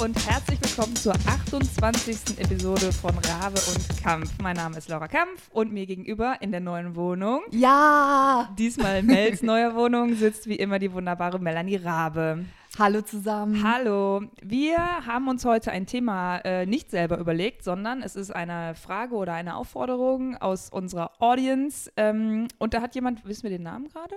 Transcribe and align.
und 0.00 0.16
herzlich 0.26 0.58
willkommen 0.62 0.96
zur 0.96 1.12
28. 1.12 2.38
Episode 2.38 2.90
von 2.90 3.10
Rabe 3.10 3.60
und 3.68 4.02
Kampf. 4.02 4.32
Mein 4.40 4.56
Name 4.56 4.78
ist 4.78 4.88
Laura 4.88 5.08
Kampf 5.08 5.50
und 5.52 5.72
mir 5.72 5.84
gegenüber 5.84 6.36
in 6.40 6.52
der 6.52 6.60
neuen 6.60 6.96
Wohnung, 6.96 7.42
Ja! 7.50 8.48
diesmal 8.58 9.00
in 9.00 9.06
Mels 9.06 9.42
neuer 9.42 9.74
Wohnung, 9.74 10.14
sitzt 10.14 10.48
wie 10.48 10.56
immer 10.56 10.78
die 10.78 10.92
wunderbare 10.92 11.38
Melanie 11.38 11.76
Rabe. 11.76 12.46
Hallo 12.78 13.02
zusammen. 13.02 13.62
Hallo, 13.62 14.22
wir 14.42 14.78
haben 14.78 15.28
uns 15.28 15.44
heute 15.44 15.70
ein 15.70 15.86
Thema 15.86 16.38
äh, 16.38 16.64
nicht 16.64 16.90
selber 16.90 17.18
überlegt, 17.18 17.62
sondern 17.62 18.00
es 18.00 18.16
ist 18.16 18.30
eine 18.30 18.74
Frage 18.76 19.14
oder 19.16 19.34
eine 19.34 19.56
Aufforderung 19.56 20.36
aus 20.36 20.70
unserer 20.70 21.10
Audience. 21.20 21.92
Ähm, 21.96 22.48
und 22.58 22.72
da 22.72 22.80
hat 22.80 22.94
jemand, 22.94 23.26
wissen 23.26 23.42
wir 23.42 23.50
den 23.50 23.64
Namen 23.64 23.88
gerade? 23.88 24.14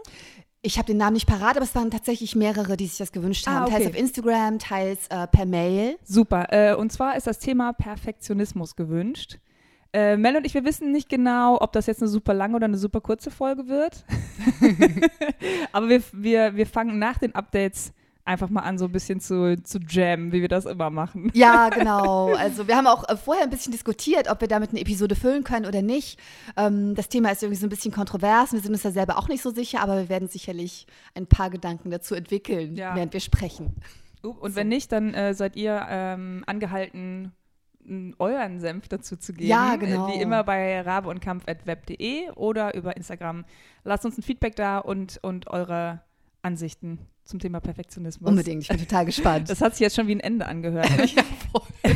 Ich 0.66 0.78
habe 0.78 0.86
den 0.86 0.96
Namen 0.96 1.14
nicht 1.14 1.28
parat, 1.28 1.58
aber 1.58 1.66
es 1.66 1.76
waren 1.76 1.92
tatsächlich 1.92 2.36
mehrere, 2.36 2.78
die 2.78 2.88
sich 2.88 2.98
das 2.98 3.12
gewünscht 3.12 3.46
haben. 3.48 3.58
Ah, 3.58 3.64
okay. 3.66 3.74
Teils 3.74 3.88
auf 3.88 3.98
Instagram, 3.98 4.60
teils 4.60 5.08
äh, 5.10 5.28
per 5.28 5.46
Mail. 5.46 5.98
Super. 6.06 6.48
Äh, 6.52 6.76
und 6.76 6.90
zwar 6.90 7.18
ist 7.18 7.28
das 7.28 7.40
Thema 7.40 7.74
Perfektionismus 7.74 8.78
gewünscht. 8.78 9.40
Äh, 9.92 10.16
Mel 10.16 10.38
und 10.38 10.46
ich, 10.46 10.54
wir 10.54 10.64
wissen 10.64 10.94
nicht 10.94 11.10
genau, 11.10 11.62
ob 11.62 11.74
das 11.74 11.86
jetzt 11.88 12.02
eine 12.02 12.08
super 12.08 12.34
lange 12.34 12.56
oder 12.56 12.66
eine 12.66 12.78
super 12.78 13.02
kurze 13.02 13.30
Folge 13.30 13.68
wird. 13.68 14.06
Aber 15.74 15.90
wir, 15.90 16.02
wir, 16.14 16.56
wir 16.56 16.66
fangen 16.66 16.98
nach 16.98 17.18
den 17.18 17.36
Updates 17.36 17.92
einfach 18.26 18.50
mal 18.50 18.62
an, 18.62 18.78
so 18.78 18.86
ein 18.86 18.92
bisschen 18.92 19.20
zu, 19.20 19.62
zu 19.64 19.80
jammen, 19.80 20.32
wie 20.32 20.42
wir 20.42 20.48
das 20.48 20.66
immer 20.66 20.90
machen. 20.90 21.30
Ja, 21.34 21.70
genau. 21.74 22.34
Also 22.34 22.68
wir 22.68 22.78
haben 22.78 22.88
auch 22.88 23.08
äh, 23.10 23.18
vorher 23.18 23.44
ein 23.44 23.50
bisschen 23.50 23.72
diskutiert, 23.72 24.30
ob 24.30 24.40
wir 24.42 24.48
damit 24.48 24.70
eine 24.70 24.80
Episode 24.80 25.16
füllen 25.16 25.44
können 25.44 25.66
oder 25.66 25.82
nicht. 25.82 26.20
Ähm, 26.56 26.96
das 26.96 27.10
Thema 27.10 27.32
ist 27.32 27.44
irgendwie 27.44 27.60
so 27.60 27.66
ein 27.68 27.70
bisschen 27.70 27.92
kontrovers. 27.92 28.54
Wir 28.54 28.60
sind 28.62 28.72
uns 28.72 28.82
da 28.84 28.92
selber 28.92 29.18
auch 29.18 29.28
nicht 29.28 29.42
so 29.42 29.52
sicher, 29.52 29.82
aber 29.82 29.98
wir 29.98 30.10
werden 30.10 30.30
sicherlich 30.30 30.88
ein 31.16 31.28
paar 31.28 31.50
Gedanken 31.50 31.92
dazu 31.92 32.16
entwickeln, 32.16 32.76
Ja. 32.76 32.96
während 32.96 33.12
wir 33.14 33.20
sprechen. 33.20 33.76
Und 34.22 34.56
wenn 34.56 34.70
nicht, 34.70 34.92
dann 34.94 35.14
äh, 35.14 35.34
seid 35.34 35.58
ihr 35.58 35.86
ähm, 35.90 36.44
angehalten, 36.48 37.34
euren 38.18 38.62
Senf 38.62 38.88
dazu 38.88 39.18
zu 39.18 39.34
geben. 39.34 39.50
Ja, 39.50 39.76
genau. 39.76 40.08
Äh, 40.08 40.14
Wie 40.14 40.22
immer 40.22 40.46
bei 40.46 40.80
rabe 40.80 41.10
und 41.10 41.20
kampf.web.de 41.20 42.30
oder 42.32 42.74
über 42.76 42.96
Instagram. 42.96 43.44
Lasst 43.84 44.06
uns 44.06 44.18
ein 44.18 44.22
Feedback 44.22 44.56
da 44.56 44.78
und, 44.78 45.20
und 45.22 45.48
eure 45.48 46.02
Ansichten 46.42 47.00
zum 47.24 47.40
Thema 47.40 47.60
Perfektionismus. 47.60 48.30
Unbedingt, 48.30 48.64
ich 48.64 48.68
bin 48.68 48.80
total 48.80 49.06
gespannt. 49.06 49.50
Das 49.54 49.62
hat 49.62 49.74
sich 49.74 49.82
jetzt 49.82 49.96
schon 49.96 50.08
wie 50.08 50.16
ein 50.16 50.20
Ende 50.20 50.46
angehört. 50.46 50.90
ja. 51.16 51.24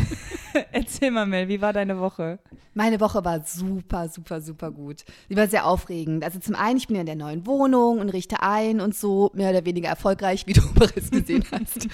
Erzähl 0.71 1.11
mal, 1.11 1.25
Mel, 1.25 1.47
wie 1.47 1.61
war 1.61 1.73
deine 1.73 1.99
Woche? 1.99 2.39
Meine 2.73 2.99
Woche 2.99 3.23
war 3.25 3.41
super, 3.41 4.09
super, 4.09 4.41
super 4.41 4.71
gut. 4.71 5.03
Sie 5.29 5.35
war 5.35 5.47
sehr 5.47 5.65
aufregend. 5.65 6.23
Also 6.23 6.39
zum 6.39 6.55
einen, 6.55 6.77
ich 6.77 6.87
bin 6.87 6.95
ja 6.95 7.01
in 7.01 7.07
der 7.07 7.15
neuen 7.15 7.45
Wohnung 7.45 7.99
und 7.99 8.09
richte 8.09 8.41
ein 8.41 8.79
und 8.79 8.95
so 8.95 9.31
mehr 9.33 9.49
oder 9.49 9.65
weniger 9.65 9.89
erfolgreich, 9.89 10.47
wie 10.47 10.53
du 10.53 10.61
bereits 10.73 11.11
gesehen 11.11 11.43
hast. 11.51 11.87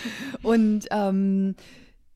Und 0.44 0.88
ähm, 0.92 1.56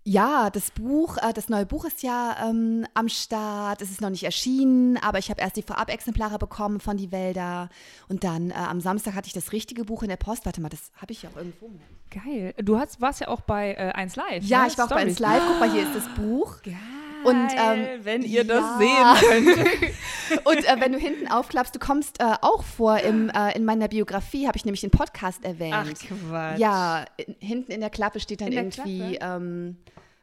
ja, 0.07 0.49
das 0.49 0.71
Buch, 0.71 1.17
äh, 1.17 1.33
das 1.33 1.49
neue 1.49 1.65
Buch 1.65 1.83
ist 1.83 2.01
ja 2.01 2.37
ähm, 2.49 2.85
am 2.93 3.09
Start. 3.09 3.81
Es 3.81 3.91
ist 3.91 3.99
noch 3.99 4.09
nicht 4.09 4.23
erschienen, 4.23 4.95
aber 4.95 5.19
ich 5.19 5.29
habe 5.29 5.41
erst 5.41 5.57
die 5.57 5.63
Vorab-Exemplare 5.63 6.39
bekommen 6.39 6.79
von 6.79 6.95
Die 6.95 7.11
Wälder. 7.11 7.67
Und 8.07 8.23
dann 8.23 8.51
äh, 8.51 8.53
am 8.53 8.79
Samstag 8.79 9.15
hatte 9.15 9.27
ich 9.27 9.33
das 9.33 9.51
richtige 9.51 9.83
Buch 9.83 10.03
in 10.03 10.07
der 10.07 10.15
Post. 10.15 10.45
Warte 10.45 10.61
mal, 10.61 10.69
das 10.69 10.93
habe 10.95 11.11
ich 11.11 11.23
ja 11.23 11.29
auch 11.29 11.35
irgendwo. 11.35 11.69
Geil. 12.09 12.53
Du 12.63 12.79
hast, 12.79 13.01
warst 13.01 13.19
ja 13.19 13.27
auch 13.27 13.41
bei 13.41 13.73
äh, 13.73 13.91
1 13.91 14.15
Live. 14.15 14.45
Ja, 14.45 14.61
ne? 14.61 14.67
ich 14.69 14.77
war 14.77 14.85
auch 14.85 14.89
bei 14.89 15.01
Stories. 15.01 15.17
1 15.17 15.19
Live. 15.19 15.43
Guck 15.45 15.59
mal, 15.59 15.71
hier 15.73 15.83
ist 15.83 15.95
das 15.95 16.15
Buch. 16.15 16.61
Geil. 16.63 16.96
Und, 17.27 17.49
ähm, 17.57 17.87
wenn 18.03 18.23
ihr 18.23 18.43
das 18.43 18.63
ja. 18.79 19.15
sehen 19.15 19.45
könnt. 19.45 20.45
Und 20.45 20.65
äh, 20.65 20.75
wenn 20.79 20.91
du 20.91 20.97
hinten 20.97 21.27
aufklappst, 21.27 21.75
du 21.75 21.79
kommst 21.79 22.19
äh, 22.19 22.35
auch 22.41 22.63
vor 22.63 22.99
im, 22.99 23.29
äh, 23.29 23.55
in 23.55 23.65
meiner 23.65 23.87
Biografie, 23.87 24.47
habe 24.47 24.57
ich 24.57 24.65
nämlich 24.65 24.81
den 24.81 24.91
Podcast 24.91 25.43
erwähnt. 25.43 25.75
Ach, 25.75 25.87
Quatsch. 26.29 26.59
ja, 26.59 27.05
in, 27.17 27.35
hinten 27.39 27.71
in 27.71 27.81
der 27.81 27.89
Klappe 27.89 28.19
steht 28.19 28.41
dann 28.41 28.51
der 28.51 28.63
irgendwie? 28.63 29.21
Ah, 29.21 29.37
ähm, 29.37 29.77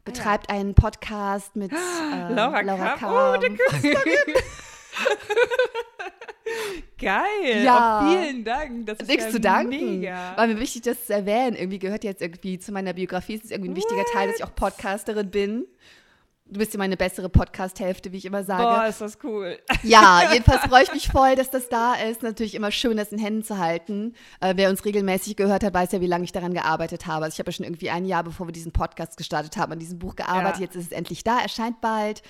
betreibt 0.04 0.50
einen 0.50 0.74
Podcast 0.74 1.56
mit 1.56 1.72
äh, 1.72 1.76
Laura, 2.32 2.60
Laura 2.60 2.96
Kampf. 2.96 3.02
Oh, 3.04 3.40
Kampf. 3.40 3.58
Künstlerin. 3.58 4.34
Geil. 6.98 7.64
Ja. 7.64 8.02
Oh, 8.02 8.10
vielen 8.10 8.44
Dank. 8.44 8.86
Das 8.86 8.98
ist 8.98 9.08
Nichts 9.08 9.24
ja 9.24 9.30
zu 9.30 9.40
danken. 9.40 10.00
Mega. 10.00 10.36
War 10.36 10.46
mir 10.46 10.60
wichtig, 10.60 10.82
das 10.82 11.06
zu 11.06 11.14
erwähnen. 11.14 11.56
Irgendwie 11.56 11.78
gehört 11.78 12.04
jetzt 12.04 12.22
irgendwie 12.22 12.58
zu 12.58 12.72
meiner 12.72 12.92
Biografie. 12.92 13.34
Es 13.34 13.44
ist 13.44 13.50
irgendwie 13.50 13.70
ein 13.70 13.76
wichtiger 13.76 14.04
Teil, 14.12 14.28
dass 14.28 14.36
ich 14.36 14.44
auch 14.44 14.54
Podcasterin 14.54 15.30
bin. 15.30 15.66
Du 16.46 16.58
bist 16.58 16.74
ja 16.74 16.78
meine 16.78 16.98
bessere 16.98 17.30
Podcast-Hälfte, 17.30 18.12
wie 18.12 18.18
ich 18.18 18.26
immer 18.26 18.44
sage. 18.44 18.62
Boah, 18.62 18.86
ist 18.86 19.00
das 19.00 19.18
cool. 19.24 19.58
Ja, 19.82 20.30
jedenfalls 20.32 20.62
freue 20.62 20.82
ich 20.82 20.92
mich 20.92 21.08
voll, 21.08 21.36
dass 21.36 21.50
das 21.50 21.68
da 21.70 21.94
ist. 21.94 22.22
Natürlich 22.22 22.54
immer 22.54 22.70
schön, 22.70 22.98
das 22.98 23.12
in 23.12 23.18
Händen 23.18 23.42
zu 23.42 23.58
halten. 23.58 24.14
Äh, 24.40 24.54
wer 24.56 24.68
uns 24.68 24.84
regelmäßig 24.84 25.36
gehört 25.36 25.64
hat, 25.64 25.72
weiß 25.72 25.92
ja, 25.92 26.00
wie 26.02 26.06
lange 26.06 26.24
ich 26.24 26.32
daran 26.32 26.52
gearbeitet 26.52 27.06
habe. 27.06 27.24
Also 27.24 27.34
ich 27.34 27.38
habe 27.38 27.50
ja 27.50 27.52
schon 27.52 27.64
irgendwie 27.64 27.90
ein 27.90 28.04
Jahr, 28.04 28.24
bevor 28.24 28.46
wir 28.46 28.52
diesen 28.52 28.72
Podcast 28.72 29.16
gestartet 29.16 29.56
haben, 29.56 29.72
an 29.72 29.78
diesem 29.78 29.98
Buch 29.98 30.16
gearbeitet. 30.16 30.56
Ja. 30.56 30.64
Jetzt 30.64 30.76
ist 30.76 30.86
es 30.86 30.92
endlich 30.92 31.24
da, 31.24 31.38
erscheint 31.38 31.80
bald. 31.80 32.22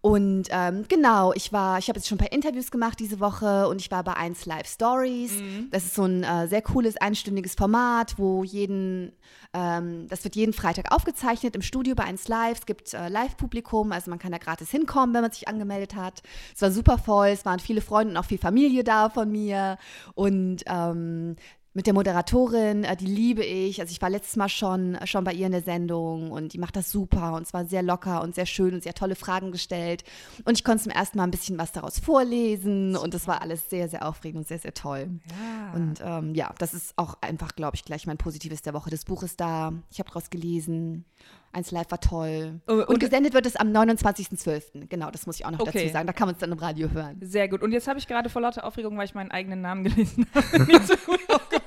Und 0.00 0.48
ähm, 0.50 0.84
genau, 0.88 1.32
ich 1.34 1.52
war, 1.52 1.78
ich 1.78 1.88
habe 1.88 1.98
jetzt 1.98 2.08
schon 2.08 2.16
ein 2.16 2.24
paar 2.24 2.32
Interviews 2.32 2.70
gemacht 2.72 2.98
diese 2.98 3.20
Woche 3.20 3.68
und 3.68 3.80
ich 3.80 3.90
war 3.90 4.02
bei 4.02 4.14
1 4.14 4.46
Live 4.46 4.66
Stories. 4.68 5.32
Das 5.70 5.84
ist 5.84 5.94
so 5.94 6.04
ein 6.04 6.24
äh, 6.24 6.48
sehr 6.48 6.62
cooles, 6.62 6.96
einstündiges 6.96 7.54
Format, 7.54 8.14
wo 8.18 8.42
jeden, 8.44 9.12
ähm, 9.52 10.06
das 10.08 10.22
wird 10.22 10.36
jeden 10.36 10.52
Freitag 10.52 10.92
aufgezeichnet 10.92 11.56
im 11.56 11.62
Studio 11.62 11.94
bei 11.94 12.04
1 12.04 12.28
Live. 12.28 12.60
Es 12.60 12.66
gibt 12.66 12.94
äh, 12.94 13.08
Live-Publikum, 13.08 13.90
also 13.90 14.10
man 14.10 14.18
kann 14.18 14.30
da 14.32 14.38
gratis 14.38 14.70
hinkommen, 14.70 15.14
wenn 15.14 15.22
man 15.22 15.32
sich 15.32 15.48
angemeldet 15.48 15.96
hat. 15.96 16.22
Es 16.54 16.62
war 16.62 16.70
super 16.70 16.98
voll, 16.98 17.28
es 17.28 17.44
waren 17.44 17.58
viele 17.58 17.80
Freunde 17.80 18.12
und 18.12 18.16
auch 18.16 18.24
viel 18.24 18.38
Familie 18.38 18.84
da 18.84 19.10
von 19.10 19.30
mir. 19.30 19.78
Und 20.14 20.62
ähm, 20.66 21.36
mit 21.72 21.86
der 21.86 21.94
Moderatorin, 21.94 22.82
äh, 22.82 22.96
die 22.96 23.06
liebe 23.06 23.44
ich. 23.44 23.80
Also 23.80 23.92
ich 23.92 24.02
war 24.02 24.10
letztes 24.10 24.34
Mal 24.36 24.48
schon, 24.48 24.98
schon 25.04 25.22
bei 25.22 25.32
ihr 25.32 25.46
in 25.46 25.52
der 25.52 25.62
Sendung 25.62 26.32
und 26.32 26.52
die 26.52 26.58
macht 26.58 26.74
das 26.74 26.90
super 26.90 27.34
und 27.34 27.42
es 27.42 27.52
war 27.54 27.64
sehr 27.64 27.82
locker 27.82 28.22
und 28.22 28.34
sehr 28.34 28.46
schön 28.46 28.74
und 28.74 28.82
sie 28.82 28.88
hat 28.88 28.96
tolle 28.98 29.14
Fragen 29.14 29.52
gestellt. 29.52 30.02
Und 30.44 30.58
ich 30.58 30.64
konnte 30.64 30.82
zum 30.82 30.92
ersten 30.92 31.18
Mal 31.18 31.24
ein 31.24 31.30
bisschen 31.30 31.58
was 31.58 31.70
daraus 31.70 32.00
vorlesen 32.00 32.96
und 32.96 33.14
das 33.14 33.28
war 33.28 33.40
alles 33.42 33.70
sehr, 33.70 33.88
sehr 33.88 34.06
aufregend 34.06 34.38
und 34.40 34.48
sehr, 34.48 34.58
sehr 34.58 34.74
toll. 34.74 35.08
Ja. 35.30 35.72
Und 35.74 36.00
ähm, 36.04 36.34
ja, 36.34 36.52
das 36.58 36.74
ist 36.74 36.92
auch 36.96 37.14
einfach, 37.20 37.54
glaube 37.54 37.76
ich, 37.76 37.84
gleich 37.84 38.06
mein 38.06 38.18
Positives 38.18 38.62
der 38.62 38.74
Woche. 38.74 38.90
Das 38.90 39.04
Buch 39.04 39.22
ist 39.22 39.40
da, 39.40 39.72
ich 39.92 40.00
habe 40.00 40.08
daraus 40.08 40.28
gelesen. 40.30 41.04
Eins 41.52 41.72
Live 41.72 41.90
war 41.90 42.00
toll. 42.00 42.60
Oh, 42.68 42.74
Und, 42.74 42.84
und- 42.88 42.98
gesendet 43.00 43.34
wird 43.34 43.44
es 43.44 43.56
am 43.56 43.68
29.12. 43.72 44.86
Genau, 44.88 45.10
das 45.10 45.26
muss 45.26 45.36
ich 45.36 45.44
auch 45.46 45.50
noch 45.50 45.58
Okay. 45.60 45.80
dazu 45.82 45.92
sagen. 45.92 46.06
Da 46.06 46.12
kann 46.12 46.26
man 46.28 46.34
es 46.34 46.40
dann 46.40 46.52
im 46.52 46.58
Radio 46.58 46.90
hören. 46.90 47.18
Sehr 47.22 47.48
gut. 47.48 47.60
Und 47.62 47.72
jetzt 47.72 47.88
habe 47.88 47.98
ich 47.98 48.06
gerade 48.06 48.28
vor 48.28 48.40
lauter 48.42 48.64
Aufregung, 48.64 48.96
weil 48.96 49.04
ich 49.06 49.14
meinen 49.14 49.32
eigenen 49.32 49.60
Namen 49.60 49.82
gelesen 49.84 50.26
habe, 50.34 50.64
nicht 50.64 50.86
so 50.86 50.94
gut 51.06 51.18
aufgepasst. 51.28 51.59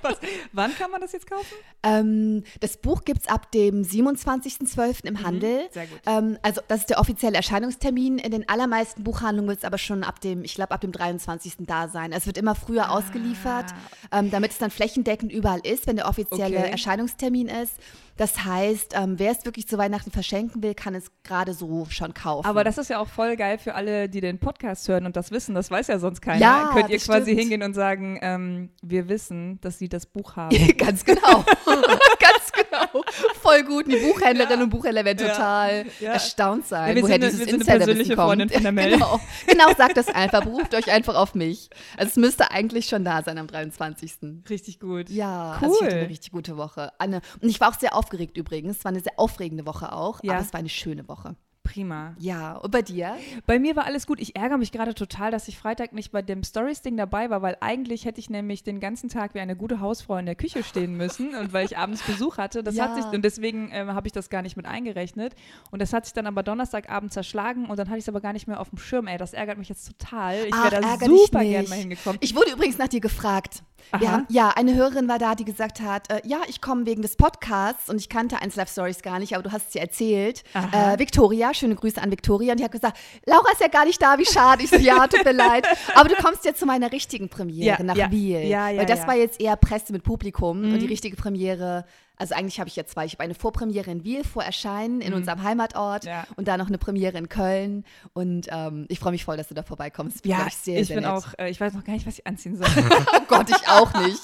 Wann 0.52 0.76
kann 0.78 0.92
man 0.92 1.02
das 1.02 1.12
jetzt 1.12 1.30
kaufen? 1.30 1.54
Ähm, 1.84 2.44
das 2.60 2.78
Buch 2.78 3.04
gibt 3.04 3.22
es 3.22 3.28
ab 3.28 3.52
dem 3.52 3.84
27.12. 3.84 5.06
im 5.06 5.24
Handel. 5.24 5.64
Mhm, 5.64 5.68
sehr 5.72 5.88
gut. 5.88 6.00
Ähm, 6.06 6.38
also 6.42 6.62
das 6.68 6.82
ist 6.82 6.90
der 6.90 7.00
offizielle 7.00 7.36
Erscheinungstermin. 7.38 8.18
In 8.18 8.32
den 8.32 8.48
allermeisten 8.50 9.04
Buchhandlungen 9.04 9.50
wird 9.50 9.60
es 9.60 9.66
aber 9.66 9.78
schon 9.78 10.04
ab 10.04 10.20
dem, 10.22 10.44
ich 10.44 10.56
glaube, 10.56 10.72
ab 10.72 10.82
dem 10.82 10.92
23. 10.92 11.54
da 11.60 11.88
sein. 11.88 12.12
Es 12.12 12.26
wird 12.26 12.38
immer 12.38 12.56
früher 12.56 12.92
ausgeliefert, 12.92 13.74
ähm, 14.12 14.32
damit 14.32 14.52
es 14.52 14.58
dann 14.58 14.72
flächendeckend 14.72 15.32
überall 15.32 15.62
ist, 15.64 15.88
wenn 15.88 15.96
der 15.96 16.08
offizielle 16.08 16.58
Okay. 16.58 16.72
Erscheinungstermin 16.72 17.48
ist. 17.48 17.74
Das 18.16 18.46
heißt, 18.46 18.94
ähm, 18.96 19.18
wer 19.18 19.32
es 19.32 19.44
wirklich 19.44 19.68
zu 19.68 19.80
Weihnachten 19.80 20.12
verschenken 20.12 20.62
will, 20.62 20.76
kann 20.76 20.94
es 20.94 21.06
gerade 21.24 21.56
so 21.56 21.88
schon 21.90 22.14
kaufen. 22.14 22.46
Aber 22.46 22.64
das 22.64 22.78
ist 22.78 22.92
ja 22.92 23.00
auch 23.00 23.08
voll 23.08 23.36
geil 23.36 23.58
für 23.58 23.74
alle, 23.74 24.08
die 24.08 24.22
den 24.22 24.38
Podcast 24.38 24.88
hören 24.88 25.08
und 25.08 25.16
das 25.16 25.32
wissen. 25.32 25.56
Das 25.56 25.72
weiß 25.72 25.88
ja 25.88 25.98
sonst 25.98 26.22
keiner. 26.22 26.40
Ja, 26.40 26.70
Könnt 26.74 26.90
ihr 26.92 27.00
quasi 27.00 27.24
stimmt. 27.32 27.40
hingehen 27.40 27.64
und 27.64 27.74
sagen, 27.74 28.20
ähm, 28.22 28.70
wir 28.84 29.10
wissen, 29.10 29.60
dass 29.62 29.80
sie 29.80 29.90
das 29.94 30.06
Buch 30.06 30.36
haben. 30.36 30.78
Ganz 30.78 31.06
genau. 31.06 31.44
Ganz 31.66 32.52
genau. 32.52 33.04
Voll 33.42 33.64
gut. 33.64 33.88
Die 33.88 33.98
Buchhändlerinnen 33.98 34.64
und 34.64 34.70
Buchhändler 34.70 35.06
werden 35.06 35.26
Ja. 35.26 35.34
total 35.34 35.86
Ja. 36.00 36.14
erstaunt 36.14 36.68
sein, 36.68 36.98
Ja, 36.98 37.04
woher 37.04 37.16
eine- 37.16 37.26
dieses 37.26 37.40
wir 37.40 37.46
sind 37.48 37.68
eine 37.70 37.78
persönliche 37.80 38.16
kommt. 38.16 38.28
Freundin 38.28 38.50
von 38.50 38.64
der 38.64 38.72
Mel. 38.72 38.92
Genau. 38.92 39.20
genau, 39.48 39.74
sagt 39.78 39.98
das 39.98 40.08
einfach. 40.10 40.44
Beruft 40.44 40.74
euch 40.76 40.92
einfach 40.92 41.16
auf 41.16 41.36
mich. 41.36 41.70
Also 41.98 42.10
es 42.12 42.16
müsste 42.18 42.52
eigentlich 42.52 42.88
schon 42.88 43.04
da 43.06 43.22
sein 43.24 43.38
am 43.38 43.48
23. 43.48 44.14
Richtig 44.50 44.80
gut. 44.80 45.10
Ja, 45.10 45.58
Cool. 45.62 45.68
also 45.68 45.76
ich 45.80 45.86
hatte 45.86 45.96
eine 45.98 46.10
richtig 46.10 46.32
gute 46.32 46.58
Woche. 46.58 46.92
Eine, 47.00 47.22
und 47.42 47.50
ich 47.50 47.60
war 47.60 47.70
auch 47.70 47.80
sehr 47.80 47.96
aufgeregt 47.96 48.38
übrigens. 48.38 48.78
Es 48.80 48.86
war 48.86 48.90
eine 48.92 49.00
sehr 49.02 49.14
aufregende 49.18 49.66
Woche 49.66 49.92
auch, 49.94 50.24
Ja. 50.24 50.34
aber 50.34 50.42
es 50.42 50.54
war 50.54 50.60
eine 50.60 50.70
schöne 50.70 51.08
Woche. 51.08 51.36
Prima. 51.64 52.16
Ja, 52.20 52.58
und 52.58 52.72
bei 52.72 52.82
dir? 52.82 53.16
Bei 53.48 53.58
mir 53.58 53.76
war 53.76 53.86
alles 53.86 54.06
gut. 54.06 54.20
Ich 54.20 54.36
ärgere 54.36 54.58
mich 54.58 54.72
gerade 54.72 54.94
total, 54.94 55.32
dass 55.32 55.48
ich 55.48 55.58
Freitag 55.58 55.94
nicht 55.94 56.12
bei 56.12 56.22
dem 56.22 56.44
Stories-Ding 56.44 56.98
dabei 56.98 57.30
war, 57.30 57.42
weil 57.42 57.58
eigentlich 57.62 58.06
hätte 58.06 58.20
ich 58.20 58.30
nämlich 58.30 58.64
den 58.64 58.80
ganzen 58.80 59.10
Tag 59.10 59.34
wie 59.34 59.40
eine 59.40 59.56
gute 59.56 59.80
Hausfrau 59.80 60.18
in 60.18 60.26
der 60.26 60.36
Küche 60.36 60.64
stehen 60.64 60.96
müssen 60.98 61.36
und 61.36 61.54
weil 61.54 61.66
ich 61.66 61.78
abends 61.78 62.04
Besuch 62.04 62.38
hatte. 62.38 62.64
Das 62.64 62.76
Ja. 62.76 62.84
hat 62.90 62.96
sich, 62.96 63.06
und 63.06 63.24
deswegen 63.24 63.70
ähm, 63.72 63.94
habe 63.94 64.08
ich 64.08 64.12
das 64.14 64.30
gar 64.30 64.42
nicht 64.42 64.58
mit 64.58 64.66
eingerechnet. 64.66 65.36
Und 65.72 65.82
das 65.82 65.94
hat 65.94 66.06
sich 66.06 66.14
dann 66.14 66.28
aber 66.28 66.44
Donnerstagabend 66.44 67.14
zerschlagen 67.14 67.66
und 67.66 67.78
dann 67.80 67.88
hatte 67.88 67.98
ich 67.98 68.04
es 68.04 68.10
aber 68.10 68.22
gar 68.22 68.34
nicht 68.34 68.48
mehr 68.48 68.60
auf 68.60 68.70
dem 68.70 68.78
Schirm. 68.78 69.08
Ey, 69.08 69.18
das 69.18 69.34
ärgert 69.34 69.58
mich 69.58 69.70
jetzt 69.70 69.88
total. 69.98 70.36
Ich 70.46 70.52
wäre 70.54 70.82
da 70.82 70.98
super 71.00 71.44
gern 71.44 71.70
mal 71.70 71.76
hingekommen. 71.80 72.20
Ich 72.22 72.36
wurde 72.36 72.52
übrigens 72.52 72.78
nach 72.78 72.90
dir 72.90 73.00
gefragt. 73.02 73.64
Haben, 73.92 74.26
ja, 74.30 74.50
eine 74.50 74.74
Hörerin 74.76 75.08
war 75.08 75.20
da, 75.20 75.36
die 75.36 75.46
gesagt 75.46 75.82
hat, 75.82 76.10
äh, 76.10 76.22
ja, 76.26 76.42
ich 76.48 76.62
komme 76.62 76.86
wegen 76.86 77.02
des 77.02 77.16
Podcasts 77.16 77.90
und 77.90 77.98
ich 78.00 78.10
kannte 78.10 78.42
1 78.42 78.56
Live 78.56 78.72
Stories 78.72 79.02
gar 79.02 79.20
nicht, 79.20 79.34
aber 79.36 79.44
du 79.44 79.52
hast 79.52 79.70
es 79.70 79.76
ihr 79.76 79.82
erzählt. 79.82 80.44
Äh, 80.72 80.98
Victoria, 81.00 81.54
schöne 81.54 81.76
Grüße 81.76 82.02
an 82.02 82.10
Victoria. 82.12 82.52
Und 82.54 82.60
die 82.60 82.64
hat 82.64 82.72
gesagt, 82.72 82.98
Laura 83.26 83.52
ist 83.52 83.62
ja 83.62 83.68
gar 83.68 83.86
nicht 83.86 84.02
da, 84.02 84.18
wie 84.18 84.26
schade. 84.26 84.64
Ich 84.64 84.70
so, 84.70 84.78
ja, 84.78 85.06
tut 85.08 85.24
mir 85.24 85.34
leid. 85.34 85.68
Aber 85.96 86.10
du 86.10 86.16
kommst 86.16 86.46
ja 86.46 86.56
zu 86.56 86.66
meiner 86.66 86.92
richtigen 86.92 87.30
Premiere 87.30 87.78
Ja, 87.80 87.84
nach 87.84 87.96
ja. 87.96 88.10
Wiel. 88.12 88.44
Ja, 88.44 88.70
ja, 88.70 88.80
Weil 88.80 88.86
das. 88.86 89.02
Mhm. 89.04 89.08
war 89.08 89.16
jetzt 89.16 89.42
eher 89.42 89.56
Presse 89.58 89.92
mit 89.92 90.04
Publikum 90.04 90.64
und 90.64 90.80
die 90.80 90.86
richtige 90.88 91.16
Premiere 91.16 91.86
Also 92.24 92.36
eigentlich 92.36 92.58
habe 92.62 92.70
ich 92.70 92.78
jetzt 92.78 92.94
zwei. 92.94 93.06
Ich 93.06 93.12
habe 93.16 93.24
eine 93.26 93.36
Vorpremiere 93.36 93.92
in 93.92 94.06
Wiel 94.06 94.24
vor 94.24 94.46
Erscheinen 94.46 95.02
in 95.02 95.10
Mhm. 95.10 95.18
unserem 95.18 95.44
Heimatort 95.44 96.06
Ja. 96.06 96.26
und 96.38 96.48
dann 96.48 96.58
noch 96.58 96.68
eine 96.70 96.78
Premiere 96.78 97.18
in 97.18 97.28
Köln. 97.28 97.84
Und 98.14 98.48
ähm, 98.50 98.86
ich 98.88 99.00
freue 99.00 99.12
mich 99.12 99.26
voll, 99.26 99.36
dass 99.36 99.50
du 99.50 99.54
da 99.54 99.62
vorbeikommst. 99.62 100.24
Glaub 100.24 100.48
ich, 100.48 100.56
sehr, 100.56 100.80
ich 100.80 100.88
sehr 100.88 100.96
bin 100.96 101.04
nett. 101.04 101.12
auch, 101.14 101.28
äh, 101.38 101.50
ich 101.50 101.60
weiß 101.60 101.74
noch 101.74 101.84
gar 101.84 101.92
nicht, 101.92 102.08
was 102.08 102.18
ich 102.20 102.26
anziehen 102.26 102.56
soll. 102.56 102.66
Oh 103.14 103.26
Gott, 103.28 103.50
ich 103.50 103.68
auch 103.68 103.94
nicht. 104.06 104.22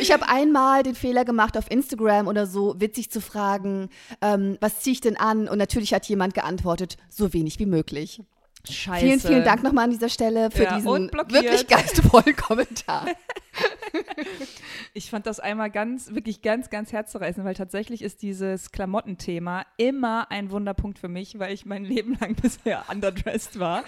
Ich 0.00 0.12
habe 0.12 0.26
einmal 0.28 0.82
den 0.82 0.94
Fehler 0.94 1.26
gemacht, 1.26 1.58
auf 1.58 1.70
Instagram 1.70 2.26
oder 2.26 2.46
so 2.46 2.80
witzig 2.80 3.10
zu 3.10 3.20
fragen, 3.20 3.90
ähm, 4.22 4.56
was 4.62 4.80
ziehe 4.80 4.92
ich 4.94 5.02
denn 5.02 5.18
an? 5.18 5.46
Und 5.46 5.58
natürlich 5.58 5.92
hat 5.92 6.06
jemand 6.06 6.32
geantwortet, 6.32 6.96
so 7.10 7.34
wenig 7.34 7.58
wie 7.58 7.66
möglich. 7.66 8.22
Scheiße. 8.66 9.04
Vielen, 9.04 9.20
vielen 9.20 9.44
Dank 9.44 9.62
nochmal 9.62 9.84
an 9.84 9.90
dieser 9.90 10.08
Stelle 10.08 10.50
für 10.50 10.62
Ja, 10.64 10.76
diesen 10.76 11.10
wirklich 11.12 11.66
geistvollen 11.66 12.34
Kommentar. 12.34 13.06
Ich 14.96 15.10
fand 15.10 15.26
das 15.26 15.40
einmal 15.40 15.70
ganz, 15.70 16.14
wirklich 16.14 16.40
ganz, 16.42 16.70
ganz 16.70 16.92
herzzerreißend, 16.92 17.44
weil 17.44 17.54
tatsächlich 17.54 18.02
ist 18.02 18.22
dieses 18.22 18.70
Klamottenthema 18.70 19.64
immer 19.76 20.30
ein 20.30 20.50
Wunderpunkt 20.50 20.98
für 20.98 21.08
mich, 21.08 21.38
weil 21.38 21.52
ich 21.52 21.66
mein 21.66 21.84
Leben 21.84 22.16
lang 22.20 22.34
bisher 22.42 22.84
underdressed 22.90 23.58
war 23.58 23.82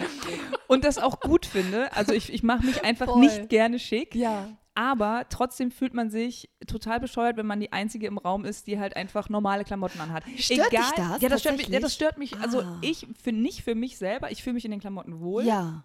und 0.67 0.83
das 0.83 0.97
auch 0.97 1.19
gut 1.21 1.45
finde. 1.45 1.91
Also 1.95 2.13
ich, 2.13 2.33
ich 2.33 2.43
mache 2.43 2.65
mich 2.65 2.83
einfach 2.83 3.05
Voll. 3.07 3.21
nicht 3.21 3.49
gerne 3.49 3.79
schick. 3.79 4.15
Ja. 4.15 4.49
Aber 4.75 5.25
trotzdem 5.29 5.71
fühlt 5.71 5.93
man 5.93 6.09
sich 6.11 6.49
total 6.67 6.99
bescheuert, 6.99 7.37
wenn 7.37 7.47
man 7.47 7.59
die 7.59 7.71
Einzige 7.73 8.05
im 8.05 8.17
Raum 8.19 8.45
ist, 8.45 8.67
die 8.67 8.77
halt 8.79 8.95
einfach 8.95 9.27
normale 9.29 9.63
Klamotten 9.63 9.99
anhat. 9.99 10.23
Stört 10.37 10.71
dich 10.71 10.77
Egal, 10.79 10.91
das 10.95 11.21
Ja, 11.21 11.29
das 11.29 11.39
stört 11.41 11.57
mich. 11.57 11.67
Ja, 11.69 11.79
das 11.79 11.93
stört 11.95 12.17
mich. 12.17 12.37
Also 12.37 12.61
Ah. 12.61 12.77
ich 12.81 13.07
für 13.21 13.31
nicht 13.31 13.63
für 13.63 13.73
mich 13.75 13.97
selber. 13.97 14.29
Ich 14.31 14.43
fühle 14.43 14.53
mich 14.53 14.65
in 14.65 14.71
den 14.71 14.79
Klamotten 14.79 15.19
wohl. 15.19 15.45
Ja. 15.45 15.83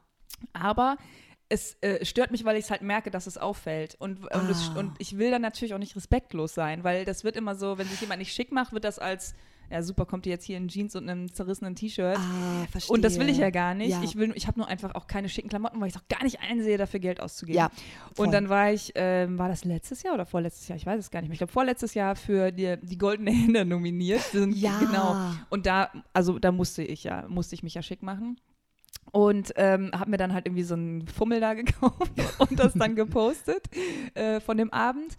Aber 0.52 0.96
es 1.52 1.76
äh, 1.82 2.02
stört 2.04 2.30
mich, 2.30 2.44
weil 2.46 2.56
ich 2.56 2.64
es 2.64 2.70
halt 2.70 2.80
merke, 2.80 3.10
dass 3.10 3.26
es 3.26 3.36
auffällt. 3.36 3.94
Und, 3.98 4.20
und, 4.34 4.50
es, 4.50 4.70
Ah. 4.74 4.78
und 4.78 4.92
ich 4.98 5.18
will 5.18 5.30
dann 5.30 5.42
natürlich 5.42 5.74
auch 5.74 5.78
nicht 5.78 5.94
respektlos 5.94 6.54
sein, 6.54 6.82
weil 6.82 7.04
das 7.04 7.24
wird 7.24 7.36
immer 7.36 7.54
so, 7.54 7.76
wenn 7.76 7.86
sich 7.86 8.00
jemand 8.00 8.20
nicht 8.20 8.32
schick 8.32 8.52
macht, 8.52 8.72
wird 8.72 8.84
das 8.84 8.98
als, 8.98 9.34
ja 9.70 9.82
super, 9.82 10.06
kommt 10.06 10.24
die 10.24 10.30
jetzt 10.30 10.44
hier 10.44 10.56
in 10.56 10.68
Jeans 10.68 10.96
und 10.96 11.08
einem 11.08 11.32
zerrissenen 11.32 11.74
T-Shirt. 11.76 12.16
Ah, 12.18 12.66
verstehe. 12.70 12.94
Und 12.94 13.02
das 13.02 13.18
will 13.18 13.28
ich 13.28 13.36
ja 13.36 13.50
gar 13.50 13.74
nicht. 13.74 13.90
Ja. 13.90 14.02
Ich, 14.02 14.16
will, 14.16 14.32
ich 14.34 14.46
habe 14.46 14.58
nur 14.60 14.66
einfach 14.68 14.94
auch 14.94 15.06
keine 15.06 15.28
schicken 15.28 15.48
Klamotten, 15.50 15.78
weil 15.80 15.88
ich 15.88 15.94
es 15.94 16.00
auch 16.00 16.08
gar 16.08 16.22
nicht 16.24 16.40
einsehe, 16.40 16.78
dafür 16.78 17.00
Geld 17.00 17.20
auszugeben. 17.20 17.58
Ja, 17.58 17.70
voll. 18.14 18.26
Und 18.26 18.32
dann 18.32 18.48
war 18.48 18.72
ich, 18.72 18.92
ähm, 18.94 19.36
war 19.38 19.48
das 19.48 19.64
letztes 19.64 20.02
Jahr 20.02 20.14
oder 20.14 20.24
vorletztes 20.24 20.68
Jahr? 20.68 20.76
Ich 20.76 20.86
weiß 20.86 20.98
es 20.98 21.10
gar 21.10 21.20
nicht 21.20 21.28
mehr. 21.28 21.34
Ich 21.34 21.38
glaube, 21.40 21.52
vorletztes 21.52 21.92
Jahr 21.92 22.16
für 22.16 22.50
die, 22.50 22.76
die 22.82 22.96
Goldene 22.98 23.30
Hände 23.30 23.64
nominiert. 23.66 24.22
sind. 24.22 24.56
Ja. 24.56 24.78
Genau. 24.78 25.16
Und 25.50 25.66
da, 25.66 25.90
also 26.14 26.38
da 26.38 26.50
musste 26.50 26.82
ich 26.82 27.04
ja, 27.04 27.26
musste 27.28 27.54
ich 27.54 27.62
mich 27.62 27.74
ja 27.74 27.82
schick 27.82 28.02
machen. 28.02 28.38
Und 29.10 29.52
ähm, 29.56 29.90
habe 29.92 30.10
mir 30.10 30.16
dann 30.16 30.32
halt 30.32 30.46
irgendwie 30.46 30.62
so 30.62 30.74
einen 30.74 31.06
Fummel 31.06 31.40
da 31.40 31.54
gekauft 31.54 32.10
und 32.38 32.58
das 32.58 32.72
dann 32.74 32.96
gepostet 32.96 33.64
äh, 34.14 34.40
von 34.40 34.56
dem 34.56 34.72
Abend. 34.72 35.16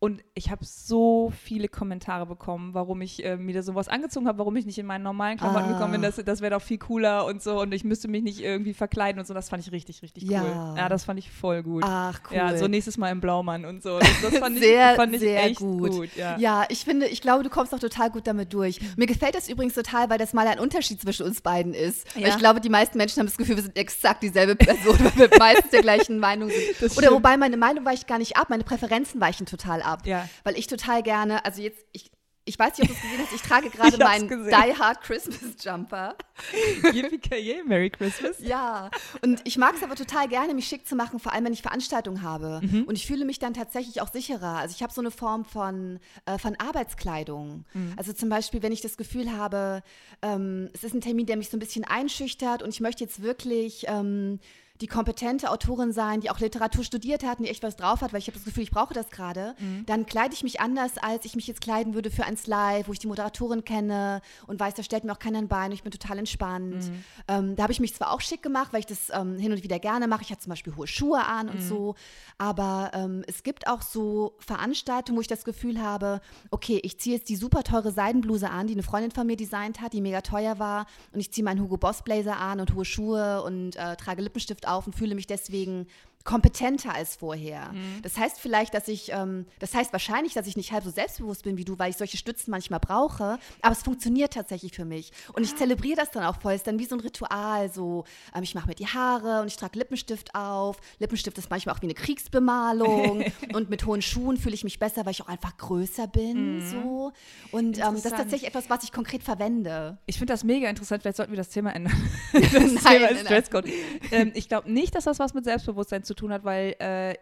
Und 0.00 0.22
ich 0.34 0.50
habe 0.50 0.62
so 0.66 1.32
viele 1.44 1.66
Kommentare 1.66 2.26
bekommen, 2.26 2.74
warum 2.74 3.00
ich 3.00 3.24
äh, 3.24 3.36
mir 3.38 3.54
da 3.54 3.62
sowas 3.62 3.88
angezogen 3.88 4.28
habe, 4.28 4.36
warum 4.38 4.54
ich 4.56 4.66
nicht 4.66 4.76
in 4.78 4.84
meinen 4.84 5.02
normalen 5.02 5.38
Klamotten 5.38 5.64
Ah. 5.70 5.72
gekommen 5.72 5.92
bin. 5.92 6.02
Das, 6.02 6.16
das 6.16 6.42
wäre 6.42 6.50
doch 6.54 6.60
viel 6.62 6.76
cooler 6.76 7.24
und 7.24 7.42
so. 7.42 7.58
Und 7.60 7.72
ich 7.72 7.84
müsste 7.84 8.08
mich 8.08 8.22
nicht 8.22 8.40
irgendwie 8.40 8.74
verkleiden 8.74 9.18
und 9.18 9.26
so. 9.26 9.32
Das 9.32 9.48
fand 9.48 9.64
ich 9.66 9.72
richtig, 9.72 10.02
richtig 10.02 10.24
cool. 10.24 10.32
Ja. 10.32 10.74
Ja, 10.76 10.88
das 10.90 11.04
fand 11.04 11.18
ich 11.18 11.30
voll 11.30 11.62
gut. 11.62 11.84
Ach, 11.86 12.20
cool. 12.30 12.36
Ja, 12.36 12.54
so 12.58 12.68
nächstes 12.68 12.98
Mal 12.98 13.12
im 13.12 13.22
Blaumann 13.22 13.64
und 13.64 13.82
so. 13.82 13.98
Das, 13.98 14.08
das 14.20 14.36
fand 14.38 14.58
sehr, 14.60 14.90
ich, 14.90 14.96
fand 14.96 15.14
ich 15.14 15.20
sehr 15.20 15.42
echt 15.44 15.60
gut. 15.60 15.90
gut. 15.92 16.16
ja. 16.16 16.36
Ja, 16.38 16.64
ich 16.68 16.84
finde, 16.84 17.06
ich 17.06 17.22
glaube, 17.22 17.42
du 17.42 17.48
kommst 17.48 17.74
auch 17.74 17.78
total 17.80 18.10
gut 18.10 18.26
damit 18.26 18.52
durch. 18.52 18.80
Mir 18.98 19.06
gefällt 19.06 19.34
das 19.34 19.48
übrigens 19.48 19.72
total, 19.74 20.10
weil 20.10 20.18
das 20.18 20.34
mal 20.34 20.46
ein 20.46 20.58
Unterschied 20.60 21.00
zwischen 21.00 21.24
uns 21.24 21.40
beiden 21.40 21.72
ist. 21.72 22.06
Ja. 22.14 22.28
ich 22.28 22.36
glaube, 22.36 22.60
die 22.60 22.68
meisten 22.68 22.98
Menschen 22.98 23.20
haben 23.20 23.26
das 23.26 23.38
Gefühl, 23.38 23.56
wir 23.56 23.62
sind 23.62 23.76
exakt 23.78 24.22
dieselbe 24.22 24.54
Person, 24.54 24.98
weil 25.16 25.30
wir 25.30 25.38
meistens 25.38 25.70
der 25.70 25.80
gleichen 25.80 26.18
Meinung 26.18 26.50
sind. 26.50 26.60
Das 26.80 26.92
Oder 26.98 27.06
stimmt. 27.06 27.12
wobei 27.12 27.38
meine 27.38 27.56
Meinung 27.56 27.86
weicht 27.86 28.06
gar 28.06 28.18
nicht 28.18 28.36
ab, 28.36 28.50
meine 28.50 28.64
Präferenzen 28.64 29.18
weichen 29.20 29.46
total 29.46 29.82
ab. 29.84 30.06
Ja. 30.06 30.28
Weil 30.42 30.58
ich 30.58 30.66
total 30.66 31.02
gerne, 31.02 31.44
also 31.44 31.62
jetzt, 31.62 31.84
ich, 31.92 32.10
ich 32.46 32.58
weiß 32.58 32.76
nicht, 32.78 32.82
ob 32.82 32.88
du 32.88 32.94
es 32.94 33.02
gesehen 33.02 33.24
hast, 33.24 33.34
ich 33.34 33.42
trage 33.42 33.70
gerade 33.76 33.96
meinen 33.98 34.28
gesehen. 34.28 34.54
Die 34.66 34.78
Hard 34.78 35.00
Christmas 35.02 35.38
Jumper. 35.62 36.14
Yippie 36.92 37.62
Merry 37.64 37.90
Christmas. 37.90 38.36
Ja, 38.40 38.90
und 39.22 39.40
ich 39.44 39.56
mag 39.56 39.74
es 39.74 39.82
aber 39.82 39.94
total 39.94 40.28
gerne, 40.28 40.52
mich 40.52 40.68
schick 40.68 40.86
zu 40.86 40.94
machen, 40.94 41.18
vor 41.18 41.32
allem 41.32 41.46
wenn 41.46 41.52
ich 41.52 41.62
Veranstaltungen 41.62 42.22
habe. 42.22 42.60
Mhm. 42.62 42.84
Und 42.84 42.96
ich 42.96 43.06
fühle 43.06 43.24
mich 43.24 43.38
dann 43.38 43.54
tatsächlich 43.54 44.00
auch 44.02 44.12
sicherer. 44.12 44.58
Also 44.58 44.74
ich 44.76 44.82
habe 44.82 44.92
so 44.92 45.00
eine 45.00 45.10
Form 45.10 45.44
von, 45.44 46.00
äh, 46.26 46.38
von 46.38 46.56
Arbeitskleidung. 46.56 47.64
Mhm. 47.72 47.94
Also 47.96 48.12
zum 48.12 48.28
Beispiel, 48.28 48.62
wenn 48.62 48.72
ich 48.72 48.82
das 48.82 48.96
Gefühl 48.96 49.32
habe, 49.32 49.82
ähm, 50.20 50.68
es 50.74 50.84
ist 50.84 50.94
ein 50.94 51.00
Termin, 51.00 51.26
der 51.26 51.36
mich 51.36 51.48
so 51.48 51.56
ein 51.56 51.60
bisschen 51.60 51.84
einschüchtert 51.84 52.62
und 52.62 52.70
ich 52.70 52.80
möchte 52.80 53.04
jetzt 53.04 53.22
wirklich 53.22 53.86
ähm, 53.88 54.38
die 54.84 54.88
kompetente 54.88 55.50
Autorin 55.50 55.92
sein, 55.92 56.20
die 56.20 56.28
auch 56.30 56.38
Literatur 56.40 56.84
studiert 56.84 57.24
hat 57.24 57.38
und 57.38 57.44
die 57.46 57.50
echt 57.50 57.62
was 57.62 57.74
drauf 57.76 58.02
hat, 58.02 58.12
weil 58.12 58.18
ich 58.18 58.26
habe 58.26 58.36
das 58.36 58.44
Gefühl, 58.44 58.64
ich 58.64 58.70
brauche 58.70 58.92
das 58.92 59.08
gerade, 59.08 59.54
Mhm. 59.58 59.86
dann 59.86 60.04
kleide 60.04 60.34
ich 60.34 60.42
mich 60.42 60.60
anders, 60.60 60.98
als 60.98 61.24
ich 61.24 61.34
mich 61.36 61.46
jetzt 61.46 61.62
kleiden 61.62 61.94
würde 61.94 62.10
für 62.10 62.24
ein 62.24 62.36
Live, 62.44 62.86
wo 62.88 62.92
ich 62.92 62.98
die 62.98 63.06
Moderatorin 63.06 63.64
kenne 63.64 64.20
und 64.46 64.60
weiß, 64.60 64.74
da 64.74 64.82
stellt 64.82 65.04
mir 65.04 65.12
auch 65.12 65.18
keiner 65.18 65.38
ein 65.38 65.48
Bein 65.48 65.66
und 65.70 65.72
ich 65.72 65.82
bin 65.84 65.90
total 65.92 66.18
entspannt. 66.18 66.74
Mhm. 66.90 67.04
Ähm, 67.28 67.56
da 67.56 67.62
habe 67.62 67.72
ich 67.72 67.80
mich 67.80 67.94
zwar 67.94 68.12
auch 68.12 68.20
schick 68.20 68.42
gemacht, 68.42 68.72
weil 68.72 68.80
ich 68.80 68.86
das 68.86 69.08
ähm, 69.12 69.38
hin 69.38 69.52
und 69.52 69.62
wieder 69.62 69.78
gerne 69.78 70.06
mache. 70.06 70.22
Ich 70.22 70.30
hatte 70.30 70.42
zum 70.42 70.50
Beispiel 70.50 70.74
hohe 70.76 70.86
Schuhe 70.86 71.24
an 71.24 71.46
Mhm. 71.46 71.52
und 71.52 71.60
so, 71.62 71.94
aber 72.36 72.90
ähm, 72.94 73.24
es 73.26 73.42
gibt 73.42 73.66
auch 73.68 73.80
so 73.80 74.34
Veranstaltungen, 74.40 75.16
wo 75.16 75.20
ich 75.22 75.28
das 75.28 75.44
Gefühl 75.44 75.80
habe, 75.80 76.20
okay, 76.50 76.80
ich 76.82 76.98
ziehe 76.98 77.16
jetzt 77.16 77.28
die 77.28 77.36
super 77.36 77.62
teure 77.62 77.92
Seidenbluse 77.92 78.50
an, 78.50 78.66
die 78.66 78.74
eine 78.74 78.82
Freundin 78.82 79.12
von 79.12 79.26
mir 79.26 79.36
designt 79.36 79.80
hat, 79.80 79.92
die 79.92 80.00
mega 80.00 80.20
teuer 80.20 80.58
war 80.58 80.86
und 81.12 81.20
ich 81.20 81.32
ziehe 81.32 81.44
meinen 81.44 81.60
Hugo 81.60 81.76
Boss 81.76 82.02
Blazer 82.02 82.38
an 82.38 82.60
und 82.60 82.74
hohe 82.74 82.84
Schuhe 82.84 83.42
und 83.44 83.76
äh, 83.76 83.96
trage 83.96 84.20
Lippenstift 84.20 84.66
auf 84.66 84.73
und 84.86 84.94
fühle 84.94 85.14
mich 85.14 85.26
deswegen 85.26 85.86
kompetenter 86.24 86.94
als 86.94 87.16
vorher. 87.16 87.70
Mhm. 87.72 88.00
Das 88.02 88.16
heißt 88.16 88.40
vielleicht, 88.40 88.72
dass 88.74 88.88
ich, 88.88 89.12
ähm, 89.12 89.44
das 89.58 89.74
heißt 89.74 89.92
wahrscheinlich, 89.92 90.32
dass 90.32 90.46
ich 90.46 90.56
nicht 90.56 90.72
halb 90.72 90.82
so 90.84 90.90
selbstbewusst 90.90 91.44
bin 91.44 91.56
wie 91.58 91.64
du, 91.64 91.78
weil 91.78 91.90
ich 91.90 91.96
solche 91.98 92.16
Stützen 92.16 92.50
manchmal 92.50 92.80
brauche, 92.80 93.38
aber 93.60 93.72
es 93.72 93.82
funktioniert 93.82 94.32
tatsächlich 94.32 94.72
für 94.72 94.86
mich. 94.86 95.12
Und 95.34 95.42
Ah. 95.42 95.46
ich 95.46 95.54
zelebriere 95.54 95.96
das 95.96 96.10
dann 96.10 96.24
auch 96.24 96.40
voll, 96.40 96.54
ist 96.54 96.66
dann 96.66 96.78
wie 96.78 96.86
so 96.86 96.96
ein 96.96 97.00
Ritual, 97.00 97.70
so, 97.70 98.04
ähm, 98.34 98.42
ich 98.42 98.54
mache 98.54 98.68
mir 98.68 98.74
die 98.74 98.86
Haare 98.86 99.42
und 99.42 99.48
ich 99.48 99.56
trage 99.56 99.78
Lippenstift 99.78 100.34
auf. 100.34 100.78
Lippenstift 100.98 101.36
ist 101.36 101.50
manchmal 101.50 101.74
auch 101.74 101.82
wie 101.82 101.86
eine 101.86 101.94
Kriegsbemalung 101.94 103.24
und 103.54 103.70
mit 103.70 103.84
hohen 103.86 104.02
Schuhen 104.02 104.36
fühle 104.36 104.54
ich 104.54 104.64
mich 104.64 104.78
besser, 104.78 105.04
weil 105.04 105.12
ich 105.12 105.22
auch 105.22 105.28
einfach 105.28 105.56
größer 105.56 106.06
bin, 106.06 106.62
so. 106.68 107.12
Und 107.52 107.76
ähm, 107.78 107.82
das 107.84 107.96
ist 108.06 108.12
Mhm. 108.14 108.16
Tatsächlich 108.16 108.48
etwas, 108.48 108.70
was 108.70 108.84
ich 108.84 108.92
konkret 108.92 109.22
verwende. 109.22 109.98
Ich 110.06 110.16
finde 110.18 110.32
das 110.32 110.44
mega 110.44 110.68
interessant. 110.70 111.02
Vielleicht 111.02 111.16
sollten 111.16 111.32
wir 111.32 111.36
das 111.36 111.48
Thema 111.50 111.74
ändern. 111.74 111.92
das 112.32 112.42
Thema 112.52 112.70
ist 112.74 112.84
nein. 112.84 113.24
Dresscode. 113.26 113.66
Ähm, 114.12 114.30
ich 114.34 114.48
glaube 114.48 114.70
nicht, 114.72 114.94
dass 114.94 115.04
das 115.04 115.18
was 115.18 115.34
mit 115.34 115.44
Selbstbewusstsein 115.44 116.04
zu 116.04 116.13
tun 116.14 116.32
hat, 116.32 116.44
weil 116.44 116.74
äh, 116.78 117.14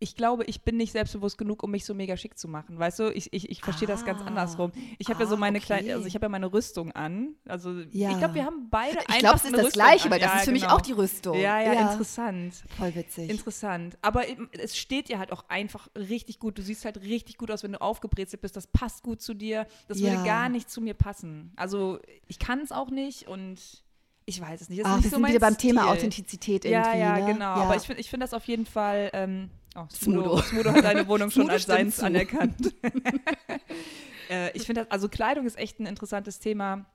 ich 0.00 0.16
glaube, 0.16 0.44
ich 0.44 0.60
bin 0.62 0.76
nicht 0.76 0.92
selbstbewusst 0.92 1.38
genug, 1.38 1.62
um 1.62 1.70
mich 1.70 1.86
so 1.86 1.94
mega 1.94 2.14
schick 2.18 2.36
zu 2.36 2.46
machen. 2.46 2.78
Weißt 2.78 2.98
du, 2.98 3.10
ich, 3.14 3.32
ich, 3.32 3.48
ich 3.48 3.62
verstehe 3.62 3.88
das 3.88 4.04
ganz 4.04 4.20
Ah. 4.20 4.26
andersrum. 4.26 4.70
Ich 4.98 5.08
habe 5.08 5.22
ja 5.22 5.26
so 5.26 5.36
Ah, 5.36 5.38
meine 5.38 5.58
okay. 5.58 5.66
kleine, 5.66 5.94
also 5.94 6.06
ich 6.06 6.14
habe 6.14 6.26
ja 6.26 6.28
meine 6.28 6.52
Rüstung 6.52 6.92
an. 6.92 7.36
Also 7.46 7.70
Ja. 7.90 8.10
ich 8.10 8.18
glaube, 8.18 8.34
wir 8.34 8.44
haben 8.44 8.68
beide 8.68 8.98
Ich 9.08 9.18
glaube, 9.20 9.36
es 9.36 9.44
ist 9.44 9.54
das 9.54 9.66
Rüstung 9.66 9.72
Gleiche, 9.82 10.04
an. 10.06 10.10
weil 10.10 10.18
das 10.18 10.30
ja, 10.32 10.38
ist 10.40 10.44
für 10.44 10.52
mich 10.52 10.62
genau. 10.62 10.74
auch 10.74 10.80
die 10.82 10.92
Rüstung. 10.92 11.38
Ja, 11.38 11.58
ja, 11.60 11.90
interessant. 11.92 12.64
Voll 12.76 12.94
witzig. 12.96 13.30
Interessant. 13.30 13.96
Aber 14.02 14.28
eben, 14.28 14.50
es 14.52 14.76
steht 14.76 15.08
dir 15.08 15.18
halt 15.18 15.32
auch 15.32 15.44
einfach 15.48 15.88
richtig 15.96 16.38
gut. 16.38 16.58
Du 16.58 16.62
siehst 16.62 16.84
halt 16.84 17.00
richtig 17.00 17.38
gut 17.38 17.50
aus, 17.50 17.62
wenn 17.62 17.72
du 17.72 17.80
aufgebrezelt 17.80 18.42
bist. 18.42 18.56
Das 18.56 18.66
passt 18.66 19.04
gut 19.04 19.22
zu 19.22 19.32
dir. 19.32 19.66
Das 19.88 20.00
Ja. 20.00 20.10
würde 20.10 20.24
gar 20.24 20.48
nicht 20.50 20.68
zu 20.68 20.82
mir 20.82 20.94
passen. 20.94 21.52
Also 21.56 21.98
ich 22.26 22.38
kann 22.38 22.58
es 22.60 22.72
auch 22.72 22.90
nicht 22.90 23.26
und 23.28 23.83
ich 24.26 24.40
weiß 24.40 24.60
es 24.62 24.68
nicht. 24.68 24.80
Das 24.82 24.86
ist 24.88 24.92
Ach, 24.92 24.96
nicht 24.96 25.04
wir 25.04 25.10
so 25.10 25.16
sind 25.16 25.28
wieder 25.28 25.40
beim 25.40 25.58
Thema 25.58 25.82
Stil. 25.82 25.92
Authentizität 25.92 26.64
Ja, 26.64 26.70
irgendwie. 26.70 26.98
ja, 26.98 27.18
ne? 27.18 27.32
genau. 27.32 27.44
Ja. 27.44 27.54
Aber 27.54 27.76
ich 27.76 27.82
finde 27.82 28.00
ich 28.00 28.10
find 28.10 28.22
das 28.22 28.34
auf 28.34 28.44
jeden 28.46 28.66
Fall. 28.66 29.10
Ähm, 29.12 29.50
oh, 29.76 29.84
Smudo. 29.92 30.38
Smudo. 30.42 30.72
Hat 30.72 30.84
deine 30.84 31.06
Wohnung 31.08 31.30
schon 31.30 31.50
als 31.50 31.64
seins 31.64 32.00
anerkannt. 32.00 32.74
äh, 34.30 34.50
ich 34.56 34.64
finde 34.64 34.82
das, 34.82 34.90
also 34.90 35.08
Kleidung 35.08 35.46
ist 35.46 35.58
echt 35.58 35.80
ein 35.80 35.86
interessantes 35.86 36.38
Thema. 36.38 36.86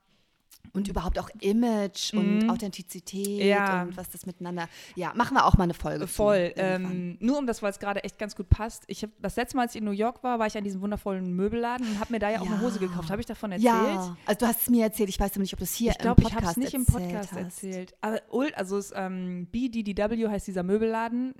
Und 0.72 0.86
überhaupt 0.86 1.18
auch 1.18 1.28
Image 1.40 2.14
und 2.14 2.44
Mhm. 2.44 2.50
Authentizität 2.50 3.42
Ja. 3.42 3.82
und 3.82 3.96
was 3.96 4.08
das 4.10 4.24
miteinander. 4.24 4.68
Ja, 4.94 5.12
machen 5.14 5.34
wir 5.36 5.44
auch 5.44 5.56
mal 5.56 5.64
eine 5.64 5.74
Folge. 5.74 6.06
Voll. 6.06 6.52
Ähm, 6.54 7.16
nur 7.20 7.38
um 7.38 7.46
das, 7.48 7.60
weil 7.60 7.70
es 7.72 7.80
gerade 7.80 8.04
echt 8.04 8.18
ganz 8.18 8.36
gut 8.36 8.48
passt. 8.48 8.84
Ich 8.86 9.02
hab, 9.02 9.10
das 9.20 9.34
letzte 9.34 9.56
Mal, 9.56 9.62
als 9.64 9.74
ich 9.74 9.80
in 9.80 9.84
New 9.84 9.90
York 9.90 10.22
war, 10.22 10.38
war 10.38 10.46
ich 10.46 10.56
an 10.56 10.62
diesem 10.62 10.80
wundervollen 10.80 11.34
Möbelladen 11.34 11.88
und 11.88 11.98
habe 11.98 12.12
mir 12.12 12.20
da 12.20 12.30
ja 12.30 12.40
auch 12.40 12.46
eine 12.46 12.54
Ja. 12.54 12.60
Hose 12.60 12.78
gekauft. 12.78 13.10
Habe 13.10 13.20
ich 13.20 13.26
davon 13.26 13.50
erzählt? 13.50 13.64
ja, 13.64 14.16
also 14.26 14.38
du 14.38 14.46
hast 14.46 14.62
es 14.62 14.70
mir 14.70 14.84
erzählt, 14.84 15.08
ich 15.08 15.18
weiß 15.18 15.32
aber 15.32 15.40
nicht, 15.40 15.52
ob 15.54 15.58
du 15.58 15.64
es 15.64 15.74
hier 15.74 15.90
Ich 15.90 15.98
glaube, 15.98 16.22
im 16.22 16.28
ich 16.28 16.34
Podcast 16.34 16.56
habe 16.56 16.64
es 16.66 16.72
nicht 16.72 16.74
im 16.74 16.86
Podcast 16.86 17.32
hast. 17.32 17.38
erzählt. 17.64 17.94
Aber 18.00 18.20
also 18.54 18.78
es 18.78 18.92
ähm, 18.94 19.48
BDDW 19.50 20.28
heißt 20.28 20.46
dieser 20.46 20.62
Möbelladen. 20.62 21.34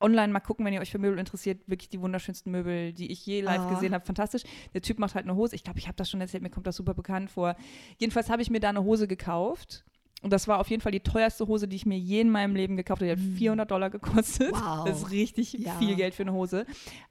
Online 0.00 0.32
mal 0.32 0.40
gucken, 0.40 0.64
wenn 0.64 0.72
ihr 0.72 0.80
euch 0.80 0.90
für 0.90 0.98
Möbel 0.98 1.18
interessiert. 1.18 1.60
Wirklich 1.66 1.88
die 1.88 2.00
wunderschönsten 2.00 2.50
Möbel, 2.52 2.92
die 2.92 3.10
ich 3.12 3.24
je 3.26 3.40
live 3.42 3.60
Ah. 3.60 3.70
gesehen 3.74 3.92
habe. 3.94 4.04
Fantastisch. 4.04 4.42
Der 4.74 4.82
Typ 4.82 4.98
macht 4.98 5.14
halt 5.14 5.26
eine 5.26 5.36
Hose. 5.36 5.54
Ich 5.54 5.64
glaube, 5.64 5.78
ich 5.78 5.86
habe 5.86 5.96
das 5.96 6.08
schon 6.10 6.20
erzählt. 6.20 6.42
Mir 6.42 6.50
kommt 6.50 6.66
das 6.66 6.76
super 6.76 6.94
bekannt 6.94 7.30
vor. 7.30 7.54
Jedenfalls 7.98 8.30
habe 8.30 8.42
ich 8.42 8.50
mir 8.50 8.60
da 8.60 8.68
eine 8.70 8.82
Hose 8.84 9.06
gekauft. 9.08 9.84
Und 10.22 10.34
das 10.34 10.46
war 10.48 10.58
auf 10.58 10.68
jeden 10.68 10.82
Fall 10.82 10.92
die 10.92 11.00
teuerste 11.00 11.46
Hose, 11.46 11.66
die 11.66 11.76
ich 11.76 11.86
mir 11.86 11.96
je 11.98 12.20
in 12.20 12.28
meinem 12.30 12.54
Leben 12.54 12.76
gekauft 12.76 13.00
habe. 13.00 13.16
Die 13.16 13.22
hat 13.22 13.36
400 13.38 13.70
Dollar 13.70 13.88
gekostet. 13.90 14.52
Wow. 14.52 14.84
Das 14.86 14.98
ist 15.02 15.10
richtig 15.10 15.54
Ja. 15.54 15.72
viel 15.78 15.96
Geld 15.96 16.14
für 16.14 16.24
eine 16.24 16.32
Hose. 16.34 16.66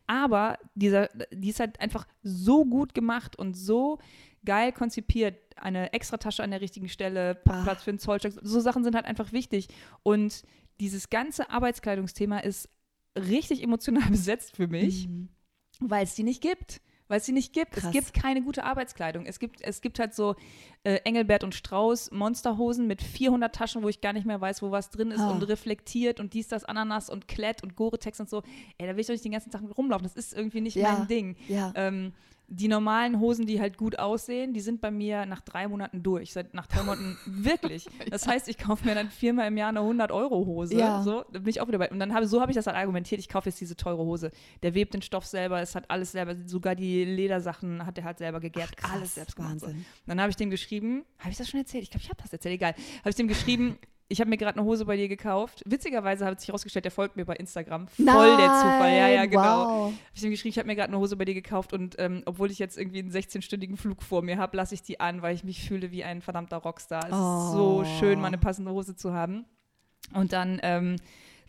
Aber 0.06 0.58
dieser, 0.76 1.10
die 1.32 1.50
ist 1.50 1.60
halt 1.60 1.80
einfach 1.80 2.08
so 2.22 2.66
gut 2.66 2.94
gemacht 2.94 3.36
und 3.36 3.56
so 3.58 3.98
geil 4.46 4.72
konzipiert. 4.72 5.36
Eine 5.56 5.92
extra 5.92 6.18
Tasche 6.18 6.44
an 6.44 6.52
der 6.52 6.62
richtigen 6.62 6.88
Stelle. 6.88 7.36
Platz 7.36 7.84
für 7.84 7.90
einen 7.90 8.00
Zollstock. 8.00 8.34
So 8.44 8.60
Sachen 8.60 8.84
sind 8.84 8.96
halt 8.96 9.06
einfach 9.06 9.32
wichtig. 9.34 9.68
Und 10.04 10.44
dieses 10.80 11.10
ganze 11.10 11.50
Arbeitskleidungsthema 11.50 12.38
ist 12.40 12.70
richtig 13.18 13.64
emotional 13.64 14.10
besetzt 14.10 14.56
für 14.56 14.68
mich, 14.68 15.08
Mhm. 15.08 15.30
weil 15.80 16.04
es 16.04 16.16
die 16.16 16.24
nicht 16.24 16.42
gibt. 16.42 16.82
weil 17.12 17.18
es 17.18 17.26
sie 17.26 17.32
nicht 17.32 17.54
gibt. 17.54 17.72
Krass. 17.72 17.86
Es 17.86 17.92
gibt 17.92 18.14
keine 18.14 18.44
gute 18.44 18.64
Arbeitskleidung. 18.66 19.26
Es 19.26 19.40
gibt, 19.40 19.62
es 19.62 19.82
gibt 19.82 19.98
halt 19.98 20.14
so 20.14 20.36
äh, 20.84 20.98
Engelbert 21.06 21.44
und 21.44 21.56
Strauß 21.56 22.12
Monsterhosen 22.12 22.86
mit 22.86 23.02
400 23.02 23.54
Taschen, 23.56 23.82
wo 23.82 23.90
ich 23.90 24.00
gar 24.00 24.14
nicht 24.14 24.28
mehr 24.28 24.40
weiß, 24.40 24.62
wo 24.62 24.70
was 24.70 24.92
drin 24.92 25.10
ist 25.10 25.20
Ah. 25.20 25.32
und 25.32 25.42
reflektiert 25.42 26.20
und 26.20 26.36
dies, 26.36 26.50
das, 26.50 26.66
Ananas 26.66 27.10
und 27.10 27.28
Klett 27.28 27.64
und 27.64 27.76
Gore-Tex 27.76 28.20
und 28.20 28.30
so. 28.30 28.44
Ey, 28.78 28.86
da 28.86 28.94
will 28.94 29.00
ich 29.02 29.08
doch 29.08 29.14
nicht 29.14 29.26
den 29.26 29.32
ganzen 29.32 29.50
Tag 29.50 29.64
mit 29.64 29.76
rumlaufen. 29.76 30.04
Das 30.04 30.16
ist 30.16 30.34
irgendwie 30.36 30.62
nicht 30.62 30.76
Ja. 30.76 31.00
mein 31.00 31.08
Ding. 31.08 31.36
Ja. 31.48 31.74
Ähm, 31.76 32.14
die 32.52 32.68
normalen 32.68 33.20
Hosen, 33.20 33.46
die 33.46 33.62
halt 33.62 33.78
gut 33.78 34.00
aussehen, 34.00 34.54
die 34.54 34.60
sind 34.60 34.82
bei 34.82 34.90
mir 34.90 35.26
nach 35.26 35.42
drei 35.42 35.68
Monaten 35.68 36.02
durch. 36.02 36.34
Seit 36.34 36.54
nach 36.54 36.66
drei 36.66 36.82
Monaten 36.82 37.18
wirklich. 37.26 37.88
Das 38.10 38.28
heißt, 38.28 38.48
ich 38.48 38.58
kaufe 38.58 38.86
mir 38.86 38.96
dann 38.96 39.10
viermal 39.10 39.48
im 39.48 39.58
Jahr 39.58 39.70
eine 39.70 39.82
100-Euro-Hose. 39.82 40.76
Ja. 40.76 41.04
So, 41.04 41.24
da 41.32 41.40
bin 41.40 41.50
ich 41.50 41.62
auch 41.62 41.68
wieder 41.68 41.78
bei. 41.78 41.90
Und 41.90 42.00
dann 42.00 42.14
habe, 42.14 42.28
so 42.28 42.42
habe 42.42 42.52
ich 42.52 42.56
das 42.56 42.66
halt 42.66 42.76
argumentiert. 42.76 43.20
Ich 43.20 43.30
kaufe 43.30 43.50
jetzt 43.50 43.62
diese 43.62 43.76
teure 43.76 44.04
Hose. 44.04 44.32
Der 44.64 44.74
webt 44.74 44.94
den 44.94 45.02
Stoff 45.04 45.26
selber, 45.26 45.62
es 45.62 45.76
hat 45.76 45.90
alles 45.90 46.12
selber, 46.12 46.36
sogar 46.46 46.76
die 46.76 47.06
Ledersachen 47.06 47.86
hat 47.86 47.98
er 47.98 48.04
halt 48.04 48.18
selber 48.18 48.40
gegerbt. 48.40 48.76
Ach, 48.78 48.84
krass, 48.84 48.98
alles 48.98 49.16
selbst 49.16 49.36
gemacht. 49.36 49.60
So. 49.60 49.68
Wahnsinn. 49.68 49.86
Dann 50.08 50.20
habe 50.20 50.32
ich 50.32 50.36
dem 50.36 50.50
geschrieben, 50.50 51.06
habe 51.20 51.32
ich 51.32 51.38
das 51.38 51.50
schon 51.50 51.60
erzählt? 51.60 51.84
Ich 51.84 51.92
glaube, 51.92 52.04
ich 52.04 52.10
habe 52.10 52.22
das 52.22 52.34
erzählt, 52.34 52.56
egal. 52.56 52.74
Habe 53.00 53.10
ich 53.10 53.16
dem 53.16 53.28
geschrieben, 53.28 53.78
ich 54.12 54.20
habe 54.20 54.30
mir 54.30 54.38
gerade 54.38 54.58
eine 54.60 54.68
Hose 54.68 54.86
bei 54.86 54.98
dir 54.98 55.08
gekauft. 55.08 55.62
Witzigerweise 55.68 56.26
hat 56.26 56.40
sich 56.40 56.50
herausgestellt, 56.50 56.84
der 56.84 56.92
folgt 56.92 57.16
mir 57.16 57.26
bei 57.26 57.36
Instagram. 57.36 57.88
Voll 57.88 58.06
der 58.38 58.48
Zufall. 58.48 58.92
Ja, 58.92 59.08
ja, 59.08 59.20
Nein, 59.22 59.30
genau. 59.30 59.44
Wow. 59.44 59.86
Habe 59.92 59.94
ich 60.16 60.24
ihm 60.24 60.32
geschrieben, 60.32 60.50
ich 60.50 60.58
habe 60.58 60.68
mir 60.68 60.76
gerade 60.76 60.90
eine 60.90 60.98
Hose 60.98 61.16
bei 61.16 61.26
dir 61.26 61.36
gekauft 61.36 61.74
und 61.74 61.96
ähm, 62.00 62.24
obwohl 62.26 62.50
ich 62.50 62.58
jetzt 62.60 62.78
irgendwie 62.78 63.00
einen 63.00 63.12
16-stündigen 63.12 63.78
Flug 63.78 64.02
vor 64.02 64.22
mir 64.24 64.38
habe, 64.38 64.58
lasse 64.58 64.74
ich 64.74 64.82
die 64.82 65.00
an, 65.00 65.22
weil 65.22 65.36
ich 65.36 65.44
mich 65.44 65.68
fühle 65.68 65.92
wie 65.92 66.04
ein 66.04 66.22
verdammter 66.22 66.58
Rockstar. 66.58 67.04
Es 67.04 67.12
ist 67.12 67.52
so 67.54 67.82
Oh. 67.82 68.00
schön, 68.00 68.20
mal 68.20 68.28
eine 68.28 68.40
passende 68.40 68.72
Hose 68.72 68.96
zu 68.96 69.14
haben. 69.14 69.46
Und 70.16 70.34
dann 70.34 70.60
ähm, 70.64 70.96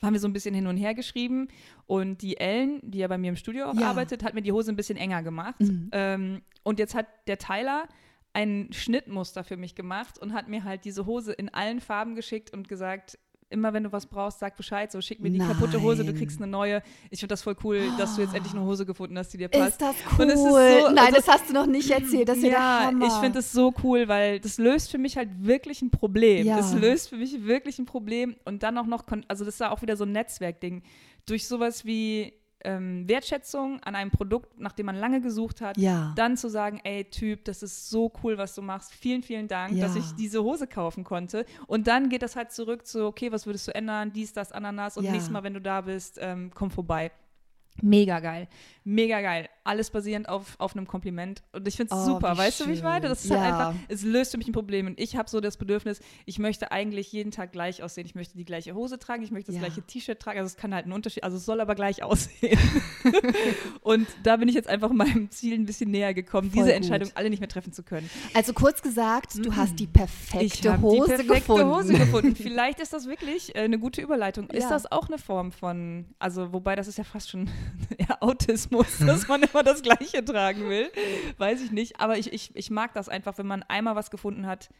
haben 0.02 0.12
wir 0.12 0.20
so 0.20 0.28
ein 0.28 0.34
bisschen 0.34 0.54
hin 0.54 0.66
und 0.66 0.76
her 0.76 0.94
geschrieben 0.94 1.48
und 1.86 2.20
die 2.20 2.36
Ellen, 2.36 2.80
die 2.82 2.98
ja 2.98 3.08
bei 3.08 3.16
mir 3.16 3.28
im 3.30 3.36
Studio 3.36 3.70
auch 3.70 3.74
Ja. 3.74 3.88
arbeitet, 3.88 4.22
hat 4.22 4.34
mir 4.34 4.42
die 4.42 4.52
Hose 4.52 4.70
ein 4.70 4.76
bisschen 4.76 4.98
enger 4.98 5.22
gemacht. 5.22 5.60
Mhm. 5.60 5.88
Ähm, 5.92 6.42
und 6.62 6.78
jetzt 6.78 6.94
hat 6.94 7.06
der 7.26 7.38
Tyler 7.38 7.88
ein 8.32 8.68
Schnittmuster 8.72 9.44
für 9.44 9.56
mich 9.56 9.74
gemacht 9.74 10.18
und 10.18 10.32
hat 10.32 10.48
mir 10.48 10.64
halt 10.64 10.84
diese 10.84 11.06
Hose 11.06 11.32
in 11.32 11.48
allen 11.48 11.80
Farben 11.80 12.14
geschickt 12.14 12.52
und 12.52 12.68
gesagt, 12.68 13.18
immer 13.52 13.72
wenn 13.72 13.82
du 13.82 13.90
was 13.90 14.06
brauchst, 14.06 14.38
sag 14.38 14.56
Bescheid, 14.56 14.92
so 14.92 15.00
schick 15.00 15.18
mir 15.18 15.28
die 15.30 15.38
kaputte 15.38 15.82
Hose, 15.82 16.04
du 16.04 16.10
Nein. 16.12 16.18
kriegst 16.20 16.40
eine 16.40 16.46
neue. 16.48 16.82
Ich 17.10 17.18
finde 17.18 17.32
das 17.32 17.42
voll 17.42 17.56
cool, 17.64 17.82
dass 17.98 18.14
du 18.14 18.22
jetzt 18.22 18.32
endlich 18.32 18.54
eine 18.54 18.64
Hose 18.64 18.86
gefunden 18.86 19.18
hast, 19.18 19.30
die 19.32 19.38
dir 19.38 19.48
passt. 19.48 19.70
Ist 19.72 19.80
das 19.80 19.96
cool? 20.16 20.26
Ist 20.26 20.38
so- 20.38 20.90
Nein, 20.90 20.98
also- 20.98 21.16
das 21.16 21.26
hast 21.26 21.48
du 21.48 21.54
noch 21.54 21.66
nicht 21.66 21.90
erzählt. 21.90 22.28
Das 22.28 22.38
ist 22.38 22.44
ja, 22.44 22.92
ich 23.04 23.12
finde 23.14 23.38
das 23.40 23.50
so 23.50 23.74
cool, 23.82 24.06
weil 24.06 24.38
das 24.38 24.58
löst 24.58 24.92
für 24.92 24.98
mich 24.98 25.16
halt 25.16 25.30
wirklich 25.40 25.82
ein 25.82 25.90
Problem. 25.90 26.46
Ja. 26.46 26.58
Das 26.58 26.72
löst 26.74 27.08
für 27.08 27.16
mich 27.16 27.44
wirklich 27.44 27.80
ein 27.80 27.86
Problem 27.86 28.36
und 28.44 28.62
dann 28.62 28.78
auch 28.78 28.86
noch, 28.86 29.04
also 29.26 29.44
das 29.44 29.54
ist 29.54 29.60
ja 29.60 29.72
auch 29.72 29.82
wieder 29.82 29.96
so 29.96 30.04
ein 30.04 30.12
Netzwerkding. 30.12 30.84
Durch 31.26 31.48
sowas 31.48 31.84
wie 31.84 32.32
ähm, 32.64 33.08
Wertschätzung 33.08 33.80
an 33.82 33.94
einem 33.94 34.10
Produkt, 34.10 34.58
nach 34.60 34.72
dem 34.72 34.86
man 34.86 34.96
lange 34.96 35.20
gesucht 35.20 35.60
hat, 35.60 35.76
Ja. 35.78 36.12
dann 36.16 36.36
zu 36.36 36.48
sagen, 36.48 36.80
ey 36.84 37.04
Typ, 37.04 37.44
das 37.44 37.62
ist 37.62 37.88
so 37.90 38.12
cool, 38.22 38.38
was 38.38 38.54
du 38.54 38.62
machst. 38.62 38.92
Vielen, 38.92 39.22
vielen 39.22 39.48
Dank, 39.48 39.74
Ja. 39.76 39.86
dass 39.86 39.96
ich 39.96 40.14
diese 40.14 40.42
Hose 40.42 40.66
kaufen 40.66 41.04
konnte. 41.04 41.44
Und 41.66 41.86
dann 41.86 42.08
geht 42.08 42.22
das 42.22 42.36
halt 42.36 42.52
zurück 42.52 42.86
zu, 42.86 43.04
okay, 43.06 43.32
was 43.32 43.46
würdest 43.46 43.68
du 43.68 43.74
ändern? 43.74 44.12
Dies, 44.12 44.32
das, 44.32 44.52
Ananas. 44.52 44.96
Und 44.96 45.04
Ja. 45.04 45.12
nächstes 45.12 45.30
Mal, 45.32 45.42
wenn 45.42 45.54
du 45.54 45.60
da 45.60 45.80
bist, 45.80 46.18
ähm, 46.20 46.50
komm 46.54 46.70
vorbei. 46.70 47.10
Mega 47.82 48.20
geil. 48.20 48.46
Mega 48.84 49.20
geil. 49.22 49.48
Alles 49.64 49.90
basierend 49.90 50.28
auf, 50.28 50.54
auf 50.58 50.74
einem 50.76 50.86
Kompliment. 50.86 51.42
Und 51.52 51.66
ich 51.68 51.76
finde 51.76 51.94
es 51.94 52.00
Oh, 52.02 52.04
super. 52.14 52.36
Weißt 52.36 52.60
du, 52.60 52.66
wie 52.66 52.72
ich 52.72 52.78
schön. 52.80 52.88
meine? 52.88 53.08
Das 53.08 53.24
ist 53.24 53.30
Ja. 53.30 53.40
halt 53.40 53.54
einfach, 53.54 53.74
es 53.88 54.02
löst 54.02 54.32
für 54.32 54.38
mich 54.38 54.48
ein 54.48 54.52
Problem. 54.52 54.86
Und 54.86 54.98
ich 55.00 55.16
habe 55.16 55.30
so 55.30 55.40
das 55.40 55.56
Bedürfnis, 55.56 56.00
ich 56.26 56.38
möchte 56.38 56.72
eigentlich 56.72 57.12
jeden 57.12 57.30
Tag 57.30 57.52
gleich 57.52 57.82
aussehen. 57.82 58.06
Ich 58.06 58.14
möchte 58.14 58.36
die 58.36 58.44
gleiche 58.44 58.74
Hose 58.74 58.98
tragen, 58.98 59.22
ich 59.22 59.30
möchte 59.30 59.52
das 59.52 59.60
Ja. 59.60 59.66
gleiche 59.66 59.82
T-Shirt 59.82 60.18
tragen. 60.20 60.38
Also 60.40 60.48
es 60.48 60.56
kann 60.56 60.74
halt 60.74 60.84
einen 60.84 60.92
Unterschied, 60.92 61.24
also 61.24 61.36
es 61.36 61.44
soll 61.46 61.60
aber 61.60 61.74
gleich 61.74 62.02
aussehen. 62.02 62.58
und 63.82 64.06
da 64.22 64.36
bin 64.36 64.48
ich 64.48 64.54
jetzt 64.54 64.68
einfach 64.68 64.90
meinem 64.92 65.30
Ziel 65.30 65.54
ein 65.54 65.66
bisschen 65.66 65.90
näher 65.90 66.14
gekommen, 66.14 66.50
Voll 66.50 66.64
diese 66.64 66.66
gut. 66.74 66.76
Entscheidung 66.76 67.10
alle 67.14 67.30
nicht 67.30 67.40
mehr 67.40 67.48
treffen 67.48 67.72
zu 67.72 67.82
können. 67.82 68.08
Also 68.34 68.52
kurz 68.52 68.82
gesagt, 68.82 69.34
du 69.44 69.54
hast 69.56 69.78
die 69.78 69.84
Ich 69.84 69.92
perfekte 69.92 70.80
Hose 70.80 71.04
die 71.06 71.24
perfekte 71.24 71.34
gefunden. 71.34 71.66
Hose 71.68 71.92
gefunden. 71.94 72.36
Vielleicht 72.50 72.80
ist 72.80 72.92
das 72.92 73.06
wirklich 73.06 73.54
äh, 73.54 73.60
eine 73.60 73.78
gute 73.78 74.00
Überleitung. 74.02 74.48
Ist 74.50 74.64
Ja. 74.64 74.70
das 74.70 74.90
auch 74.90 75.08
eine 75.08 75.18
Form 75.18 75.52
von, 75.52 76.06
also 76.18 76.52
wobei 76.52 76.74
das 76.76 76.88
ist 76.88 76.98
ja 76.98 77.04
fast 77.04 77.30
schon 77.30 77.48
eher 77.98 78.22
Autismus, 78.22 78.98
dass 79.06 79.28
man 79.28 79.42
immer 79.42 79.62
das 79.62 79.82
Gleiche 79.82 80.24
tragen 80.24 80.68
will. 80.68 80.90
Weiß 81.38 81.60
ich 81.62 81.70
nicht. 81.70 82.00
Aber 82.00 82.18
ich, 82.18 82.32
ich, 82.32 82.54
ich 82.54 82.70
mag 82.70 82.94
das 82.94 83.08
einfach, 83.08 83.38
wenn 83.38 83.46
man 83.46 83.62
einmal 83.64 83.96
was 83.96 84.10
gefunden 84.10 84.46
hat, 84.46 84.70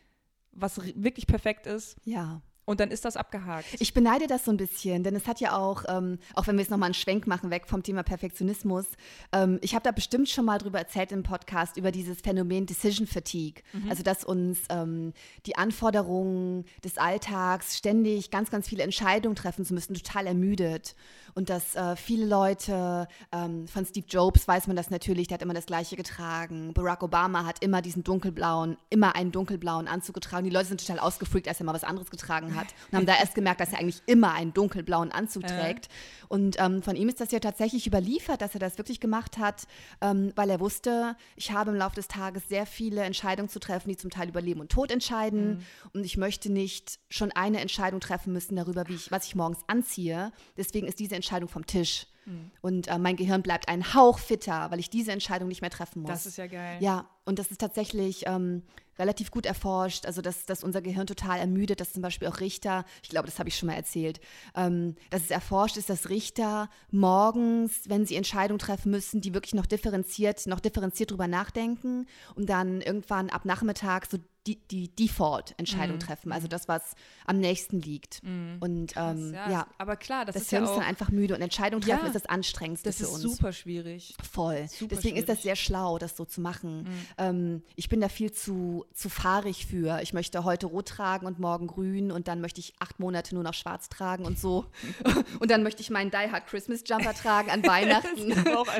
was 0.52 0.80
wirklich 0.96 1.26
perfekt 1.26 1.66
ist 1.66 1.96
Ja. 2.04 2.42
Und 2.70 2.78
dann 2.80 2.90
ist 2.90 3.04
das 3.04 3.16
abgehakt. 3.16 3.66
Ich 3.80 3.92
beneide 3.94 4.28
das 4.28 4.44
so 4.44 4.52
ein 4.52 4.56
bisschen, 4.56 5.02
denn 5.02 5.16
es 5.16 5.26
hat 5.26 5.40
ja 5.40 5.56
auch, 5.56 5.84
ähm, 5.88 6.18
auch 6.34 6.46
wenn 6.46 6.56
wir 6.56 6.62
jetzt 6.62 6.70
nochmal 6.70 6.86
einen 6.86 6.94
Schwenk 6.94 7.26
machen, 7.26 7.50
weg 7.50 7.66
vom 7.66 7.82
Thema 7.82 8.02
Perfektionismus, 8.02 8.86
ähm, 9.32 9.58
ich 9.60 9.74
habe 9.74 9.82
da 9.82 9.90
bestimmt 9.90 10.28
schon 10.28 10.44
mal 10.44 10.58
drüber 10.58 10.78
erzählt 10.78 11.10
im 11.10 11.24
Podcast, 11.24 11.76
über 11.76 11.90
dieses 11.90 12.20
Phänomen 12.20 12.66
Decision 12.66 13.06
Fatigue. 13.08 13.62
Also, 13.88 14.02
dass 14.02 14.24
uns 14.24 14.60
ähm, 14.68 15.12
die 15.46 15.56
Anforderungen 15.56 16.64
des 16.84 16.96
Alltags 16.96 17.76
ständig 17.76 18.30
ganz, 18.30 18.50
ganz 18.50 18.68
viele 18.68 18.84
Entscheidungen 18.84 19.34
treffen 19.34 19.64
zu 19.64 19.74
müssen, 19.74 19.94
total 19.94 20.28
ermüdet. 20.28 20.94
Und 21.34 21.50
dass 21.50 21.74
äh, 21.74 21.96
viele 21.96 22.26
Leute, 22.26 23.08
ähm, 23.32 23.66
von 23.68 23.84
Steve 23.84 24.06
Jobs 24.08 24.46
weiß 24.46 24.66
man 24.66 24.76
das 24.76 24.90
natürlich, 24.90 25.28
der 25.28 25.36
hat 25.36 25.42
immer 25.42 25.54
das 25.54 25.66
Gleiche 25.66 25.96
getragen. 25.96 26.72
Barack 26.74 27.02
Obama 27.02 27.44
hat 27.44 27.62
immer 27.62 27.82
diesen 27.82 28.04
dunkelblauen, 28.04 28.76
immer 28.90 29.14
einen 29.14 29.32
dunkelblauen 29.32 29.88
Anzug 29.88 30.14
getragen. 30.14 30.44
Die 30.44 30.50
Leute 30.50 30.66
sind 30.66 30.86
total 30.86 30.98
ausgefreakt, 30.98 31.48
als 31.48 31.60
er 31.60 31.66
mal 31.66 31.74
was 31.74 31.84
anderes 31.84 32.10
getragen 32.10 32.54
hat. 32.54 32.59
Und 32.90 32.98
haben 32.98 33.06
da 33.06 33.16
erst 33.18 33.34
gemerkt, 33.34 33.60
dass 33.60 33.72
er 33.72 33.78
eigentlich 33.78 34.02
immer 34.06 34.32
einen 34.32 34.52
dunkelblauen 34.52 35.12
Anzug 35.12 35.46
trägt. 35.46 35.88
Und 36.28 36.60
ähm, 36.60 36.82
von 36.82 36.94
ihm 36.94 37.08
ist 37.08 37.20
das 37.20 37.32
ja 37.32 37.40
tatsächlich 37.40 37.86
überliefert, 37.86 38.40
dass 38.40 38.54
er 38.54 38.60
das 38.60 38.78
wirklich 38.78 39.00
gemacht 39.00 39.38
hat, 39.38 39.66
ähm, 40.00 40.32
weil 40.36 40.48
er 40.48 40.60
wusste, 40.60 41.16
ich 41.34 41.50
habe 41.50 41.72
im 41.72 41.76
Laufe 41.76 41.96
des 41.96 42.06
Tages 42.06 42.48
sehr 42.48 42.66
viele 42.66 43.02
Entscheidungen 43.02 43.48
zu 43.48 43.58
treffen, 43.58 43.88
die 43.88 43.96
zum 43.96 44.10
Teil 44.10 44.28
über 44.28 44.40
Leben 44.40 44.60
und 44.60 44.70
Tod 44.70 44.92
entscheiden. 44.92 45.54
Mhm. 45.54 45.60
Und 45.92 46.04
ich 46.04 46.16
möchte 46.16 46.52
nicht 46.52 47.00
schon 47.08 47.32
eine 47.32 47.60
Entscheidung 47.60 48.00
treffen 48.00 48.32
müssen 48.32 48.56
darüber, 48.56 48.86
wie 48.88 48.94
ich, 48.94 49.10
was 49.10 49.26
ich 49.26 49.34
morgens 49.34 49.58
anziehe. 49.66 50.32
Deswegen 50.56 50.86
ist 50.86 51.00
diese 51.00 51.16
Entscheidung 51.16 51.48
vom 51.48 51.66
Tisch. 51.66 52.06
Mhm. 52.26 52.50
Und 52.60 52.88
äh, 52.88 52.98
mein 52.98 53.16
Gehirn 53.16 53.42
bleibt 53.42 53.68
ein 53.68 53.94
Hauch 53.94 54.18
fitter, 54.18 54.70
weil 54.70 54.78
ich 54.78 54.90
diese 54.90 55.12
Entscheidung 55.12 55.48
nicht 55.48 55.60
mehr 55.60 55.70
treffen 55.70 56.02
muss. 56.02 56.10
Das 56.10 56.26
ist 56.26 56.38
ja 56.38 56.46
geil. 56.46 56.78
Ja, 56.80 57.08
und 57.24 57.38
das 57.38 57.50
ist 57.50 57.60
tatsächlich 57.60 58.24
ähm, 58.26 58.62
relativ 58.98 59.30
gut 59.30 59.46
erforscht, 59.46 60.04
also 60.04 60.20
dass, 60.20 60.44
dass 60.46 60.62
unser 60.62 60.82
Gehirn 60.82 61.06
total 61.06 61.38
ermüdet, 61.38 61.80
dass 61.80 61.92
zum 61.92 62.02
Beispiel 62.02 62.28
auch 62.28 62.40
Richter, 62.40 62.84
ich 63.02 63.08
glaube, 63.08 63.26
das 63.26 63.38
habe 63.38 63.48
ich 63.48 63.56
schon 63.56 63.68
mal 63.68 63.74
erzählt, 63.74 64.20
ähm, 64.54 64.94
dass 65.10 65.22
es 65.22 65.30
erforscht 65.30 65.76
ist, 65.78 65.88
dass 65.88 66.10
Richter 66.10 66.68
morgens, 66.90 67.88
wenn 67.88 68.06
sie 68.06 68.16
Entscheidungen 68.16 68.58
treffen 68.58 68.90
müssen, 68.90 69.20
die 69.20 69.34
wirklich 69.34 69.54
noch 69.54 69.66
differenziert, 69.66 70.46
noch 70.46 70.60
differenziert 70.60 71.10
drüber 71.10 71.28
nachdenken 71.28 72.06
und 72.34 72.48
dann 72.48 72.80
irgendwann 72.80 73.30
ab 73.30 73.44
Nachmittag 73.44 74.06
so 74.10 74.18
die, 74.46 74.56
die 74.68 74.88
Default-Entscheidung 74.94 75.96
Mhm. 75.96 76.00
treffen, 76.00 76.32
also 76.32 76.48
das, 76.48 76.66
was 76.66 76.94
am 77.26 77.40
nächsten 77.40 77.78
liegt. 77.80 78.22
Und 78.24 78.94
ähm, 78.96 79.34
ja, 79.34 79.50
ja, 79.50 79.66
aber 79.76 79.96
klar, 79.96 80.24
das, 80.24 80.32
das 80.34 80.44
ist 80.44 80.50
Hirn 80.50 80.62
ja 80.62 80.68
ist 80.70 80.72
auch, 80.76 80.78
dann 80.80 80.88
einfach 80.88 81.10
müde 81.10 81.34
und 81.34 81.42
Entscheidungen 81.42 81.82
treffen 81.82 82.00
Ja, 82.00 82.06
ist 82.06 82.14
das 82.14 82.24
Anstrengendste 82.26 82.88
das 82.88 82.96
für 82.96 83.02
ist 83.04 83.10
uns. 83.12 83.22
super 83.22 83.52
schwierig. 83.52 84.14
Voll. 84.32 84.66
Super 84.68 84.94
Deswegen 84.96 85.16
ist 85.18 85.28
das 85.28 85.40
schwierig. 85.40 85.58
sehr 85.58 85.64
schlau, 85.64 85.98
das 85.98 86.16
so 86.16 86.24
zu 86.24 86.40
machen. 86.40 86.84
Mhm. 86.84 87.06
Ähm, 87.20 87.62
ich 87.76 87.90
bin 87.90 88.00
da 88.00 88.08
viel 88.08 88.32
zu, 88.32 88.86
zu 88.94 89.10
fahrig 89.10 89.66
für. 89.66 90.00
Ich 90.00 90.14
möchte 90.14 90.42
heute 90.42 90.66
rot 90.66 90.88
tragen 90.88 91.26
und 91.26 91.38
morgen 91.38 91.66
grün 91.66 92.10
und 92.10 92.28
dann 92.28 92.40
möchte 92.40 92.60
ich 92.60 92.72
acht 92.78 92.98
Monate 92.98 93.34
nur 93.34 93.44
noch 93.44 93.52
schwarz 93.52 93.90
tragen 93.90 94.24
und 94.24 94.38
so. 94.38 94.64
und 95.38 95.50
dann 95.50 95.62
möchte 95.62 95.82
ich 95.82 95.90
meinen 95.90 96.10
Die 96.10 96.16
Hard 96.16 96.46
Christmas 96.46 96.82
Jumper 96.86 97.12
tragen 97.12 97.50
an 97.50 97.62
Weihnachten. 97.66 98.32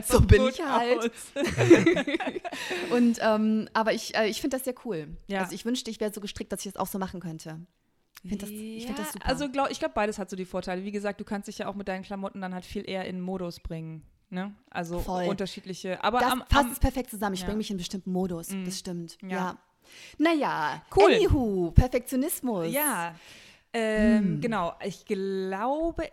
So 0.09 0.23
bin 0.23 0.49
ich 0.49 0.65
halt. 0.65 1.13
Und 2.91 3.19
ähm, 3.21 3.69
aber 3.75 3.93
ich, 3.93 4.17
äh, 4.17 4.27
ich 4.27 4.41
finde 4.41 4.57
das 4.57 4.65
sehr 4.65 4.75
cool. 4.85 5.09
Ja. 5.27 5.41
Also 5.41 5.55
ich 5.55 5.65
wünschte, 5.65 5.91
ich 5.91 6.01
wäre 6.01 6.13
so 6.13 6.21
gestrickt, 6.21 6.51
dass 6.53 6.65
ich 6.65 6.73
das 6.73 6.81
auch 6.81 6.87
so 6.87 6.99
machen 6.99 7.21
könnte. 7.21 7.61
Ich 8.23 8.31
finde 8.31 8.47
das, 8.47 8.51
ich 8.51 8.87
find 8.87 8.99
das 8.99 9.13
super. 9.13 9.29
Also 9.29 9.49
glaub, 9.51 9.71
ich 9.71 9.79
glaube, 9.79 9.95
beides 9.95 10.19
hat 10.19 10.31
so 10.31 10.37
die 10.37 10.45
Vorteile. 10.45 10.85
Wie 10.85 10.93
gesagt, 10.93 11.21
du 11.21 11.25
kannst 11.25 11.49
dich 11.49 11.59
ja 11.59 11.69
auch 11.69 11.75
mit 11.75 11.89
deinen 11.89 12.03
Klamotten 12.03 12.41
dann 12.41 12.55
halt 12.55 12.65
viel 12.65 12.89
eher 12.89 13.05
in 13.05 13.21
Modus 13.21 13.61
bringen. 13.61 14.03
Ne? 14.31 14.55
Also 14.71 15.01
Voll. 15.01 15.27
unterschiedliche. 15.27 16.03
Aber 16.05 16.21
das 16.21 16.33
am, 16.33 16.45
passt 16.49 16.73
es 16.73 16.79
perfekt 16.79 17.11
zusammen. 17.11 17.35
Ich 17.35 17.41
ja. 17.41 17.47
bringe 17.47 17.59
mich 17.59 17.71
in 17.71 17.75
einen 17.75 17.79
bestimmten 17.79 18.13
Modus. 18.13 18.49
Das 18.65 18.79
stimmt. 18.79 19.19
Ja. 19.23 19.29
Ja. 19.29 19.59
Naja, 20.19 20.83
Cool. 20.95 21.15
Anywho, 21.15 21.73
Perfektionismus. 21.73 22.73
Ja, 22.73 23.15
ähm, 23.73 24.19
Hm. 24.35 24.41
genau. 24.41 24.75
Ich 24.85 25.05
glaube, 25.05 26.05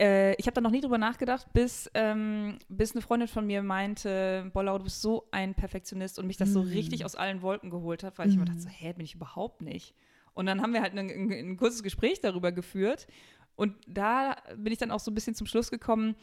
äh, 0.00 0.34
ich 0.36 0.46
habe 0.46 0.54
da 0.54 0.60
noch 0.60 0.70
nie 0.70 0.80
drüber 0.80 0.98
nachgedacht, 0.98 1.52
bis, 1.52 1.90
ähm, 1.94 2.58
bis 2.68 2.92
eine 2.92 3.02
Freundin 3.02 3.28
von 3.28 3.44
mir 3.46 3.62
meinte, 3.62 4.48
Bollau, 4.52 4.78
du 4.78 4.84
bist 4.84 5.02
so 5.02 5.26
ein 5.32 5.54
Perfektionist 5.54 6.18
und 6.20 6.26
mich 6.28 6.36
das 6.36 6.50
so 6.50 6.62
Hm. 6.62 6.68
richtig 6.68 7.04
aus 7.04 7.16
allen 7.16 7.42
Wolken 7.42 7.70
geholt 7.70 8.04
hat, 8.04 8.18
weil 8.18 8.28
ich 8.28 8.36
mir 8.36 8.44
dachte, 8.44 8.60
so, 8.60 8.68
hä, 8.68 8.92
bin 8.92 9.04
ich 9.04 9.14
überhaupt 9.16 9.62
nicht. 9.62 9.94
Und 10.34 10.46
dann 10.46 10.62
haben 10.62 10.72
wir 10.72 10.80
halt 10.82 10.96
ein, 10.96 11.10
ein, 11.10 11.30
ein 11.32 11.56
kurzes 11.56 11.82
Gespräch 11.82 12.20
darüber 12.20 12.52
geführt. 12.52 13.06
Und 13.54 13.74
da 13.86 14.36
bin 14.56 14.72
ich 14.72 14.78
dann 14.78 14.90
auch 14.90 15.00
so 15.00 15.10
ein 15.10 15.14
bisschen 15.14 15.34
zum 15.34 15.46
Schluss 15.46 15.70
gekommen, 15.70 16.14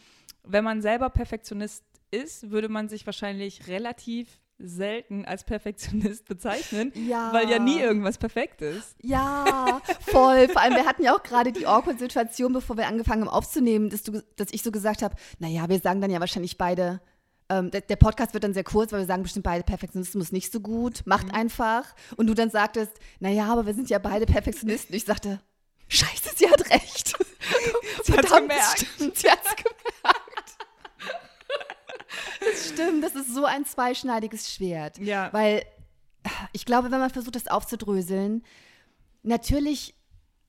wenn 0.44 0.64
man 0.64 0.82
selber 0.82 1.10
Perfektionist 1.10 1.84
ist, 2.12 2.50
würde 2.50 2.70
man 2.70 2.90
sich 2.90 3.06
wahrscheinlich 3.06 3.68
relativ 3.68 4.40
selten 4.60 5.26
als 5.26 5.44
Perfektionist 5.46 6.26
bezeichnen, 6.28 6.92
Ja. 6.96 7.32
weil 7.34 7.50
ja 7.50 7.60
nie 7.60 7.80
irgendwas 7.80 8.18
perfekt 8.18 8.62
ist. 8.62 8.96
Ja, 9.02 9.82
voll. 10.02 10.50
Vor 10.50 10.62
allem, 10.62 10.76
wir 10.76 10.86
hatten 10.86 11.04
ja 11.04 11.16
auch 11.16 11.24
gerade 11.24 11.52
die 11.52 11.66
awkward 11.66 11.98
Situation, 12.00 12.52
bevor 12.54 12.78
wir 12.78 12.88
angefangen 12.88 13.22
haben 13.22 13.30
aufzunehmen, 13.30 13.90
dass, 13.90 14.04
du, 14.04 14.22
dass 14.36 14.48
ich 14.52 14.62
so 14.62 14.72
gesagt 14.72 15.02
habe, 15.02 15.16
naja, 15.40 15.70
wir 15.70 15.80
sagen 15.80 16.02
dann 16.02 16.12
ja 16.12 16.20
wahrscheinlich 16.20 16.58
beide, 16.58 17.00
ähm, 17.50 17.72
der, 17.72 17.82
der, 17.82 17.96
Podcast 17.96 18.34
wird 18.34 18.44
dann 18.44 18.54
sehr 18.54 18.66
kurz, 18.66 18.92
weil 18.92 19.00
wir 19.00 19.08
sagen 19.08 19.24
bestimmt 19.24 19.46
beide 19.46 19.64
Perfektionismus 19.64 20.32
nicht 20.32 20.52
so 20.52 20.60
gut, 20.60 21.04
macht 21.06 21.28
mhm. 21.28 21.36
einfach. 21.36 21.96
Und 22.18 22.28
du 22.28 22.34
dann 22.34 22.50
sagtest, 22.50 22.92
naja, 23.20 23.46
aber 23.46 23.66
wir 23.66 23.74
sind 23.74 23.90
ja 23.90 23.98
beide 23.98 24.26
Perfektionisten. 24.26 24.94
Ich 24.94 25.06
sagte, 25.06 25.40
scheiße, 25.88 26.32
sie 26.36 26.50
hat 26.50 26.70
recht. 26.70 27.16
sie 28.04 28.14
hat 28.18 28.28
gemerkt. 28.28 28.86
Stimmt, 28.96 29.18
sie 29.18 29.30
hat's 29.30 29.56
gemerkt. 29.56 29.79
Das 32.52 32.70
stimmt, 32.70 33.04
das 33.04 33.16
ist 33.16 33.34
so 33.34 33.46
ein 33.46 33.66
zweischneidiges 33.66 34.54
Schwert. 34.54 34.98
Ja. 35.00 35.32
Weil 35.34 35.64
ich 36.54 36.66
glaube, 36.66 36.92
wenn 36.92 37.00
man 37.00 37.10
versucht, 37.10 37.36
das 37.36 37.48
aufzudröseln, 37.48 38.44
natürlich, 39.24 39.96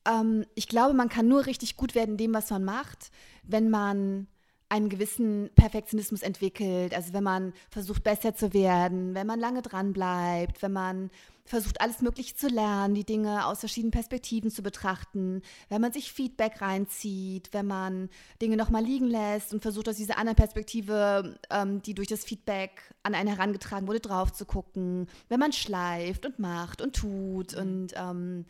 ähm, 0.07 0.45
ich 0.54 0.69
glaube, 0.69 0.95
man 0.95 1.09
kann 1.09 1.28
nur 1.28 1.47
richtig 1.47 1.76
gut 1.76 1.95
werden 1.95 2.12
in 2.12 2.16
dem, 2.16 2.35
was 2.35 2.50
man 2.50 2.64
macht, 2.64 3.11
wenn 3.42 3.71
man 3.71 4.26
einen 4.71 4.89
gewissen 4.89 5.50
Perfektionismus 5.57 6.23
entwickelt, 6.23 6.95
also 6.95 7.12
wenn 7.12 7.25
man 7.25 7.53
versucht, 7.71 8.05
besser 8.05 8.35
zu 8.35 8.55
werden, 8.55 9.15
wenn 9.15 9.27
man 9.27 9.41
lange 9.41 9.62
dran 9.62 9.93
bleibt, 9.93 10.62
wenn 10.62 10.73
man 10.73 11.11
versucht, 11.45 11.81
alles 11.81 12.00
Mögliche 12.00 12.37
zu 12.37 12.47
lernen, 12.47 12.95
die 12.95 13.05
Dinge 13.05 13.47
aus 13.47 13.59
verschiedenen 13.59 13.91
Perspektiven 13.91 14.50
zu 14.50 14.62
betrachten, 14.62 15.43
wenn 15.69 15.81
man 15.81 15.93
sich 15.93 16.12
Feedback 16.12 16.62
reinzieht, 16.62 17.49
wenn 17.53 17.67
man 17.67 18.09
Dinge 18.41 18.57
nochmal 18.57 18.85
liegen 18.85 19.09
lässt 19.09 19.53
und 19.53 19.61
versucht, 19.61 19.89
aus 19.89 19.97
dieser 19.97 20.17
anderen 20.17 20.37
Perspektive, 20.37 21.37
ähm, 21.50 21.83
die 21.83 21.95
durch 21.95 22.09
das 22.09 22.25
Feedback 22.25 22.95
an 23.03 23.17
einen 23.17 23.29
herangetragen 23.29 23.89
wurde, 23.89 24.00
drauf 24.00 24.33
zu 24.33 24.47
gucken, 24.47 25.09
wenn 25.29 25.41
man 25.41 25.53
schleift 25.53 26.25
und 26.25 26.39
macht 26.39 26.81
und 26.81 26.95
tut 26.95 27.55
mhm. 27.55 27.59
und 27.61 27.95
ähm, 27.97 28.47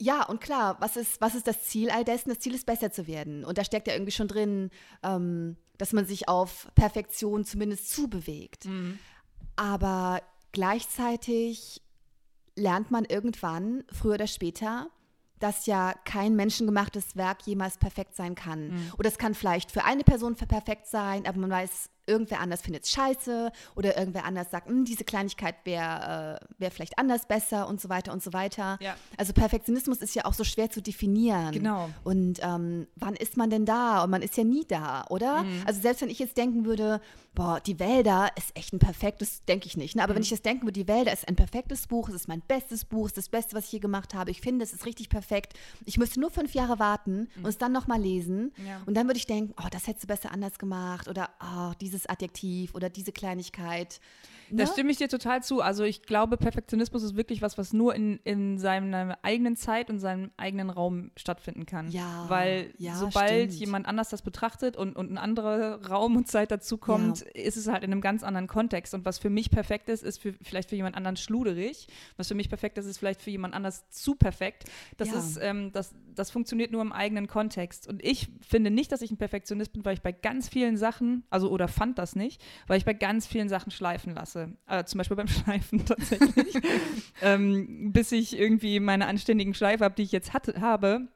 ja, 0.00 0.24
und 0.24 0.40
klar, 0.40 0.76
was 0.80 0.96
ist, 0.96 1.20
was 1.20 1.34
ist 1.34 1.46
das 1.46 1.64
Ziel 1.64 1.90
all 1.90 2.04
dessen? 2.04 2.30
Das 2.30 2.38
Ziel 2.38 2.54
ist, 2.54 2.64
besser 2.64 2.90
zu 2.90 3.06
werden. 3.06 3.44
Und 3.44 3.58
da 3.58 3.64
steckt 3.64 3.86
ja 3.86 3.92
irgendwie 3.92 4.12
schon 4.12 4.28
drin, 4.28 4.70
ähm, 5.02 5.56
dass 5.76 5.92
man 5.92 6.06
sich 6.06 6.28
auf 6.28 6.68
Perfektion 6.74 7.44
zumindest 7.44 7.90
zubewegt. 7.90 8.64
Mhm. 8.64 8.98
Aber 9.56 10.22
gleichzeitig 10.52 11.82
lernt 12.56 12.90
man 12.90 13.04
irgendwann, 13.04 13.84
früher 13.92 14.14
oder 14.14 14.26
später, 14.26 14.88
dass 15.38 15.66
ja 15.66 15.94
kein 16.04 16.34
menschengemachtes 16.34 17.16
Werk 17.16 17.46
jemals 17.46 17.76
perfekt 17.76 18.14
sein 18.16 18.34
kann. 18.34 18.68
Mhm. 18.68 18.92
Oder 18.98 19.08
es 19.08 19.18
kann 19.18 19.34
vielleicht 19.34 19.70
für 19.70 19.84
eine 19.84 20.04
Person 20.04 20.34
perfekt 20.34 20.86
sein, 20.86 21.26
aber 21.26 21.38
man 21.38 21.50
weiß, 21.50 21.90
irgendwer 22.10 22.40
anders 22.40 22.60
findet 22.60 22.84
es 22.84 22.90
scheiße 22.90 23.52
oder 23.76 23.96
irgendwer 23.96 24.24
anders 24.24 24.50
sagt, 24.50 24.68
hm, 24.68 24.84
diese 24.84 25.04
Kleinigkeit 25.04 25.54
wäre 25.64 26.40
äh, 26.40 26.46
wär 26.58 26.70
vielleicht 26.70 26.98
anders 26.98 27.26
besser 27.26 27.68
und 27.68 27.80
so 27.80 27.88
weiter 27.88 28.12
und 28.12 28.22
so 28.22 28.32
weiter. 28.32 28.78
Ja. 28.80 28.96
Also 29.16 29.32
Perfektionismus 29.32 29.98
ist 29.98 30.14
ja 30.14 30.24
auch 30.24 30.34
so 30.34 30.44
schwer 30.44 30.70
zu 30.70 30.82
definieren. 30.82 31.52
Genau. 31.52 31.90
Und 32.04 32.40
ähm, 32.42 32.86
wann 32.96 33.14
ist 33.14 33.36
man 33.36 33.50
denn 33.50 33.64
da? 33.64 34.04
Und 34.04 34.10
man 34.10 34.22
ist 34.22 34.36
ja 34.36 34.44
nie 34.44 34.64
da, 34.66 35.04
oder? 35.08 35.44
Mhm. 35.44 35.62
Also 35.64 35.80
selbst 35.80 36.02
wenn 36.02 36.10
ich 36.10 36.18
jetzt 36.18 36.36
denken 36.36 36.64
würde, 36.64 37.00
boah, 37.34 37.60
die 37.60 37.78
Wälder 37.78 38.28
ist 38.36 38.56
echt 38.56 38.72
ein 38.72 38.78
perfektes, 38.78 39.44
denke 39.44 39.66
ich 39.66 39.76
nicht. 39.76 39.96
Ne? 39.96 40.02
Aber 40.02 40.12
mhm. 40.12 40.16
wenn 40.16 40.22
ich 40.22 40.30
jetzt 40.30 40.44
denken 40.44 40.62
würde, 40.62 40.80
die 40.80 40.88
Wälder 40.88 41.12
ist 41.12 41.28
ein 41.28 41.36
perfektes 41.36 41.86
Buch, 41.86 42.08
es 42.08 42.14
ist 42.14 42.28
mein 42.28 42.40
bestes 42.40 42.84
Buch, 42.84 43.06
es 43.06 43.12
ist 43.12 43.18
das 43.18 43.28
Beste, 43.28 43.56
was 43.56 43.66
ich 43.66 43.72
je 43.72 43.78
gemacht 43.78 44.14
habe. 44.14 44.30
Ich 44.30 44.40
finde, 44.40 44.64
es 44.64 44.72
ist 44.72 44.86
richtig 44.86 45.08
perfekt. 45.08 45.54
Ich 45.86 45.98
müsste 45.98 46.20
nur 46.20 46.30
fünf 46.30 46.54
Jahre 46.54 46.78
warten 46.78 47.28
mhm. 47.36 47.44
und 47.44 47.48
es 47.48 47.58
dann 47.58 47.72
nochmal 47.72 48.00
lesen. 48.00 48.52
Ja. 48.66 48.82
Und 48.86 48.94
dann 48.94 49.06
würde 49.06 49.18
ich 49.18 49.26
denken, 49.26 49.54
oh, 49.58 49.68
das 49.70 49.86
hättest 49.86 50.04
du 50.04 50.08
besser 50.08 50.32
anders 50.32 50.58
gemacht 50.58 51.08
oder 51.08 51.30
oh, 51.40 51.72
dieses 51.80 51.99
dieses 52.00 52.08
Adjektiv 52.08 52.74
oder 52.74 52.88
diese 52.88 53.12
Kleinigkeit. 53.12 54.00
Ne? 54.50 54.64
Da 54.64 54.66
stimme 54.66 54.90
ich 54.90 54.98
dir 54.98 55.08
total 55.08 55.42
zu. 55.42 55.60
Also 55.60 55.84
ich 55.84 56.02
glaube, 56.02 56.36
Perfektionismus 56.36 57.02
ist 57.02 57.16
wirklich 57.16 57.42
was, 57.42 57.58
was 57.58 57.72
nur 57.72 57.94
in, 57.94 58.18
in 58.24 58.58
seiner 58.58 59.18
eigenen 59.22 59.56
Zeit 59.56 59.90
und 59.90 59.98
seinem 59.98 60.30
eigenen 60.36 60.70
Raum 60.70 61.10
stattfinden 61.16 61.66
kann. 61.66 61.90
Ja. 61.90 62.26
Weil 62.28 62.72
ja, 62.78 62.94
sobald 62.94 63.52
stimmt. 63.52 63.60
jemand 63.60 63.86
anders 63.86 64.08
das 64.08 64.22
betrachtet 64.22 64.76
und, 64.76 64.96
und 64.96 65.10
ein 65.10 65.18
anderer 65.18 65.86
Raum 65.86 66.16
und 66.16 66.28
Zeit 66.28 66.50
dazukommt, 66.50 67.20
ja. 67.20 67.42
ist 67.42 67.56
es 67.56 67.68
halt 67.68 67.84
in 67.84 67.92
einem 67.92 68.00
ganz 68.00 68.22
anderen 68.22 68.46
Kontext. 68.46 68.94
Und 68.94 69.04
was 69.04 69.18
für 69.18 69.30
mich 69.30 69.50
perfekt 69.50 69.88
ist, 69.88 70.02
ist 70.02 70.20
für, 70.20 70.34
vielleicht 70.42 70.70
für 70.70 70.76
jemand 70.76 70.96
anderen 70.96 71.16
schluderig. 71.16 71.88
Was 72.16 72.28
für 72.28 72.34
mich 72.34 72.48
perfekt 72.48 72.78
ist, 72.78 72.86
ist 72.86 72.98
vielleicht 72.98 73.22
für 73.22 73.30
jemand 73.30 73.54
anders 73.54 73.88
zu 73.90 74.14
perfekt. 74.14 74.64
Das 74.96 75.08
ja. 75.08 75.18
ist, 75.18 75.38
ähm, 75.40 75.72
das, 75.72 75.94
das 76.14 76.30
funktioniert 76.30 76.72
nur 76.72 76.82
im 76.82 76.92
eigenen 76.92 77.26
Kontext. 77.26 77.88
Und 77.88 78.04
ich 78.04 78.28
finde 78.40 78.70
nicht, 78.70 78.92
dass 78.92 79.02
ich 79.02 79.10
ein 79.10 79.16
Perfektionist 79.16 79.72
bin, 79.72 79.84
weil 79.84 79.94
ich 79.94 80.02
bei 80.02 80.12
ganz 80.12 80.48
vielen 80.48 80.76
Sachen, 80.76 81.24
also 81.30 81.50
oder 81.50 81.68
fand 81.68 81.98
das 81.98 82.16
nicht, 82.16 82.42
weil 82.66 82.78
ich 82.78 82.84
bei 82.84 82.94
ganz 82.94 83.26
vielen 83.26 83.48
Sachen 83.48 83.70
schleifen 83.70 84.14
lasse. 84.14 84.39
Äh, 84.66 84.84
zum 84.84 84.98
Beispiel 84.98 85.16
beim 85.16 85.28
Schleifen 85.28 85.84
tatsächlich. 85.84 86.54
ähm, 87.22 87.92
bis 87.92 88.12
ich 88.12 88.38
irgendwie 88.38 88.80
meine 88.80 89.06
anständigen 89.06 89.54
Schleife 89.54 89.84
habe, 89.84 89.94
die 89.94 90.02
ich 90.02 90.12
jetzt 90.12 90.32
hatte, 90.32 90.60
habe, 90.60 91.08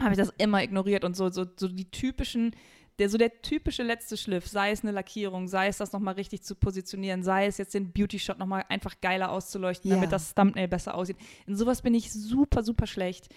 habe 0.00 0.12
ich 0.12 0.18
das 0.18 0.32
immer 0.38 0.62
ignoriert 0.62 1.04
und 1.04 1.16
so, 1.16 1.28
so, 1.30 1.44
so 1.56 1.68
die 1.68 1.90
typischen 1.90 2.54
der 2.98 3.08
so 3.08 3.18
der 3.18 3.42
typische 3.42 3.82
letzte 3.82 4.16
Schliff, 4.16 4.46
sei 4.46 4.70
es 4.70 4.82
eine 4.82 4.92
Lackierung, 4.92 5.48
sei 5.48 5.66
es 5.66 5.78
das 5.78 5.92
nochmal 5.92 6.14
richtig 6.14 6.42
zu 6.42 6.54
positionieren, 6.54 7.22
sei 7.22 7.46
es 7.46 7.58
jetzt 7.58 7.74
den 7.74 7.92
Beauty-Shot 7.92 8.38
nochmal 8.38 8.64
einfach 8.68 9.00
geiler 9.00 9.30
auszuleuchten, 9.30 9.90
ja. 9.90 9.96
damit 9.96 10.12
das 10.12 10.34
Thumbnail 10.34 10.68
besser 10.68 10.94
aussieht. 10.94 11.16
In 11.46 11.56
sowas 11.56 11.82
bin 11.82 11.94
ich 11.94 12.12
super, 12.12 12.62
super 12.62 12.86
schlecht. 12.86 13.28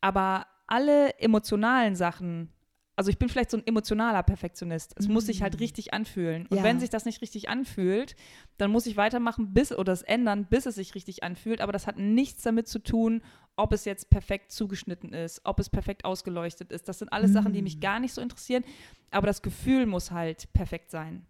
Aber 0.00 0.46
alle 0.66 1.18
emotionalen 1.20 1.94
Sachen, 1.94 2.50
also 2.96 3.10
ich 3.10 3.18
bin 3.18 3.28
vielleicht 3.28 3.50
so 3.50 3.56
ein 3.56 3.66
emotionaler 3.66 4.22
Perfektionist. 4.22 4.94
Es 4.96 5.08
mhm. 5.08 5.14
muss 5.14 5.26
sich 5.26 5.42
halt 5.42 5.54
mm. 5.54 5.58
richtig 5.58 5.92
anfühlen. 5.92 6.46
Und 6.46 6.58
ja. 6.58 6.62
wenn 6.62 6.78
sich 6.78 6.90
das 6.90 7.04
nicht 7.04 7.22
richtig 7.22 7.48
anfühlt, 7.48 8.14
dann 8.56 8.70
muss 8.70 8.86
ich 8.86 8.96
weitermachen 8.96 9.52
bis 9.52 9.72
oder 9.72 9.92
es 9.92 10.02
ändern, 10.02 10.46
bis 10.46 10.66
es 10.66 10.76
sich 10.76 10.94
richtig 10.94 11.24
anfühlt. 11.24 11.60
Aber 11.60 11.72
das 11.72 11.86
hat 11.86 11.98
nichts 11.98 12.42
damit 12.42 12.68
zu 12.68 12.78
tun, 12.78 13.22
ob 13.56 13.72
es 13.72 13.84
jetzt 13.84 14.10
perfekt 14.10 14.52
zugeschnitten 14.52 15.12
ist, 15.12 15.40
ob 15.44 15.58
es 15.58 15.70
perfekt 15.70 16.04
ausgeleuchtet 16.04 16.70
ist. 16.70 16.88
Das 16.88 17.00
sind 17.00 17.12
alles 17.12 17.30
mhm. 17.30 17.34
Sachen, 17.34 17.52
die 17.52 17.62
mich 17.62 17.78
mm. 17.78 17.80
gar 17.80 18.00
nicht 18.00 18.14
so 18.14 18.20
interessieren. 18.20 18.64
Aber 19.10 19.26
das 19.26 19.42
Gefühl 19.42 19.86
muss 19.86 20.12
halt 20.12 20.52
perfekt 20.52 20.90
sein. 20.90 21.26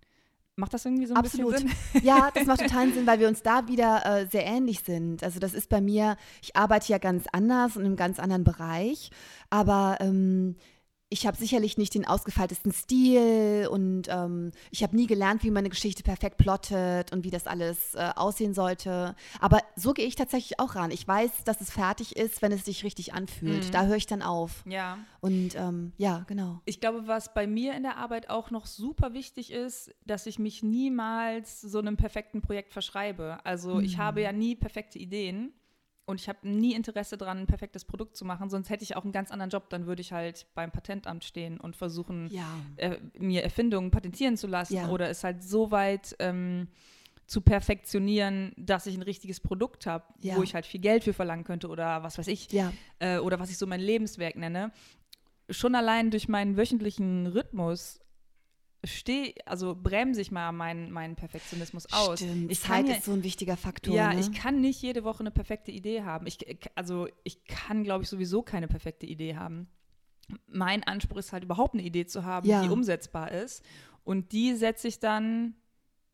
Macht 0.56 0.72
das 0.72 0.84
irgendwie 0.84 1.06
so 1.06 1.14
ein 1.14 1.18
Absolut. 1.18 1.52
bisschen 1.52 1.68
Sinn? 1.92 2.02
Ja, 2.04 2.30
das 2.32 2.46
macht 2.46 2.60
total 2.62 2.92
Sinn, 2.92 3.06
weil 3.06 3.18
wir 3.18 3.26
uns 3.26 3.42
da 3.42 3.66
wieder 3.66 4.04
äh, 4.04 4.26
sehr 4.26 4.44
ähnlich 4.46 4.80
sind. 4.80 5.24
Also 5.24 5.40
das 5.40 5.52
ist 5.52 5.68
bei 5.68 5.80
mir, 5.80 6.16
ich 6.42 6.54
arbeite 6.54 6.92
ja 6.92 6.98
ganz 6.98 7.24
anders 7.32 7.76
und 7.76 7.82
in 7.82 7.86
einem 7.86 7.96
ganz 7.96 8.20
anderen 8.20 8.44
Bereich, 8.44 9.10
aber 9.50 9.96
ähm, 10.00 10.56
ich 11.14 11.28
habe 11.28 11.36
sicherlich 11.36 11.78
nicht 11.78 11.94
den 11.94 12.04
ausgefeiltesten 12.04 12.72
Stil 12.72 13.68
und 13.70 14.08
ähm, 14.08 14.50
ich 14.72 14.82
habe 14.82 14.96
nie 14.96 15.06
gelernt, 15.06 15.44
wie 15.44 15.50
man 15.50 15.60
eine 15.60 15.68
Geschichte 15.68 16.02
perfekt 16.02 16.38
plottet 16.38 17.12
und 17.12 17.22
wie 17.22 17.30
das 17.30 17.46
alles 17.46 17.94
äh, 17.94 18.10
aussehen 18.16 18.52
sollte. 18.52 19.14
Aber 19.38 19.60
so 19.76 19.92
gehe 19.92 20.06
ich 20.06 20.16
tatsächlich 20.16 20.58
auch 20.58 20.74
ran. 20.74 20.90
Ich 20.90 21.06
weiß, 21.06 21.44
dass 21.44 21.60
es 21.60 21.70
fertig 21.70 22.16
ist, 22.16 22.42
wenn 22.42 22.50
es 22.50 22.64
sich 22.64 22.82
richtig 22.82 23.14
anfühlt. 23.14 23.66
Mhm. 23.66 23.70
Da 23.70 23.84
höre 23.86 23.94
ich 23.94 24.08
dann 24.08 24.22
auf. 24.22 24.64
Ja. 24.66 24.98
Und 25.20 25.54
ähm, 25.54 25.92
ja, 25.98 26.24
genau. 26.26 26.60
Ich 26.64 26.80
glaube, 26.80 27.06
was 27.06 27.32
bei 27.32 27.46
mir 27.46 27.74
in 27.74 27.84
der 27.84 27.96
Arbeit 27.96 28.28
auch 28.28 28.50
noch 28.50 28.66
super 28.66 29.14
wichtig 29.14 29.52
ist, 29.52 29.94
dass 30.04 30.26
ich 30.26 30.40
mich 30.40 30.64
niemals 30.64 31.60
so 31.60 31.78
einem 31.78 31.96
perfekten 31.96 32.42
Projekt 32.42 32.72
verschreibe. 32.72 33.38
Also 33.44 33.76
mhm. 33.76 33.84
ich 33.84 33.98
habe 33.98 34.20
ja 34.20 34.32
nie 34.32 34.56
perfekte 34.56 34.98
Ideen. 34.98 35.52
Und 36.06 36.20
ich 36.20 36.28
habe 36.28 36.46
nie 36.46 36.74
Interesse 36.74 37.16
daran, 37.16 37.38
ein 37.38 37.46
perfektes 37.46 37.84
Produkt 37.86 38.16
zu 38.16 38.26
machen, 38.26 38.50
sonst 38.50 38.68
hätte 38.68 38.84
ich 38.84 38.94
auch 38.94 39.04
einen 39.04 39.12
ganz 39.12 39.30
anderen 39.30 39.50
Job. 39.50 39.70
Dann 39.70 39.86
würde 39.86 40.02
ich 40.02 40.12
halt 40.12 40.46
beim 40.54 40.70
Patentamt 40.70 41.24
stehen 41.24 41.58
und 41.58 41.76
versuchen, 41.76 42.28
ja. 42.30 42.46
äh, 42.76 42.98
mir 43.18 43.42
Erfindungen 43.42 43.90
patentieren 43.90 44.36
zu 44.36 44.46
lassen 44.46 44.74
ja. 44.74 44.88
oder 44.90 45.08
es 45.08 45.24
halt 45.24 45.42
so 45.42 45.70
weit 45.70 46.14
ähm, 46.18 46.68
zu 47.26 47.40
perfektionieren, 47.40 48.52
dass 48.56 48.86
ich 48.86 48.96
ein 48.96 49.02
richtiges 49.02 49.40
Produkt 49.40 49.86
habe, 49.86 50.04
ja. 50.20 50.36
wo 50.36 50.42
ich 50.42 50.54
halt 50.54 50.66
viel 50.66 50.80
Geld 50.80 51.04
für 51.04 51.14
verlangen 51.14 51.44
könnte 51.44 51.68
oder 51.68 52.02
was 52.02 52.18
weiß 52.18 52.28
ich. 52.28 52.52
Äh, 52.98 53.18
oder 53.18 53.40
was 53.40 53.50
ich 53.50 53.56
so 53.56 53.66
mein 53.66 53.80
Lebenswerk 53.80 54.36
nenne. 54.36 54.72
Schon 55.48 55.74
allein 55.74 56.10
durch 56.10 56.28
meinen 56.28 56.56
wöchentlichen 56.56 57.26
Rhythmus 57.26 58.00
stehe, 58.86 59.34
also 59.46 59.74
bremse 59.74 60.20
ich 60.20 60.30
mal 60.30 60.52
meinen, 60.52 60.90
meinen 60.90 61.16
Perfektionismus 61.16 61.92
aus. 61.92 62.20
Stimmt, 62.20 62.50
ich 62.50 62.60
Zeit 62.60 62.88
ja, 62.88 62.94
ist 62.94 63.04
so 63.04 63.12
ein 63.12 63.22
wichtiger 63.22 63.56
Faktor. 63.56 63.94
Ja, 63.94 64.12
ne? 64.12 64.20
ich 64.20 64.32
kann 64.32 64.60
nicht 64.60 64.80
jede 64.82 65.04
Woche 65.04 65.20
eine 65.20 65.30
perfekte 65.30 65.70
Idee 65.70 66.02
haben. 66.02 66.26
Ich, 66.26 66.38
also 66.74 67.08
ich 67.22 67.44
kann, 67.44 67.84
glaube 67.84 68.04
ich, 68.04 68.10
sowieso 68.10 68.42
keine 68.42 68.68
perfekte 68.68 69.06
Idee 69.06 69.36
haben. 69.36 69.68
Mein 70.46 70.82
Anspruch 70.84 71.18
ist 71.18 71.32
halt 71.32 71.44
überhaupt 71.44 71.74
eine 71.74 71.82
Idee 71.82 72.06
zu 72.06 72.24
haben, 72.24 72.48
ja. 72.48 72.62
die 72.62 72.68
umsetzbar 72.68 73.30
ist. 73.32 73.62
Und 74.04 74.32
die 74.32 74.54
setze 74.54 74.88
ich 74.88 75.00
dann 75.00 75.54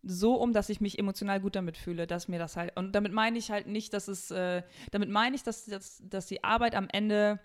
so 0.02 0.34
um, 0.34 0.52
dass 0.52 0.68
ich 0.68 0.80
mich 0.80 0.98
emotional 0.98 1.40
gut 1.40 1.56
damit 1.56 1.76
fühle, 1.76 2.06
dass 2.06 2.28
mir 2.28 2.38
das 2.38 2.56
halt, 2.56 2.76
und 2.76 2.92
damit 2.92 3.12
meine 3.12 3.38
ich 3.38 3.50
halt 3.50 3.66
nicht, 3.66 3.92
dass 3.92 4.08
es, 4.08 4.30
äh, 4.30 4.62
damit 4.90 5.10
meine 5.10 5.36
ich, 5.36 5.42
dass, 5.42 5.66
dass, 5.66 6.02
dass 6.04 6.26
die 6.26 6.42
Arbeit 6.42 6.74
am 6.74 6.88
Ende 6.90 7.38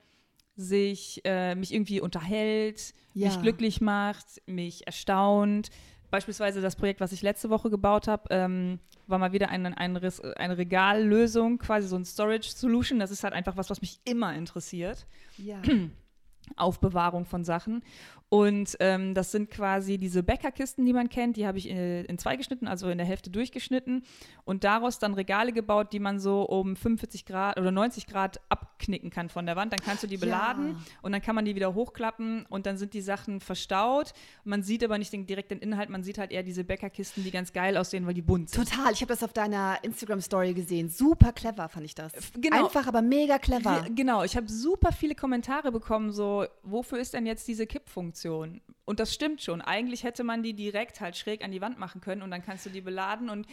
sich 0.56 1.22
äh, 1.26 1.56
mich 1.56 1.74
irgendwie 1.74 2.02
unterhält, 2.02 2.94
ja. 3.14 3.28
mich 3.28 3.42
glücklich 3.42 3.82
macht, 3.82 4.26
mich 4.46 4.86
erstaunt. 4.88 5.70
Beispielsweise 6.12 6.62
das 6.62 6.76
Projekt, 6.76 7.02
was 7.02 7.12
ich 7.12 7.22
letzte 7.22 7.50
Woche 7.50 7.70
gebaut 7.70 8.08
habe, 8.08 8.24
ähm, 8.30 8.80
war 9.08 9.20
mal 9.20 9.34
wieder 9.34 9.50
eine, 9.50 9.78
eine, 9.78 10.02
eine 10.38 10.58
Regallösung, 10.58 11.58
quasi 11.58 11.88
so 11.88 11.96
ein 11.96 12.06
Storage 12.06 12.50
Solution. 12.50 13.00
Das 13.00 13.12
ist 13.12 13.24
halt 13.24 13.34
einfach 13.34 13.58
was, 13.58 13.70
was 13.70 13.82
mich 13.82 14.00
immer 14.06 14.34
interessiert. 14.34 15.06
Ja. 15.38 15.62
Aufbewahrung 16.58 17.26
von 17.26 17.44
Sachen. 17.44 17.84
Und 18.30 18.76
ähm, 18.80 19.14
das 19.14 19.32
sind 19.32 19.50
quasi 19.52 19.98
diese 19.98 20.24
Bäckerkisten, 20.24 20.84
die 20.86 20.94
man 20.94 21.10
kennt. 21.10 21.38
Die 21.38 21.46
habe 21.48 21.58
ich 21.58 21.70
in, 21.70 21.78
in, 22.06 22.18
zwei 22.18 22.36
geschnitten, 22.36 22.68
also 22.68 22.90
in 22.90 22.98
der 22.98 23.08
Hälfte 23.08 23.30
durchgeschnitten 23.30 24.04
und 24.46 24.64
daraus 24.64 25.00
dann 25.00 25.14
Regale 25.14 25.54
gebaut, 25.54 25.94
die 25.94 26.00
man 26.00 26.20
so 26.20 26.42
um 26.44 26.76
45 26.76 27.26
Grad 27.26 27.60
oder 27.60 27.72
90 27.72 28.08
Grad 28.08 28.40
ab 28.50 28.64
abknicken 28.76 29.10
kann 29.10 29.30
von 29.30 29.46
der 29.46 29.56
Wand. 29.56 29.72
Dann 29.72 29.80
kannst 29.80 30.04
du 30.04 30.08
die 30.08 30.18
beladen 30.18 30.72
Ja. 30.72 30.76
und 31.02 31.14
dann 31.14 31.22
kann 31.22 31.34
man 31.34 31.46
die 31.46 31.56
wieder 31.56 31.74
hochklappen 31.76 32.46
und 32.50 32.66
dann 32.66 32.78
sind 32.78 32.94
die 32.94 33.00
Sachen 33.00 33.40
verstaut. 33.40 34.12
Man 34.44 34.64
sieht 34.64 34.84
aber 34.84 34.98
nicht 34.98 35.14
den, 35.14 35.26
direkt 35.26 35.52
den 35.52 35.60
Inhalt, 35.60 35.90
man 35.90 36.04
sieht 36.04 36.18
halt 36.18 36.32
eher 36.32 36.44
diese 36.44 36.66
Bäckerkisten, 36.66 37.24
die 37.24 37.32
ganz 37.32 37.54
geil 37.54 37.78
aussehen, 37.78 38.06
weil 38.06 38.14
die 38.16 38.22
bunt 38.22 38.50
sind. 38.50 38.68
Total. 38.70 38.92
Ich 38.92 39.00
habe 39.00 39.08
das 39.14 39.24
auf 39.24 39.32
deiner 39.32 39.78
Instagram-Story 39.84 40.54
gesehen. 40.54 40.90
Super 40.90 41.32
clever 41.32 41.70
fand 41.70 41.86
ich 41.86 41.96
das. 41.96 42.12
genau. 42.34 42.66
Einfach, 42.66 42.86
aber 42.88 43.02
mega 43.02 43.38
clever. 43.40 43.84
Ge- 43.84 43.92
Genau, 43.96 44.24
ich 44.24 44.36
habe 44.36 44.50
super 44.50 44.92
viele 44.92 45.16
Kommentare 45.16 45.72
bekommen, 45.72 46.12
so, 46.12 46.46
wofür 46.64 47.00
ist 47.00 47.14
denn 47.14 47.26
jetzt 47.26 47.48
diese 47.48 47.66
Kippfunktion? 47.66 48.15
Und 48.24 49.00
das 49.00 49.14
stimmt 49.14 49.42
schon. 49.42 49.62
Eigentlich 49.62 50.04
hätte 50.04 50.24
man 50.24 50.44
die 50.44 50.54
direkt 50.54 51.02
halt 51.02 51.18
schräg 51.18 51.44
an 51.44 51.52
die 51.52 51.62
Wand 51.62 51.80
machen 51.80 52.02
können 52.02 52.22
und 52.22 52.32
dann 52.32 52.44
kannst 52.44 52.66
du 52.66 52.70
die 52.70 52.82
beladen 52.82 53.30
und 53.30 53.48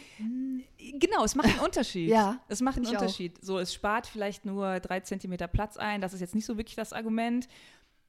genau, 0.99 1.23
es 1.23 1.35
macht 1.35 1.47
einen 1.49 1.59
Unterschied. 1.65 2.09
Ja, 2.09 2.39
es 2.47 2.61
macht 2.61 2.77
einen 2.77 2.85
ich 2.85 2.95
auch. 2.97 3.01
Unterschied. 3.01 3.43
So, 3.43 3.59
es 3.59 3.73
spart 3.73 4.07
vielleicht 4.07 4.45
nur 4.45 4.79
drei 4.79 4.99
Zentimeter 5.01 5.47
Platz 5.47 5.77
ein. 5.77 6.01
Das 6.01 6.13
ist 6.13 6.21
jetzt 6.21 6.35
nicht 6.35 6.45
so 6.45 6.57
wirklich 6.57 6.75
das 6.75 6.93
Argument. 6.93 7.47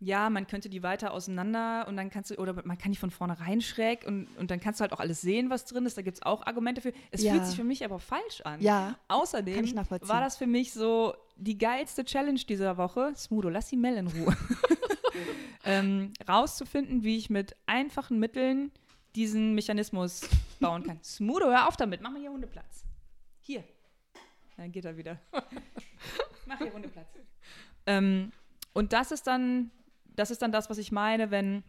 Ja, 0.00 0.28
man 0.28 0.46
könnte 0.46 0.68
die 0.68 0.82
weiter 0.82 1.12
auseinander 1.14 1.86
und 1.88 1.96
dann 1.96 2.10
kannst 2.10 2.30
du, 2.30 2.34
oder 2.34 2.52
man 2.66 2.76
kann 2.76 2.92
die 2.92 2.98
von 2.98 3.10
vornherein 3.10 3.62
schräg 3.62 4.04
und, 4.06 4.26
und 4.38 4.50
dann 4.50 4.60
kannst 4.60 4.80
du 4.80 4.82
halt 4.82 4.92
auch 4.92 4.98
alles 5.00 5.22
sehen, 5.22 5.48
was 5.48 5.64
drin 5.64 5.86
ist. 5.86 5.96
Da 5.96 6.02
gibt 6.02 6.16
es 6.18 6.22
auch 6.22 6.44
Argumente 6.46 6.82
für. 6.82 6.92
Es 7.10 7.22
Ja. 7.22 7.32
fühlt 7.32 7.46
sich 7.46 7.56
für 7.56 7.64
mich 7.64 7.84
aber 7.84 7.98
falsch 7.98 8.42
an. 8.42 8.60
Ja, 8.60 8.98
Außerdem 9.08 9.64
war 10.02 10.20
das 10.20 10.36
für 10.36 10.46
mich 10.48 10.72
so 10.74 11.14
die 11.36 11.56
geilste 11.56 12.04
Challenge 12.04 12.40
dieser 12.40 12.76
Woche. 12.76 13.12
Smudo, 13.16 13.48
lass 13.48 13.68
die 13.68 13.76
Mel 13.76 13.96
in 13.96 14.08
Ruhe. 14.08 14.36
ähm, 15.64 16.12
rauszufinden, 16.28 17.04
wie 17.04 17.16
ich 17.16 17.30
mit 17.30 17.56
einfachen 17.66 18.18
Mitteln 18.18 18.72
diesen 19.14 19.54
Mechanismus 19.54 20.28
bauen 20.60 20.82
kann. 20.82 20.98
Smudo, 21.02 21.46
hör 21.46 21.68
auf 21.68 21.76
damit. 21.76 22.00
Mach 22.00 22.10
mal 22.10 22.20
hier 22.20 22.30
Hundeplatz. 22.30 22.84
Hier. 23.42 23.64
Dann 24.56 24.72
geht 24.72 24.84
er 24.84 24.96
wieder. 24.96 25.18
Mach 26.46 26.58
hier 26.58 26.72
Hundeplatz. 26.72 27.08
Ähm, 27.86 28.32
und 28.72 28.92
das 28.92 29.12
ist 29.12 29.26
dann, 29.26 29.70
das 30.06 30.30
ist 30.30 30.42
dann 30.42 30.52
das, 30.52 30.70
was 30.70 30.78
ich 30.78 30.92
meine, 30.92 31.30
wenn 31.30 31.64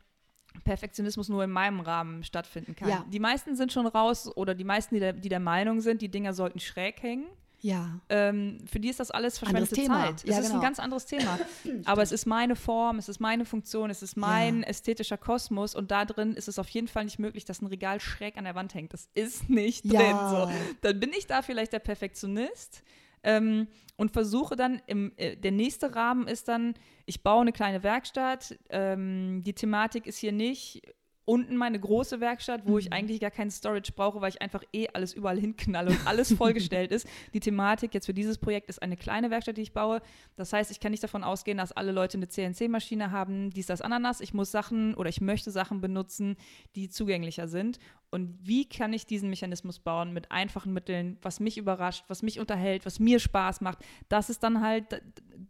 Perfektionismus 0.63 1.29
nur 1.29 1.43
in 1.43 1.51
meinem 1.51 1.79
Rahmen 1.79 2.23
stattfinden 2.23 2.75
kann. 2.75 2.89
Ja. 2.89 3.05
Die 3.11 3.19
meisten 3.19 3.55
sind 3.55 3.73
schon 3.73 3.87
raus 3.87 4.35
oder 4.35 4.55
die 4.55 4.63
meisten, 4.63 4.95
die 4.95 5.01
der, 5.01 5.13
die 5.13 5.29
der 5.29 5.39
Meinung 5.39 5.81
sind, 5.81 6.01
die 6.01 6.09
Dinger 6.09 6.33
sollten 6.33 6.59
schräg 6.59 7.01
hängen. 7.03 7.27
Ja. 7.65 7.99
Ähm, 8.09 8.59
für 8.71 8.79
die 8.79 8.89
ist 8.89 8.99
das 8.99 9.09
alles 9.09 9.39
verschwendete. 9.39 9.73
Zeit. 9.87 10.23
Es 10.23 10.29
Ja, 10.29 10.37
ist 10.37 10.45
genau. 10.49 10.59
ein 10.59 10.61
ganz 10.61 10.79
anderes 10.79 11.07
Thema. 11.07 11.39
Aber 11.85 12.03
es 12.03 12.11
ist 12.11 12.27
meine 12.27 12.55
Form, 12.55 12.99
es 12.99 13.09
ist 13.09 13.19
meine 13.19 13.43
Funktion, 13.43 13.89
es 13.89 14.03
ist 14.03 14.15
mein 14.17 14.61
Ja. 14.61 14.67
ästhetischer 14.67 15.17
Kosmos 15.17 15.73
und 15.73 15.89
da 15.89 16.05
drin 16.05 16.33
ist 16.35 16.47
es 16.47 16.59
auf 16.59 16.69
jeden 16.69 16.87
Fall 16.87 17.05
nicht 17.05 17.17
möglich, 17.17 17.43
dass 17.43 17.63
ein 17.63 17.65
Regal 17.65 17.99
schräg 17.99 18.37
an 18.37 18.43
der 18.43 18.53
Wand 18.53 18.75
hängt. 18.75 18.93
Das 18.93 19.09
ist 19.15 19.49
nicht 19.49 19.83
Ja. 19.85 19.99
drin. 19.99 20.29
So. 20.29 20.49
Dann 20.81 20.99
bin 20.99 21.09
ich 21.17 21.25
da 21.25 21.41
vielleicht 21.41 21.73
der 21.73 21.79
Perfektionist 21.79 22.83
ähm, 23.23 23.67
und 23.97 24.11
versuche 24.11 24.55
dann, 24.55 24.79
im, 24.85 25.11
äh, 25.17 25.35
der 25.35 25.51
nächste 25.51 25.95
Rahmen 25.95 26.27
ist 26.27 26.47
dann, 26.47 26.75
ich 27.07 27.23
baue 27.23 27.41
eine 27.41 27.51
kleine 27.51 27.81
Werkstatt. 27.81 28.59
Ähm, 28.69 29.41
die 29.43 29.53
Thematik 29.53 30.05
ist 30.05 30.19
hier 30.19 30.33
nicht 30.33 30.83
unten 31.25 31.57
meine 31.57 31.79
große 31.79 32.19
Werkstatt, 32.21 32.61
wo 32.65 32.73
Mhm. 32.73 32.77
ich 32.79 32.93
eigentlich 32.93 33.19
gar 33.19 33.31
keinen 33.31 33.49
Storage 33.51 33.91
brauche, 33.95 34.21
weil 34.21 34.29
ich 34.29 34.41
einfach 34.41 34.63
eh 34.73 34.87
alles 34.93 35.13
überall 35.13 35.39
hinknalle 35.39 35.89
und 35.91 36.05
alles 36.07 36.31
vollgestellt 36.33 36.91
ist. 36.91 37.07
Die 37.33 37.39
Thematik 37.39 37.93
jetzt 37.93 38.05
für 38.05 38.13
dieses 38.13 38.37
Projekt 38.37 38.69
ist 38.69 38.81
eine 38.81 38.95
kleine 38.95 39.31
Werkstatt, 39.31 39.57
die 39.57 39.61
ich 39.63 39.73
baue. 39.73 40.01
Das 40.35 40.53
heißt, 40.53 40.69
ich 40.71 40.79
kann 40.79 40.91
nicht 40.91 41.03
davon 41.03 41.23
ausgehen, 41.23 41.57
dass 41.57 41.71
alle 41.71 41.91
Leute 41.91 42.17
eine 42.17 42.27
CNC-Maschine 42.27 43.11
haben, 43.11 43.49
dies, 43.49 43.65
das, 43.65 43.81
Ananas. 43.81 44.21
Ich 44.21 44.33
muss 44.33 44.51
Sachen 44.51 44.93
oder 44.93 45.09
ich 45.09 45.19
möchte 45.19 45.49
Sachen 45.51 45.81
benutzen, 45.81 46.35
die 46.75 46.89
zugänglicher 46.89 47.47
sind. 47.47 47.79
Und 48.11 48.37
wie 48.41 48.69
kann 48.69 48.93
ich 48.93 49.07
diesen 49.07 49.29
Mechanismus 49.29 49.79
bauen 49.79 50.13
mit 50.13 50.31
einfachen 50.31 50.71
Mitteln, 50.73 51.17
was 51.21 51.39
mich 51.41 51.57
überrascht, 51.57 52.05
was 52.07 52.21
mich 52.21 52.39
unterhält, 52.39 52.85
was 52.85 52.99
mir 52.99 53.19
Spaß 53.19 53.59
macht? 53.61 53.79
Das 54.07 54.29
ist 54.29 54.41
dann 54.43 54.61
halt, 54.61 55.01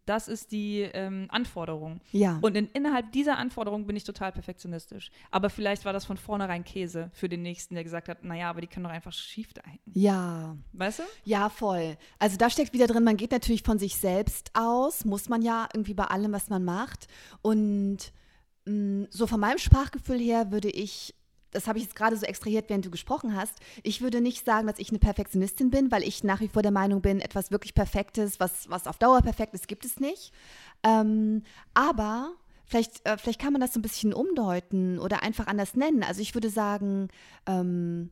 das 0.05 0.27
ist 0.27 0.51
die 0.51 0.79
ähm, 0.93 1.27
Anforderung. 1.29 1.99
Ja. 2.11 2.39
Und 2.41 2.55
in, 2.57 2.67
innerhalb 2.73 3.11
dieser 3.11 3.37
Anforderung 3.37 3.85
bin 3.85 3.95
ich 3.95 4.03
total 4.05 4.31
perfektionistisch. 4.31 5.11
Aber 5.29 5.49
vielleicht 5.51 5.64
war 5.85 5.93
das 5.93 6.05
von 6.05 6.17
vornherein 6.17 6.63
Käse 6.63 7.09
für 7.13 7.27
den 7.27 7.41
Nächsten, 7.41 7.75
der 7.75 7.83
gesagt 7.83 8.07
hat, 8.09 8.23
naja, 8.23 8.49
aber 8.49 8.61
die 8.61 8.67
können 8.67 8.83
doch 8.83 8.91
einfach 8.91 9.13
schief 9.13 9.53
da 9.53 9.61
hängen. 9.63 9.79
ja. 9.93 10.55
Weißt 10.73 10.99
du? 10.99 11.03
Ja, 11.23 11.49
voll. 11.49 11.97
Also 12.19 12.37
da 12.37 12.49
steckt 12.49 12.73
wieder 12.73 12.87
drin, 12.87 13.03
man 13.03 13.17
geht 13.17 13.31
natürlich 13.31 13.63
von 13.63 13.79
sich 13.79 13.95
selbst 13.95 14.51
aus, 14.53 15.05
muss 15.05 15.29
man 15.29 15.41
ja 15.41 15.67
irgendwie 15.73 15.93
bei 15.93 16.05
allem, 16.05 16.31
was 16.31 16.49
man 16.49 16.63
macht. 16.63 17.07
Und 17.41 18.11
mh, 18.65 19.07
so 19.09 19.27
von 19.27 19.39
meinem 19.39 19.57
Sprachgefühl 19.57 20.19
her 20.19 20.51
würde 20.51 20.69
ich, 20.69 21.15
das 21.51 21.67
habe 21.67 21.77
ich 21.79 21.85
jetzt 21.85 21.95
gerade 21.95 22.17
so 22.17 22.25
extrahiert, 22.25 22.69
während 22.69 22.85
du 22.85 22.91
gesprochen 22.91 23.35
hast, 23.35 23.53
ich 23.83 24.01
würde 24.01 24.19
nicht 24.21 24.45
sagen, 24.45 24.67
dass 24.67 24.79
ich 24.79 24.89
eine 24.89 24.99
Perfektionistin 24.99 25.69
bin, 25.69 25.91
weil 25.91 26.03
ich 26.03 26.23
nach 26.23 26.41
wie 26.41 26.49
vor 26.49 26.61
der 26.61 26.71
Meinung 26.71 27.01
bin, 27.01 27.21
etwas 27.21 27.49
wirklich 27.51 27.73
Perfektes, 27.73 28.39
was, 28.39 28.69
was 28.69 28.87
auf 28.87 28.97
Dauer 28.97 29.21
perfekt 29.21 29.53
ist, 29.53 29.67
gibt 29.67 29.85
es 29.85 29.99
nicht. 29.99 30.33
Ähm, 30.83 31.43
aber 31.73 32.33
vielleicht, 32.65 33.05
äh, 33.05 33.17
vielleicht 33.17 33.39
kann 33.39 33.53
man 33.53 33.61
das 33.61 33.73
so 33.73 33.79
ein 33.79 33.83
bisschen 33.83 34.13
umdeuten 34.13 34.99
oder 34.99 35.23
einfach 35.23 35.47
anders 35.47 35.75
nennen. 35.75 36.03
Also 36.03 36.21
ich 36.21 36.33
würde 36.33 36.49
sagen, 36.49 37.09
ähm, 37.45 38.09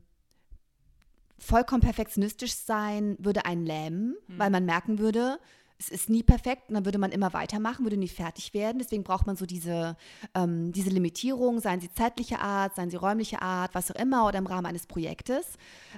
vollkommen 1.38 1.82
perfektionistisch 1.82 2.54
sein 2.54 3.16
würde 3.18 3.44
einen 3.44 3.66
lähmen, 3.66 4.16
weil 4.28 4.50
man 4.50 4.64
merken 4.64 4.98
würde, 4.98 5.38
es 5.78 5.88
ist 5.88 6.08
nie 6.08 6.22
perfekt 6.22 6.68
und 6.68 6.74
dann 6.74 6.84
würde 6.84 6.98
man 6.98 7.10
immer 7.10 7.32
weitermachen, 7.32 7.84
würde 7.84 7.96
nie 7.96 8.08
fertig 8.08 8.54
werden. 8.54 8.78
Deswegen 8.78 9.02
braucht 9.02 9.26
man 9.26 9.36
so 9.36 9.44
diese, 9.44 9.96
ähm, 10.34 10.72
diese 10.72 10.90
Limitierung, 10.90 11.60
seien 11.60 11.80
sie 11.80 11.92
zeitliche 11.92 12.38
Art, 12.38 12.76
seien 12.76 12.90
sie 12.90 12.96
räumliche 12.96 13.42
Art, 13.42 13.74
was 13.74 13.90
auch 13.90 13.96
immer 13.96 14.26
oder 14.26 14.38
im 14.38 14.46
Rahmen 14.46 14.66
eines 14.66 14.86
Projektes. 14.86 15.46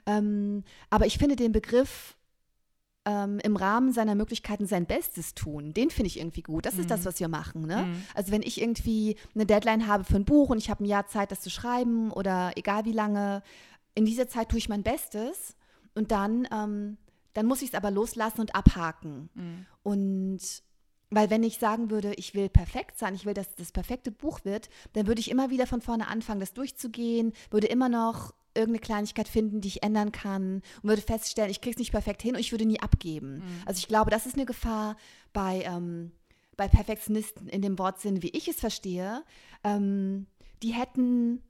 Ähm, 0.07 0.65
aber 0.91 1.07
ich 1.07 1.19
finde 1.19 1.37
den 1.37 1.53
Begriff 1.53 2.17
ähm, 3.07 3.39
im 3.43 3.57
Rahmen 3.57 3.93
seiner 3.93 4.17
Möglichkeiten 4.17 4.67
sein 4.67 4.85
Bestes 4.85 5.35
tun, 5.35 5.73
den 5.73 5.91
finde 5.91 6.09
ich 6.09 6.19
irgendwie 6.19 6.43
gut. 6.43 6.67
Das 6.67 6.77
ist 6.77 6.91
das, 6.91 7.07
was 7.07 7.21
wir 7.21 7.29
machen. 7.29 7.67
Ne? 7.67 7.87
Mhm. 7.87 8.03
Also 8.15 8.33
wenn 8.33 8.43
ich 8.43 8.61
irgendwie 8.61 9.17
eine 9.35 9.47
Deadline 9.47 9.87
habe 9.87 10.05
für 10.05 10.17
ein 10.17 10.25
Buch 10.25 10.51
und 10.51 10.59
ich 10.59 10.69
habe 10.69 10.85
ein 10.85 10.89
Jahr 10.89 11.07
Zeit, 11.07 11.31
das 11.31 11.41
zu 11.41 11.49
schreiben 11.49 12.11
oder 12.11 12.53
egal 12.57 12.85
wie 12.85 12.93
lange, 12.93 13.43
in 13.95 14.05
dieser 14.05 14.29
Zeit 14.29 14.49
tue 14.49 14.59
ich 14.59 14.69
mein 14.69 14.83
Bestes 14.83 15.57
und 15.95 16.11
dann, 16.11 16.49
ähm, 16.53 16.99
dann 17.33 17.47
muss 17.47 17.63
ich 17.63 17.69
es 17.69 17.75
aber 17.75 17.93
loslassen 17.93 18.41
und 18.41 18.55
abhaken. 18.57 19.31
Mhm. 19.35 19.67
Und 19.85 20.41
weil 21.11 21.31
wenn 21.31 21.45
ich 21.45 21.59
sagen 21.59 21.91
würde, 21.91 22.13
ich 22.15 22.35
will 22.35 22.49
perfekt 22.49 22.99
sein, 22.99 23.15
ich 23.15 23.25
will, 23.25 23.35
dass 23.35 23.55
das 23.55 23.71
perfekte 23.71 24.11
Buch 24.11 24.45
wird, 24.45 24.69
dann 24.95 25.07
würde 25.07 25.21
ich 25.21 25.31
immer 25.31 25.51
wieder 25.51 25.69
von 25.69 25.81
vorne 25.81 26.09
anfangen, 26.09 26.41
das 26.41 26.53
durchzugehen, 26.53 27.33
würde 27.51 27.69
immer 27.69 27.89
noch 27.89 28.35
irgendeine 28.57 28.81
Kleinigkeit 28.81 29.29
finden, 29.29 29.61
die 29.61 29.69
ich 29.69 29.83
ändern 29.83 30.13
kann 30.13 30.63
und 30.83 30.89
würde 30.89 31.03
feststellen, 31.03 31.51
ich 31.51 31.61
kriege 31.61 31.75
es 31.75 31.79
nicht 31.79 31.93
perfekt 31.93 32.23
hin 32.23 32.35
und 32.35 32.41
ich 32.41 32.53
würde 32.53 32.67
nie 32.67 32.81
abgeben. 32.81 33.43
Also 33.67 33.79
ich 33.79 33.89
glaube, 33.89 34.11
das 34.11 34.27
ist 34.27 34.35
eine 34.35 34.47
Gefahr 34.47 34.97
bei, 35.33 35.63
ähm, 35.63 36.13
bei 36.57 36.69
Perfektionisten 36.69 37.49
in 37.49 37.63
dem 37.63 37.79
Wortsinn, 37.79 38.23
wie 38.23 38.31
ich 38.31 38.49
es 38.49 38.61
verstehe. 38.61 39.23
Ähm, 39.63 40.27
die 40.63 40.73
hätten 40.73 41.43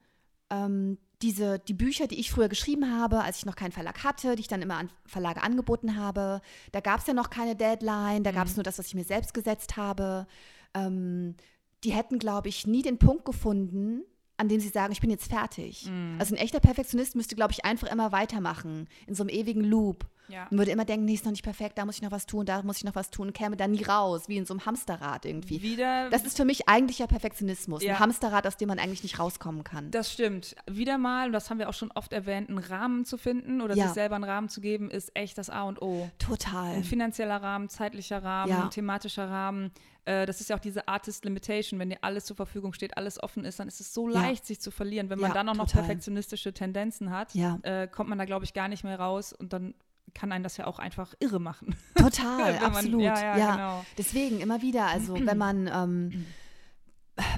ähm, 0.51 0.99
diese, 1.23 1.59
die 1.59 1.75
Bücher, 1.75 2.07
die 2.07 2.21
ich 2.21 2.31
früher 2.31 2.49
geschrieben 2.49 2.93
habe, 2.99 3.23
als 3.23 3.39
ich 3.39 3.47
noch 3.47 3.57
keinen 3.57 3.73
Verlag 3.73 4.05
hatte, 4.05 4.37
die 4.37 4.41
ich 4.41 4.49
dann 4.49 4.63
immer 4.63 4.77
an 4.77 4.91
Verlage 5.07 5.43
angeboten 5.43 5.97
habe, 5.97 6.43
da 6.73 6.81
gab 6.81 7.01
es 7.01 7.07
ja 7.07 7.15
noch 7.15 7.31
keine 7.31 7.57
Deadline, 7.57 8.23
da 8.23 8.33
gab 8.33 8.47
es 8.47 8.57
nur 8.57 8.65
das, 8.65 8.79
was 8.79 8.89
ich 8.89 8.95
mir 8.95 9.05
selbst 9.05 9.33
gesetzt 9.33 9.77
habe. 9.77 10.27
Ähm, 10.75 11.37
die 11.85 11.93
hätten, 11.93 12.19
glaube 12.19 12.49
ich, 12.49 12.67
nie 12.67 12.83
den 12.83 12.99
Punkt 12.99 13.25
gefunden, 13.25 14.03
an 14.37 14.49
dem 14.49 14.61
sie 14.61 14.69
sagen, 14.69 14.93
ich 14.93 15.01
bin 15.01 15.11
jetzt 15.11 15.29
fertig. 15.29 15.89
Also 16.19 16.35
ein 16.35 16.39
echter 16.39 16.61
Perfektionist 16.61 17.17
müsste, 17.17 17.37
glaube 17.37 17.53
ich, 17.53 17.65
einfach 17.65 17.91
immer 17.91 18.13
weitermachen, 18.13 18.89
in 19.07 19.15
so 19.15 19.23
einem 19.23 19.31
ewigen 19.31 19.63
Loop. 19.65 20.07
Ja. 20.29 20.47
Und 20.51 20.59
würde 20.59 20.71
immer 20.71 20.85
denken, 20.85 21.05
nee, 21.05 21.15
ist 21.15 21.25
noch 21.25 21.31
nicht 21.33 21.43
perfekt, 21.45 21.79
da 21.79 21.85
muss 21.85 21.97
ich 21.97 22.03
noch 22.03 22.11
was 22.11 22.27
tun, 22.27 22.47
da 22.47 22.63
muss 22.63 22.79
ich 22.79 22.85
noch 22.85 22.95
was 22.95 23.11
tun, 23.11 23.33
käme 23.33 23.57
da 23.57 23.67
nie 23.69 23.83
raus, 23.85 24.29
wie 24.29 24.37
in 24.37 24.47
so 24.47 24.55
einem 24.55 24.67
Hamsterrad 24.67 25.25
irgendwie. 25.25 25.63
Wieder. 25.63 26.11
Das 26.11 26.25
ist 26.25 26.37
für 26.37 26.45
mich 26.45 26.69
eigentlicher 26.69 27.07
Perfektionismus, 27.07 27.83
Ja. 27.83 27.95
ein 27.95 28.01
Hamsterrad, 28.01 28.47
aus 28.47 28.57
dem 28.57 28.69
man 28.69 28.79
eigentlich 28.79 29.03
nicht 29.03 29.19
rauskommen 29.19 29.65
kann. 29.65 29.91
Das 29.91 30.13
stimmt. 30.13 30.57
Wieder 30.71 30.99
mal, 30.99 31.27
und 31.29 31.33
das 31.33 31.51
haben 31.51 31.59
wir 31.59 31.69
auch 31.69 31.75
schon 31.75 31.91
oft 31.93 32.13
erwähnt, 32.13 32.49
einen 32.49 32.59
Rahmen 32.59 33.05
zu 33.05 33.19
finden 33.19 33.61
oder 33.61 33.75
Ja. 33.77 33.85
sich 33.87 33.95
selber 33.95 34.17
einen 34.17 34.25
Rahmen 34.25 34.49
zu 34.49 34.61
geben, 34.61 34.91
ist 34.91 35.11
echt 35.15 35.39
das 35.39 35.51
A 35.51 35.63
und 35.63 35.81
O. 35.83 36.11
Total. 36.19 36.75
Ein 36.75 36.85
finanzieller 36.85 37.43
Rahmen, 37.43 37.69
zeitlicher 37.69 38.23
Rahmen, 38.23 38.51
Ja. 38.51 38.69
thematischer 38.69 39.29
Rahmen. 39.29 39.71
Äh, 40.05 40.25
das 40.25 40.41
ist 40.41 40.51
ja 40.51 40.57
auch 40.57 40.61
diese 40.61 40.87
Artist 40.87 41.25
Limitation. 41.25 41.81
Wenn 41.81 41.91
dir 41.91 41.99
alles 42.03 42.25
zur 42.27 42.37
Verfügung 42.37 42.73
steht, 42.73 42.97
alles 42.97 43.21
offen 43.21 43.45
ist, 43.45 43.59
dann 43.59 43.67
ist 43.67 43.81
es 43.81 43.93
so 43.93 44.07
leicht, 44.07 44.47
sich 44.47 44.61
zu 44.61 44.71
verlieren. 44.71 45.11
Wenn 45.11 45.19
man 45.19 45.33
dann 45.33 45.49
auch 45.49 45.55
noch 45.55 45.67
total. 45.67 45.83
perfektionistische 45.83 46.53
Tendenzen 46.53 47.11
hat, 47.11 47.35
Ja. 47.35 47.59
äh, 47.63 47.89
kommt 47.89 48.09
man 48.09 48.17
da, 48.19 48.25
glaube 48.25 48.45
ich, 48.45 48.55
gar 48.55 48.69
nicht 48.69 48.85
mehr 48.85 49.01
raus 49.01 49.33
und 49.33 49.53
dann 49.53 49.75
kann 50.15 50.33
einen 50.33 50.45
das 50.45 50.57
ja 50.57 50.67
auch 50.67 50.79
einfach 50.79 51.15
irre 51.21 51.39
machen. 51.41 51.75
Total, 51.95 52.55
man- 52.55 52.63
absolut. 52.63 53.03
ja, 53.03 53.15
Ja, 53.21 53.37
ja, 53.39 53.53
genau. 53.57 53.85
Deswegen 53.99 54.41
immer 54.41 54.63
wieder, 54.63 54.87
also 54.87 55.15
wenn 55.27 55.39
man 55.39 55.71
ähm, 55.73 56.27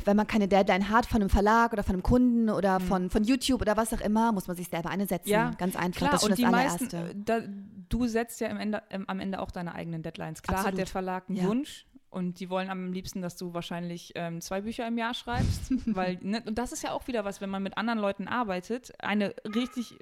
wenn 0.05 0.17
man 0.17 0.27
keine 0.27 0.49
Deadline 0.49 0.89
hat 0.91 1.07
von 1.07 1.21
einem 1.21 1.31
Verlag 1.31 1.73
oder 1.73 1.85
von 1.85 1.95
einem 1.95 2.03
Kunden 2.03 2.51
oder 2.51 2.81
von, 2.81 3.11
von 3.11 3.23
YouTube 3.23 3.61
oder 3.61 3.77
was 3.77 3.93
auch 3.95 4.01
immer, 4.01 4.33
muss 4.33 4.49
man 4.49 4.57
sich 4.57 4.67
selber 4.69 4.91
eine 4.91 5.07
setzen. 5.07 5.29
Mhm. 5.29 5.33
Ja, 5.35 5.51
Ganz 5.57 5.77
einfach. 5.77 5.99
Klar, 5.99 6.11
das 6.11 6.23
ist 6.23 6.27
schon 6.27 6.31
und 6.33 6.39
die 6.39 6.43
das 6.43 6.51
meisten, 6.51 6.97
allererste. 6.97 7.17
äh, 7.17 7.23
da, 7.25 7.41
du 7.89 8.07
setzt 8.09 8.41
ja 8.41 8.49
Ende, 8.49 8.83
ähm, 8.91 9.05
am 9.07 9.21
Ende 9.21 9.39
auch 9.41 9.53
deine 9.53 9.75
eigenen 9.77 10.03
Deadlines. 10.03 10.43
Klar 10.43 10.59
hat 10.59 10.67
Absolut. 10.67 10.79
der 10.81 10.87
Verlag 10.89 11.29
einen 11.29 11.39
Ja. 11.39 11.45
Wunsch 11.45 11.87
und 12.11 12.41
die 12.41 12.51
wollen 12.51 12.71
am 12.71 12.93
liebsten, 12.93 13.23
dass 13.23 13.37
du 13.37 13.55
wahrscheinlich 13.55 14.13
ähm, 14.17 14.41
zwei 14.41 14.63
Bücher 14.63 14.85
im 14.89 14.99
Jahr 14.99 15.15
schreibst, 15.15 15.71
weil, 15.95 16.19
ne, 16.23 16.43
und 16.45 16.59
das 16.59 16.73
ist 16.73 16.83
ja 16.83 16.91
auch 16.91 17.07
wieder 17.07 17.25
was, 17.25 17.41
wenn 17.41 17.51
man 17.51 17.63
mit 17.63 17.79
anderen 17.79 18.01
Leuten 18.01 18.27
arbeitet, 18.27 18.93
eine 19.01 19.33
richtig, 19.45 19.97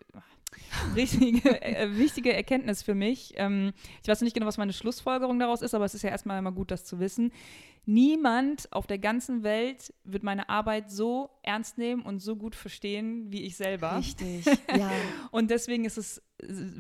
richtige, 0.94 1.62
äh, 1.62 1.96
wichtige 1.96 2.32
Erkenntnis 2.32 2.82
für 2.82 2.94
mich. 2.94 3.34
Ähm, 3.36 3.72
ich 4.02 4.08
weiß 4.08 4.20
nicht 4.22 4.34
genau, 4.34 4.46
was 4.46 4.58
meine 4.58 4.72
Schlussfolgerung 4.72 5.38
daraus 5.38 5.62
ist, 5.62 5.74
aber 5.74 5.84
es 5.84 5.94
ist 5.94 6.02
ja 6.02 6.10
erstmal 6.10 6.38
immer 6.38 6.52
gut, 6.52 6.70
das 6.70 6.84
zu 6.84 6.98
wissen. 6.98 7.32
Niemand 7.88 8.72
auf 8.72 8.88
der 8.88 8.98
ganzen 8.98 9.44
Welt 9.44 9.94
wird 10.02 10.24
meine 10.24 10.48
Arbeit 10.48 10.90
so 10.90 11.30
ernst 11.42 11.78
nehmen 11.78 12.02
und 12.02 12.18
so 12.18 12.34
gut 12.34 12.56
verstehen 12.56 13.30
wie 13.30 13.42
ich 13.42 13.56
selber. 13.56 13.98
Richtig, 13.98 14.44
ja. 14.76 14.90
und 15.30 15.50
deswegen 15.50 15.84
ist 15.84 15.96
es 15.96 16.20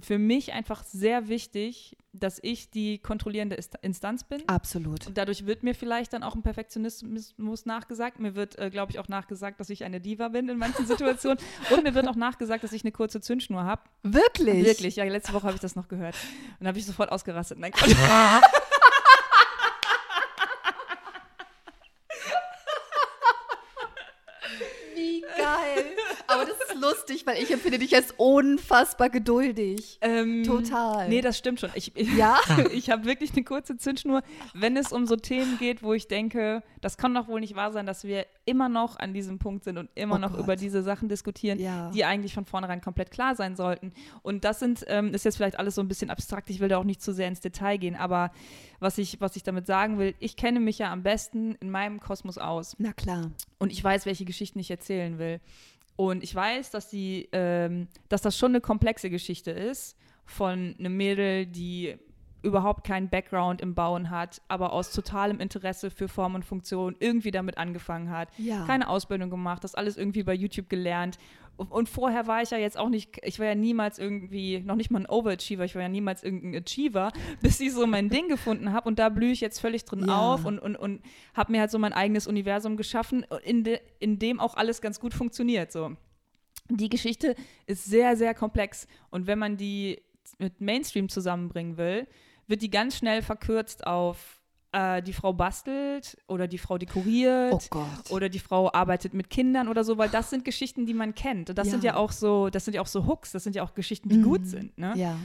für 0.02 0.18
mich 0.18 0.52
einfach 0.52 0.84
sehr 0.84 1.28
wichtig, 1.28 1.96
dass 2.12 2.38
ich 2.42 2.70
die 2.70 2.98
kontrollierende 2.98 3.56
Instanz 3.82 4.24
bin. 4.24 4.42
Absolut. 4.48 5.06
Und 5.06 5.16
dadurch 5.16 5.46
wird 5.46 5.62
mir 5.62 5.74
vielleicht 5.74 6.12
dann 6.12 6.22
auch 6.22 6.34
ein 6.34 6.42
Perfektionismus 6.42 7.66
nachgesagt. 7.66 8.20
Mir 8.20 8.34
wird, 8.34 8.58
äh, 8.58 8.70
glaube 8.70 8.92
ich, 8.92 8.98
auch 8.98 9.08
nachgesagt, 9.08 9.60
dass 9.60 9.70
ich 9.70 9.84
eine 9.84 10.00
Diva 10.00 10.28
bin 10.28 10.48
in 10.48 10.58
manchen 10.58 10.86
Situationen. 10.86 11.38
Und 11.70 11.84
mir 11.84 11.94
wird 11.94 12.08
auch 12.08 12.16
nachgesagt, 12.16 12.64
dass 12.64 12.72
ich 12.72 12.84
eine 12.84 12.92
kurze 12.92 13.20
Zündschnur 13.20 13.64
habe. 13.64 13.82
Wirklich? 14.02 14.64
Wirklich, 14.64 14.96
ja. 14.96 15.04
Letzte 15.04 15.32
Woche 15.32 15.44
habe 15.44 15.54
ich 15.54 15.60
das 15.60 15.76
noch 15.76 15.88
gehört. 15.88 16.16
Und 16.58 16.64
da 16.64 16.68
habe 16.68 16.78
ich 16.78 16.86
sofort 16.86 17.10
ausgerastet. 17.10 17.58
Nein, 17.58 17.72
lustig, 26.88 27.26
weil 27.26 27.42
ich 27.42 27.50
empfinde 27.50 27.78
dich 27.78 27.94
als 27.94 28.12
unfassbar 28.16 29.10
geduldig. 29.10 29.98
Ähm, 30.00 30.44
Total. 30.44 31.08
Nee, 31.08 31.20
das 31.20 31.38
stimmt 31.38 31.60
schon. 31.60 31.70
Ich, 31.74 31.92
ja? 32.16 32.38
ich 32.72 32.90
habe 32.90 33.04
wirklich 33.04 33.32
eine 33.32 33.44
kurze 33.44 33.76
Zündschnur, 33.76 34.22
wenn 34.54 34.76
es 34.76 34.92
um 34.92 35.06
so 35.06 35.16
Themen 35.16 35.58
geht, 35.58 35.82
wo 35.82 35.92
ich 35.92 36.08
denke, 36.08 36.62
das 36.80 36.96
kann 36.96 37.14
doch 37.14 37.28
wohl 37.28 37.40
nicht 37.40 37.56
wahr 37.56 37.72
sein, 37.72 37.86
dass 37.86 38.04
wir 38.04 38.26
immer 38.44 38.68
noch 38.68 38.98
an 38.98 39.12
diesem 39.12 39.38
Punkt 39.38 39.64
sind 39.64 39.78
und 39.78 39.90
immer 39.94 40.16
oh 40.16 40.18
noch 40.18 40.32
Gott. 40.32 40.40
über 40.40 40.56
diese 40.56 40.82
Sachen 40.82 41.08
diskutieren, 41.08 41.58
ja. 41.58 41.90
die 41.90 42.04
eigentlich 42.04 42.34
von 42.34 42.44
vornherein 42.44 42.80
komplett 42.80 43.10
klar 43.10 43.34
sein 43.34 43.56
sollten. 43.56 43.92
Und 44.22 44.44
das 44.44 44.60
sind, 44.60 44.84
ähm, 44.88 45.12
ist 45.14 45.24
jetzt 45.24 45.36
vielleicht 45.36 45.58
alles 45.58 45.74
so 45.74 45.80
ein 45.80 45.88
bisschen 45.88 46.10
abstrakt, 46.10 46.50
ich 46.50 46.60
will 46.60 46.68
da 46.68 46.78
auch 46.78 46.84
nicht 46.84 47.02
zu 47.02 47.12
sehr 47.12 47.28
ins 47.28 47.40
Detail 47.40 47.78
gehen, 47.78 47.96
aber 47.96 48.30
was 48.78 48.98
ich, 48.98 49.20
was 49.20 49.36
ich 49.36 49.42
damit 49.42 49.66
sagen 49.66 49.98
will, 49.98 50.14
ich 50.18 50.36
kenne 50.36 50.60
mich 50.60 50.78
ja 50.78 50.92
am 50.92 51.02
besten 51.02 51.54
in 51.56 51.70
meinem 51.70 52.00
Kosmos 52.00 52.38
aus. 52.38 52.76
Na 52.78 52.92
klar. 52.92 53.30
Und 53.58 53.72
ich 53.72 53.82
weiß, 53.82 54.06
welche 54.06 54.24
Geschichten 54.24 54.58
ich 54.58 54.70
erzählen 54.70 55.18
will. 55.18 55.40
Und 55.96 56.22
ich 56.22 56.34
weiß, 56.34 56.70
dass, 56.70 56.88
die, 56.88 57.28
ähm, 57.32 57.88
dass 58.08 58.22
das 58.22 58.36
schon 58.36 58.52
eine 58.52 58.60
komplexe 58.60 59.10
Geschichte 59.10 59.50
ist 59.50 59.96
von 60.26 60.74
einem 60.78 60.96
Mädel, 60.96 61.46
die 61.46 61.96
überhaupt 62.42 62.84
keinen 62.84 63.08
Background 63.08 63.60
im 63.60 63.74
Bauen 63.74 64.10
hat, 64.10 64.40
aber 64.46 64.72
aus 64.72 64.92
totalem 64.92 65.40
Interesse 65.40 65.90
für 65.90 66.06
Form 66.06 66.36
und 66.36 66.44
Funktion 66.44 66.94
irgendwie 67.00 67.32
damit 67.32 67.58
angefangen 67.58 68.10
hat. 68.10 68.28
Ja. 68.38 68.64
Keine 68.66 68.88
Ausbildung 68.88 69.30
gemacht, 69.30 69.64
das 69.64 69.74
alles 69.74 69.96
irgendwie 69.96 70.22
bei 70.22 70.34
YouTube 70.34 70.68
gelernt. 70.68 71.18
Und 71.56 71.88
vorher 71.88 72.26
war 72.26 72.42
ich 72.42 72.50
ja 72.50 72.58
jetzt 72.58 72.78
auch 72.78 72.88
nicht, 72.88 73.18
ich 73.22 73.38
war 73.38 73.46
ja 73.46 73.54
niemals 73.54 73.98
irgendwie, 73.98 74.60
noch 74.60 74.76
nicht 74.76 74.90
mal 74.90 75.00
ein 75.00 75.08
Overachiever, 75.08 75.64
ich 75.64 75.74
war 75.74 75.82
ja 75.82 75.88
niemals 75.88 76.22
irgendein 76.22 76.62
Achiever, 76.62 77.12
bis 77.40 77.60
ich 77.60 77.72
so 77.72 77.86
mein 77.86 78.10
Ding 78.10 78.28
gefunden 78.28 78.72
habe 78.72 78.88
und 78.88 78.98
da 78.98 79.08
blühe 79.08 79.32
ich 79.32 79.40
jetzt 79.40 79.60
völlig 79.60 79.84
drin 79.84 80.04
ja. 80.06 80.18
auf 80.18 80.44
und, 80.44 80.58
und, 80.58 80.76
und 80.76 81.02
habe 81.34 81.52
mir 81.52 81.60
halt 81.60 81.70
so 81.70 81.78
mein 81.78 81.94
eigenes 81.94 82.26
Universum 82.26 82.76
geschaffen, 82.76 83.24
in, 83.44 83.64
de, 83.64 83.80
in 83.98 84.18
dem 84.18 84.38
auch 84.38 84.54
alles 84.54 84.82
ganz 84.82 85.00
gut 85.00 85.14
funktioniert. 85.14 85.72
So. 85.72 85.96
Die 86.68 86.90
Geschichte 86.90 87.34
ist 87.66 87.84
sehr, 87.84 88.16
sehr 88.16 88.34
komplex 88.34 88.86
und 89.10 89.26
wenn 89.26 89.38
man 89.38 89.56
die 89.56 90.02
mit 90.38 90.60
Mainstream 90.60 91.08
zusammenbringen 91.08 91.78
will, 91.78 92.06
wird 92.46 92.62
die 92.62 92.70
ganz 92.70 92.96
schnell 92.96 93.22
verkürzt 93.22 93.86
auf 93.86 94.40
äh, 94.76 95.02
die 95.02 95.14
Frau 95.14 95.32
bastelt 95.32 96.18
oder 96.28 96.46
die 96.46 96.58
Frau 96.58 96.76
dekoriert 96.76 97.70
oh 97.72 97.84
oder 98.10 98.28
die 98.28 98.38
Frau 98.38 98.70
arbeitet 98.72 99.14
mit 99.14 99.30
Kindern 99.30 99.68
oder 99.68 99.84
so, 99.84 99.96
weil 99.96 100.10
das 100.10 100.28
sind 100.28 100.44
Geschichten, 100.44 100.84
die 100.84 100.92
man 100.92 101.14
kennt. 101.14 101.48
Und 101.48 101.56
das 101.56 101.68
ja. 101.68 101.70
sind 101.72 101.84
ja 101.84 101.96
auch 101.96 102.12
so, 102.12 102.50
das 102.50 102.66
sind 102.66 102.74
ja 102.74 102.82
auch 102.82 102.86
so 102.86 103.06
Hooks, 103.06 103.32
das 103.32 103.42
sind 103.42 103.56
ja 103.56 103.62
auch 103.62 103.74
Geschichten, 103.74 104.10
die 104.10 104.18
mhm. 104.18 104.22
gut 104.22 104.46
sind. 104.46 104.76
Ne? 104.76 104.92
Ja. 104.96 105.16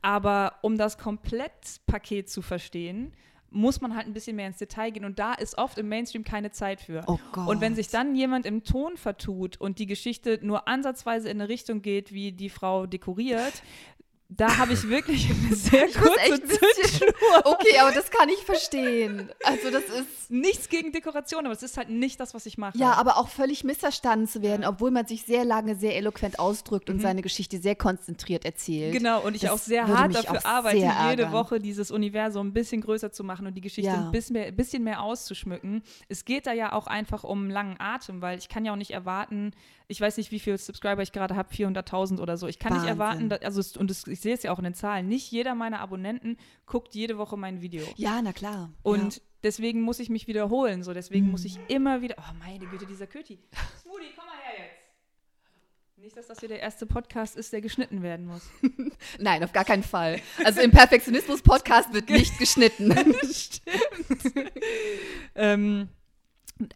Aber 0.00 0.54
um 0.62 0.78
das 0.78 0.96
Komplettpaket 0.96 2.28
zu 2.28 2.40
verstehen, 2.40 3.12
muss 3.50 3.80
man 3.80 3.94
halt 3.96 4.06
ein 4.06 4.12
bisschen 4.12 4.36
mehr 4.36 4.48
ins 4.48 4.58
Detail 4.58 4.90
gehen 4.90 5.04
und 5.04 5.18
da 5.18 5.32
ist 5.32 5.56
oft 5.58 5.78
im 5.78 5.88
Mainstream 5.88 6.24
keine 6.24 6.50
Zeit 6.50 6.80
für. 6.80 7.04
Oh. 7.06 7.18
Und 7.46 7.60
wenn 7.60 7.74
sich 7.74 7.88
dann 7.88 8.14
jemand 8.14 8.46
im 8.46 8.64
Ton 8.64 8.96
vertut 8.96 9.60
und 9.60 9.78
die 9.78 9.86
Geschichte 9.86 10.40
nur 10.42 10.66
ansatzweise 10.66 11.28
in 11.28 11.40
eine 11.40 11.48
Richtung 11.48 11.80
geht, 11.80 12.12
wie 12.12 12.32
die 12.32 12.50
Frau 12.50 12.86
dekoriert, 12.86 13.62
da 14.36 14.56
habe 14.58 14.72
ich 14.72 14.88
wirklich 14.88 15.30
eine 15.46 15.54
sehr 15.54 15.86
kurze 15.88 16.42
Zündschnur. 16.42 17.12
Okay, 17.44 17.78
aber 17.80 17.92
das 17.92 18.10
kann 18.10 18.28
ich 18.28 18.40
verstehen. 18.44 19.30
Also 19.44 19.70
das 19.70 19.84
ist 19.84 20.30
nichts 20.30 20.68
gegen 20.68 20.92
Dekoration, 20.92 21.44
aber 21.44 21.54
es 21.54 21.62
ist 21.62 21.76
halt 21.76 21.90
nicht 21.90 22.18
das, 22.20 22.34
was 22.34 22.46
ich 22.46 22.58
mache. 22.58 22.76
Ja, 22.78 22.92
aber 22.94 23.18
auch 23.18 23.28
völlig 23.28 23.64
missverstanden 23.64 24.26
zu 24.26 24.42
werden, 24.42 24.64
obwohl 24.64 24.90
man 24.90 25.06
sich 25.06 25.24
sehr 25.24 25.44
lange 25.44 25.76
sehr 25.76 25.96
eloquent 25.96 26.38
ausdrückt 26.38 26.88
mhm. 26.88 26.96
und 26.96 27.00
seine 27.00 27.22
Geschichte 27.22 27.58
sehr 27.58 27.76
konzentriert 27.76 28.44
erzählt. 28.44 28.92
Genau, 28.92 29.22
und 29.22 29.34
ich 29.34 29.42
das 29.42 29.50
auch 29.50 29.58
sehr 29.58 29.86
hart 29.86 30.14
dafür 30.14 30.44
arbeite, 30.44 30.92
jede 31.10 31.32
Woche 31.32 31.58
dieses 31.58 31.90
Universum 31.90 32.48
ein 32.48 32.52
bisschen 32.52 32.80
größer 32.80 33.12
zu 33.12 33.24
machen 33.24 33.46
und 33.46 33.54
die 33.54 33.60
Geschichte 33.60 33.90
ja. 33.90 34.06
ein 34.06 34.10
bisschen 34.10 34.34
mehr, 34.34 34.52
bisschen 34.52 34.84
mehr 34.84 35.02
auszuschmücken. 35.02 35.82
Es 36.08 36.24
geht 36.24 36.46
da 36.46 36.52
ja 36.52 36.72
auch 36.72 36.86
einfach 36.86 37.24
um 37.24 37.50
langen 37.50 37.76
Atem, 37.78 38.22
weil 38.22 38.38
ich 38.38 38.48
kann 38.48 38.64
ja 38.64 38.72
auch 38.72 38.76
nicht 38.76 38.92
erwarten, 38.92 39.52
ich 39.86 40.00
weiß 40.00 40.16
nicht, 40.16 40.30
wie 40.30 40.40
viele 40.40 40.56
Subscriber 40.56 41.02
ich 41.02 41.12
gerade 41.12 41.36
habe, 41.36 41.52
400.000 41.52 42.20
oder 42.20 42.36
so. 42.36 42.46
Ich 42.46 42.58
kann 42.58 42.72
Wahnsinn. 42.72 42.84
nicht 42.84 42.90
erwarten, 42.90 43.28
dass, 43.28 43.42
also 43.42 43.78
und 43.78 43.90
das, 43.90 44.06
ich 44.06 44.20
sehe 44.24 44.34
es 44.34 44.42
ja 44.42 44.52
auch 44.52 44.58
in 44.58 44.64
den 44.64 44.74
Zahlen, 44.74 45.06
nicht 45.06 45.30
jeder 45.30 45.54
meiner 45.54 45.80
Abonnenten 45.80 46.36
guckt 46.66 46.94
jede 46.94 47.16
Woche 47.18 47.36
mein 47.36 47.60
Video. 47.60 47.84
Ja, 47.96 48.20
na 48.20 48.32
klar. 48.32 48.72
Und 48.82 49.16
ja. 49.16 49.22
deswegen 49.44 49.82
muss 49.82 50.00
ich 50.00 50.08
mich 50.08 50.26
wiederholen. 50.26 50.82
So, 50.82 50.92
deswegen 50.92 51.26
mhm. 51.26 51.30
muss 51.30 51.44
ich 51.44 51.58
immer 51.68 52.02
wieder. 52.02 52.16
Oh 52.18 52.34
meine 52.40 52.66
Güte, 52.66 52.86
dieser 52.86 53.06
Köti. 53.06 53.38
Smoothie, 53.82 54.12
komm 54.16 54.26
mal 54.26 54.38
her 54.42 54.64
jetzt. 54.64 54.84
Nicht, 55.98 56.16
dass 56.16 56.26
das 56.26 56.40
hier 56.40 56.48
der 56.48 56.60
erste 56.60 56.86
Podcast 56.86 57.36
ist, 57.36 57.52
der 57.52 57.60
geschnitten 57.60 58.02
werden 58.02 58.26
muss. 58.26 58.42
Nein, 59.18 59.44
auf 59.44 59.52
gar 59.52 59.64
keinen 59.64 59.82
Fall. 59.82 60.20
Also 60.44 60.60
im 60.60 60.70
Perfektionismus-Podcast 60.70 61.94
wird 61.94 62.10
nicht 62.10 62.38
geschnitten. 62.40 62.92
Stimmt. 63.30 64.52
ähm, 65.34 65.88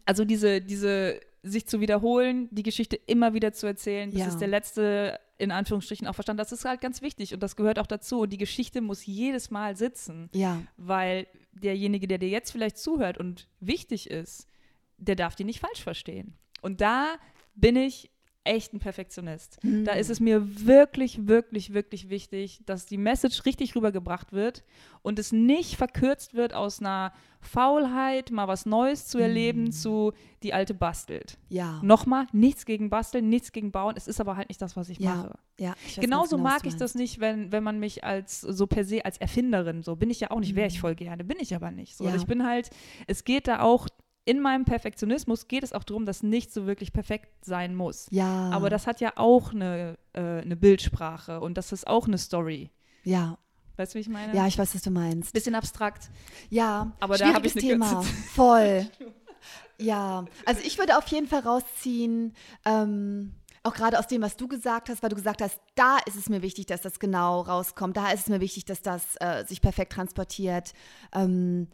also 0.05 0.25
diese, 0.25 0.61
diese 0.61 1.21
sich 1.42 1.66
zu 1.66 1.81
wiederholen, 1.81 2.48
die 2.51 2.62
Geschichte 2.62 2.96
immer 2.96 3.35
wieder 3.35 3.53
zu 3.53 3.66
erzählen, 3.66 4.11
bis 4.11 4.20
ja. 4.20 4.29
es 4.29 4.37
der 4.37 4.48
letzte 4.48 5.20
in 5.38 5.53
Anführungsstrichen 5.53 6.07
auch 6.07 6.14
verstanden. 6.14 6.38
Das 6.38 6.53
ist 6.53 6.64
halt 6.64 6.81
ganz 6.81 7.01
wichtig 7.01 7.33
und 7.33 7.42
das 7.42 7.57
gehört 7.57 7.79
auch 7.79 7.87
dazu. 7.87 8.20
Und 8.20 8.31
die 8.31 8.38
Geschichte 8.38 8.81
muss 8.81 9.07
jedes 9.07 9.51
Mal 9.51 9.77
sitzen, 9.77 10.29
ja. 10.35 10.61
weil 10.77 11.29
derjenige, 11.53 12.09
der 12.09 12.18
dir 12.18 12.29
jetzt 12.29 12.51
vielleicht 12.51 12.77
zuhört 12.77 13.18
und 13.18 13.48
wichtig 13.61 14.11
ist, 14.11 14.48
der 14.96 15.14
darf 15.14 15.37
die 15.37 15.44
nicht 15.44 15.61
falsch 15.61 15.83
verstehen. 15.83 16.35
Und 16.61 16.81
da 16.81 17.14
bin 17.55 17.77
ich 17.77 18.11
echt 18.49 18.73
ein 18.73 18.81
Perfektionist. 18.81 19.63
Mhm. 19.63 19.85
Da 19.85 19.93
ist 19.93 20.11
es 20.11 20.21
mir 20.21 20.67
wirklich, 20.67 21.29
wirklich, 21.29 21.75
wirklich 21.75 22.09
wichtig, 22.09 22.63
dass 22.65 22.87
die 22.87 22.97
Message 22.97 23.45
richtig 23.45 23.77
rübergebracht 23.77 24.33
wird 24.33 24.65
und 25.03 25.19
es 25.19 25.33
nicht 25.33 25.77
verkürzt 25.77 26.35
wird 26.35 26.55
aus 26.55 26.81
einer 26.81 27.13
Faulheit, 27.41 28.31
mal 28.31 28.49
was 28.49 28.67
Neues 28.67 29.07
zu 29.07 29.19
erleben, 29.19 29.65
mhm. 29.65 29.73
zu 29.73 30.13
die 30.43 30.55
alte 30.55 30.75
bastelt. 30.75 31.39
Ja. 31.49 31.81
Nochmal, 31.83 32.27
nichts 32.33 32.65
gegen 32.65 32.91
Basteln, 32.91 33.29
nichts 33.29 33.53
gegen 33.53 33.71
Bauen. 33.71 33.95
Es 33.97 34.09
ist 34.09 34.21
aber 34.21 34.37
halt 34.37 34.49
nicht 34.49 34.61
das, 34.61 34.77
was 34.77 34.89
ich 34.89 34.99
ja. 34.99 35.15
mache. 35.15 35.39
Ja, 35.61 35.75
ich 35.87 36.01
Genauso 36.01 36.37
genau, 36.37 36.49
mag 36.49 36.67
ich 36.67 36.77
das 36.77 36.95
nicht, 36.95 37.21
wenn, 37.21 37.53
wenn 37.53 37.63
man 37.63 37.79
mich 37.79 38.03
als 38.03 38.41
so 38.41 38.67
per 38.67 38.85
se 38.85 39.05
als 39.05 39.19
Erfinderin, 39.19 39.83
so 39.83 39.97
bin 39.97 40.11
ich 40.11 40.21
ja 40.21 40.31
auch 40.31 40.41
nicht, 40.41 40.55
wäre 40.55 40.69
ich 40.69 40.77
mhm. 40.77 40.81
voll 40.81 40.95
gerne, 40.95 41.23
bin 41.23 41.39
ich 41.39 41.55
aber 41.55 41.71
nicht. 41.71 41.97
So, 41.97 42.05
ja. 42.05 42.17
Ich 42.17 42.27
bin 42.27 42.47
halt, 42.47 42.71
es 43.07 43.25
geht 43.25 43.47
da 43.47 43.61
auch 43.61 43.89
in 44.29 44.41
meinem 44.41 44.67
Perfektionismus 44.67 45.49
geht 45.49 45.62
es 45.62 45.73
auch 45.73 45.85
darum, 45.85 46.05
dass 46.05 46.23
nichts 46.23 46.53
so 46.53 46.67
wirklich 46.67 46.93
perfekt 46.93 47.47
sein 47.47 47.75
muss. 47.75 48.09
Ja. 48.11 48.51
Aber 48.51 48.69
das 48.69 48.87
hat 48.87 49.01
ja 49.01 49.14
auch 49.17 49.55
eine, 49.55 49.97
äh, 50.12 50.21
eine 50.21 50.55
Bildsprache 50.55 51.41
und 51.41 51.57
das 51.57 51.73
ist 51.73 51.87
auch 51.87 52.07
eine 52.07 52.19
Story. 52.19 52.71
Ja. 53.05 53.38
Weißt 53.77 53.95
du, 53.95 53.97
wie 53.97 54.01
ich 54.01 54.09
meine? 54.11 54.37
Ja, 54.37 54.47
ich 54.47 54.59
weiß, 54.59 54.75
was 54.75 54.83
du 54.83 54.91
meinst. 54.91 55.33
Bisschen 55.33 55.55
abstrakt. 55.55 56.11
Ja, 56.51 56.93
aber 57.01 57.17
da 57.17 57.33
habe 57.33 57.47
ich 57.47 57.55
eine 57.55 57.62
Thema. 57.62 58.03
Voll. 58.35 58.87
ja, 59.79 60.27
also 60.45 60.61
ich 60.62 60.79
würde 60.79 60.99
auf 60.99 61.07
jeden 61.07 61.27
Fall 61.27 61.41
rausziehen, 61.41 62.35
ähm, 62.67 63.33
auch 63.62 63.73
gerade 63.73 63.99
aus 63.99 64.09
dem, 64.09 64.21
was 64.21 64.37
du 64.37 64.47
gesagt 64.47 64.91
hast, 64.91 65.03
weil 65.03 65.09
du 65.09 65.17
gesagt 65.17 65.41
hast, 65.41 65.59
da 65.75 65.97
ist 66.05 66.17
es 66.17 66.29
mir 66.29 66.43
wichtig, 66.43 66.67
dass 66.67 66.83
das 66.83 66.99
genau 66.99 67.41
rauskommt, 67.41 67.97
da 67.97 68.11
ist 68.11 68.21
es 68.21 68.29
mir 68.29 68.41
wichtig, 68.41 68.67
dass 68.67 68.83
das 68.83 69.17
äh, 69.21 69.45
sich 69.47 69.62
perfekt 69.62 69.93
transportiert. 69.95 70.75
Ähm, 71.14 71.69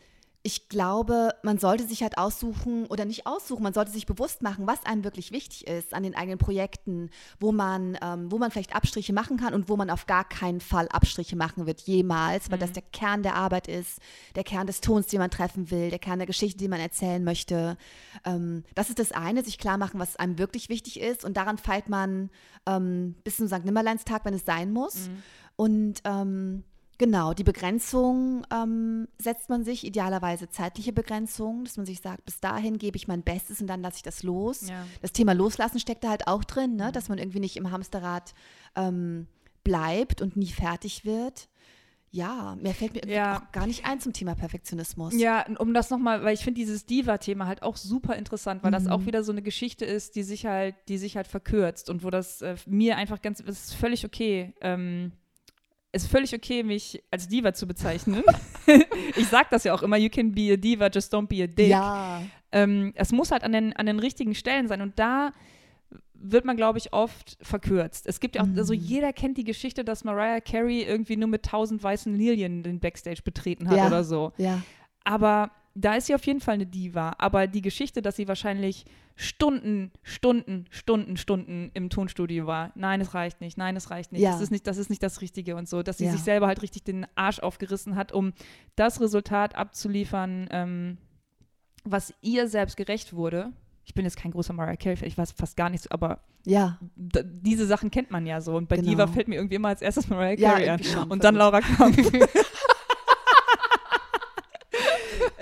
ich 0.47 0.69
glaube, 0.69 1.31
man 1.43 1.59
sollte 1.59 1.87
sich 1.87 2.03
halt 2.03 2.19
aussuchen 2.19 2.85
oder 2.89 3.07
nicht 3.07 3.27
aussuchen, 3.27 3.63
man 3.63 3.73
sollte 3.73 3.91
sich 3.91 4.05
bewusst 4.05 4.43
machen, 4.43 4.67
was 4.67 4.85
einem 4.85 5.03
wirklich 5.03 5.33
wichtig 5.33 5.67
ist 5.67 5.95
an 5.95 6.03
den 6.03 6.15
eigenen 6.15 6.37
Projekten, 6.37 7.09
wo 7.41 7.51
man, 7.51 7.97
ähm, 8.03 8.31
wo 8.31 8.37
man 8.37 8.51
vielleicht 8.51 8.77
Abstriche 8.77 9.15
machen 9.15 9.39
kann 9.39 9.55
und 9.55 9.71
wo 9.71 9.77
man 9.77 9.89
auf 9.89 10.07
gar 10.07 10.29
keinen 10.29 10.61
Fall 10.61 10.87
Abstriche 10.89 11.35
machen 11.35 11.67
wird, 11.67 11.81
jemals, 11.81 12.51
weil 12.51 12.59
mhm. 12.59 12.61
das 12.61 12.73
der 12.73 12.83
Kern 12.83 13.23
der 13.23 13.37
Arbeit 13.37 13.69
ist, 13.69 14.01
der 14.37 14.45
Kern 14.45 14.67
des 14.67 14.83
Tons, 14.83 15.07
den 15.07 15.21
man 15.21 15.31
treffen 15.31 15.71
will, 15.71 15.89
der 15.89 15.99
Kern 15.99 16.19
der 16.19 16.27
Geschichte, 16.27 16.59
die 16.59 16.69
man 16.69 16.79
erzählen 16.79 17.25
möchte. 17.25 17.79
Ähm, 18.27 18.65
das 18.75 18.91
ist 18.91 18.99
das 18.99 19.13
eine, 19.13 19.43
sich 19.43 19.57
klar 19.57 19.79
machen, 19.79 19.99
was 19.99 20.17
einem 20.17 20.37
wirklich 20.37 20.69
wichtig 20.69 21.01
ist 21.01 21.25
und 21.25 21.39
daran 21.39 21.57
feilt 21.57 21.89
man 21.89 22.29
ähm, 22.67 23.15
bis 23.25 23.39
zum 23.39 23.49
St. 23.49 23.65
Nimmerleinstag, 23.65 24.27
wenn 24.27 24.35
es 24.35 24.45
sein 24.45 24.75
muss. 24.75 25.09
Mhm. 25.09 25.23
Und 25.57 25.95
ähm, 26.05 26.65
Genau, 26.99 27.35
die 27.35 27.43
Begrenzung 27.45 28.47
ähm, 28.53 29.09
setzt 29.21 29.49
man 29.49 29.65
sich, 29.65 29.85
idealerweise 29.85 30.49
zeitliche 30.49 30.93
Begrenzung, 30.93 31.65
dass 31.65 31.77
man 31.77 31.87
sich 31.87 32.01
sagt, 32.01 32.25
bis 32.25 32.39
dahin 32.41 32.79
gebe 32.79 32.97
ich 32.97 33.09
mein 33.09 33.23
Bestes 33.23 33.61
und 33.61 33.67
dann 33.67 33.83
lasse 33.83 33.97
ich 33.97 34.03
das 34.03 34.23
los. 34.23 34.69
Ja. 34.69 34.87
Das 35.03 35.13
Thema 35.13 35.33
Loslassen 35.33 35.81
steckt 35.81 36.05
da 36.05 36.11
halt 36.11 36.27
auch 36.29 36.45
drin, 36.45 36.73
Mhm. 36.73 36.77
ne? 36.77 36.93
dass 36.93 37.09
man 37.09 37.19
irgendwie 37.19 37.41
nicht 37.41 37.57
im 37.57 37.71
Hamsterrad 37.71 38.33
ähm, 38.77 39.27
bleibt 39.65 40.23
und 40.23 40.37
nie 40.37 40.51
fertig 40.51 41.05
wird. 41.05 41.49
Ja, 42.13 42.57
mehr 42.61 42.75
fällt 42.75 42.93
mir 42.93 43.01
irgendwie 43.01 43.17
Ja. 43.17 43.39
auch 43.39 43.51
gar 43.51 43.67
nicht 43.67 43.85
ein 43.87 43.99
zum 43.99 44.13
Thema 44.13 44.37
Perfektionismus. 44.37 45.15
Ja, 45.17 45.45
um 45.59 45.75
das 45.75 45.91
nochmal, 45.91 46.23
weil 46.23 46.35
ich 46.35 46.45
finde 46.45 46.61
dieses 46.61 46.87
Diva-Thema 46.87 47.47
halt 47.49 47.65
auch 47.65 47.77
super 47.77 48.15
interessant, 48.15 48.63
weil 48.63 48.71
das 48.71 48.85
Mhm. 48.85 48.91
auch 48.91 49.05
wieder 49.07 49.25
so 49.25 49.33
eine 49.33 49.43
Geschichte 49.43 49.85
ist, 49.85 50.15
die 50.15 50.23
sich 50.23 50.47
halt, 50.47 50.77
die 50.87 50.99
sich 50.99 51.17
halt 51.17 51.27
verkürzt 51.27 51.91
und 51.91 52.05
wo 52.05 52.11
das 52.11 52.41
äh, 52.41 52.55
mir 52.67 52.99
einfach 52.99 53.21
ganz, 53.21 53.41
es 53.41 53.65
ist 53.65 53.75
völlig 53.75 54.05
okay, 54.07 54.55
ähm, 54.61 55.11
es 55.95 56.05
ist 56.05 56.11
völlig 56.11 56.35
okay, 56.35 56.63
mich 56.63 57.03
als 57.11 57.29
Diva 57.29 57.53
zu 57.55 57.67
bezeichnen. 57.67 58.23
ich 59.17 59.29
sag 59.29 59.51
das 59.51 59.65
ja 59.65 59.73
auch 59.75 59.83
immer, 59.83 59.97
you 59.97 60.09
can 60.11 60.33
be 60.33 60.53
a 60.53 60.57
Diva, 60.57 60.89
just 60.89 61.15
don't 61.15 61.27
be 61.29 61.43
a 61.43 61.47
dick. 61.47 61.69
Ja, 61.69 62.23
Ähm, 62.53 62.93
es 62.95 63.11
muss 63.13 63.31
halt 63.31 63.43
an 63.45 63.53
den, 63.53 63.73
an 63.75 63.87
den 63.87 63.99
richtigen 63.99 64.35
Stellen 64.35 64.69
sein 64.69 64.81
und 64.81 64.99
da 64.99 65.33
wird 66.15 66.45
man, 66.45 66.57
glaube 66.57 66.79
ich, 66.79 66.93
oft 66.93 67.37
verkürzt. 67.43 68.07
Es 68.07 68.19
gibt 68.21 68.37
ja 68.37 68.43
auch, 68.43 68.47
Mhm. 68.47 68.59
also 68.59 68.73
jeder 68.73 69.13
kennt 69.13 69.37
die 69.37 69.45
Geschichte, 69.45 69.85
dass 69.85 70.05
Mariah 70.05 70.41
Carey 70.41 70.83
irgendwie 70.83 71.17
nur 71.17 71.29
mit 71.29 71.43
tausend 71.45 71.83
weißen 71.83 72.15
Lilien 72.15 72.63
den 72.63 72.81
Backstage 72.81 73.23
betreten 73.23 73.69
hat 73.69 73.77
Ja. 73.77 73.87
oder 73.89 74.05
so. 74.05 74.33
ja. 74.39 74.63
Aber 75.05 75.51
da 75.75 75.95
ist 75.95 76.07
sie 76.07 76.15
auf 76.15 76.25
jeden 76.27 76.41
Fall 76.41 76.55
eine 76.55 76.67
Diva. 76.67 77.15
Aber 77.19 77.47
die 77.47 77.63
Geschichte, 77.63 78.01
dass 78.03 78.17
sie 78.17 78.29
wahrscheinlich 78.29 78.85
Stunden, 79.17 79.91
Stunden, 80.03 80.67
Stunden, 80.71 81.17
Stunden 81.17 81.71
im 81.75 81.91
Tonstudio 81.91 82.47
war. 82.47 82.73
Nein, 82.75 83.01
es 83.01 83.15
reicht 83.15 83.41
nicht. 83.41 83.59
Nein, 83.59 83.77
es 83.77 83.91
reicht 83.91 84.13
nicht. 84.13 84.23
Ja. 84.23 84.33
Das, 84.33 84.41
ist 84.41 84.51
nicht 84.51 84.67
das 84.67 84.77
ist 84.77 84.91
nicht 84.91 85.03
das 85.03 85.21
Richtige 85.21 85.57
und 85.57 85.69
so. 85.69 85.83
Dass 85.83 85.99
sie 85.99 86.07
Ja. 86.07 86.13
sich 86.13 86.23
selber 86.23 86.47
halt 86.47 86.63
richtig 86.63 86.85
den 86.85 87.07
Arsch 87.17 87.39
aufgerissen 87.41 87.97
hat, 87.97 88.13
um 88.13 88.33
das 88.77 89.01
Resultat 89.01 89.55
abzuliefern, 89.57 90.49
ähm, 90.51 90.99
was 91.85 92.15
ihr 92.23 92.49
selbst 92.49 92.77
gerecht 92.77 93.13
wurde. 93.13 93.53
Ich 93.85 93.95
bin 93.95 94.05
jetzt 94.05 94.17
kein 94.17 94.31
großer 94.31 94.53
Mariah 94.55 94.77
Carey, 94.77 95.05
ich 95.07 95.19
weiß 95.19 95.33
fast 95.33 95.57
gar 95.57 95.69
nichts, 95.71 95.87
aber 95.91 96.21
Ja, 96.47 96.79
diese 96.97 97.67
Sachen 97.67 97.91
kennt 97.91 98.11
man 98.11 98.25
ja 98.27 98.41
so. 98.41 98.57
Und 98.57 98.69
bei 98.69 98.77
Genau. 98.77 98.91
Diva 98.91 99.07
fällt 99.07 99.29
mir 99.29 99.35
irgendwie 99.37 99.57
immer 99.57 99.69
als 99.69 99.83
erstes 99.83 100.09
Mariah 100.09 100.39
Ja, 100.39 100.51
Carey 100.53 100.69
an. 100.71 100.83
schon, 100.83 100.93
voll 100.95 101.07
Und 101.13 101.25
dann 101.25 101.35
gut. 101.35 101.39
Laura 101.41 101.61
Kampf. 101.61 101.97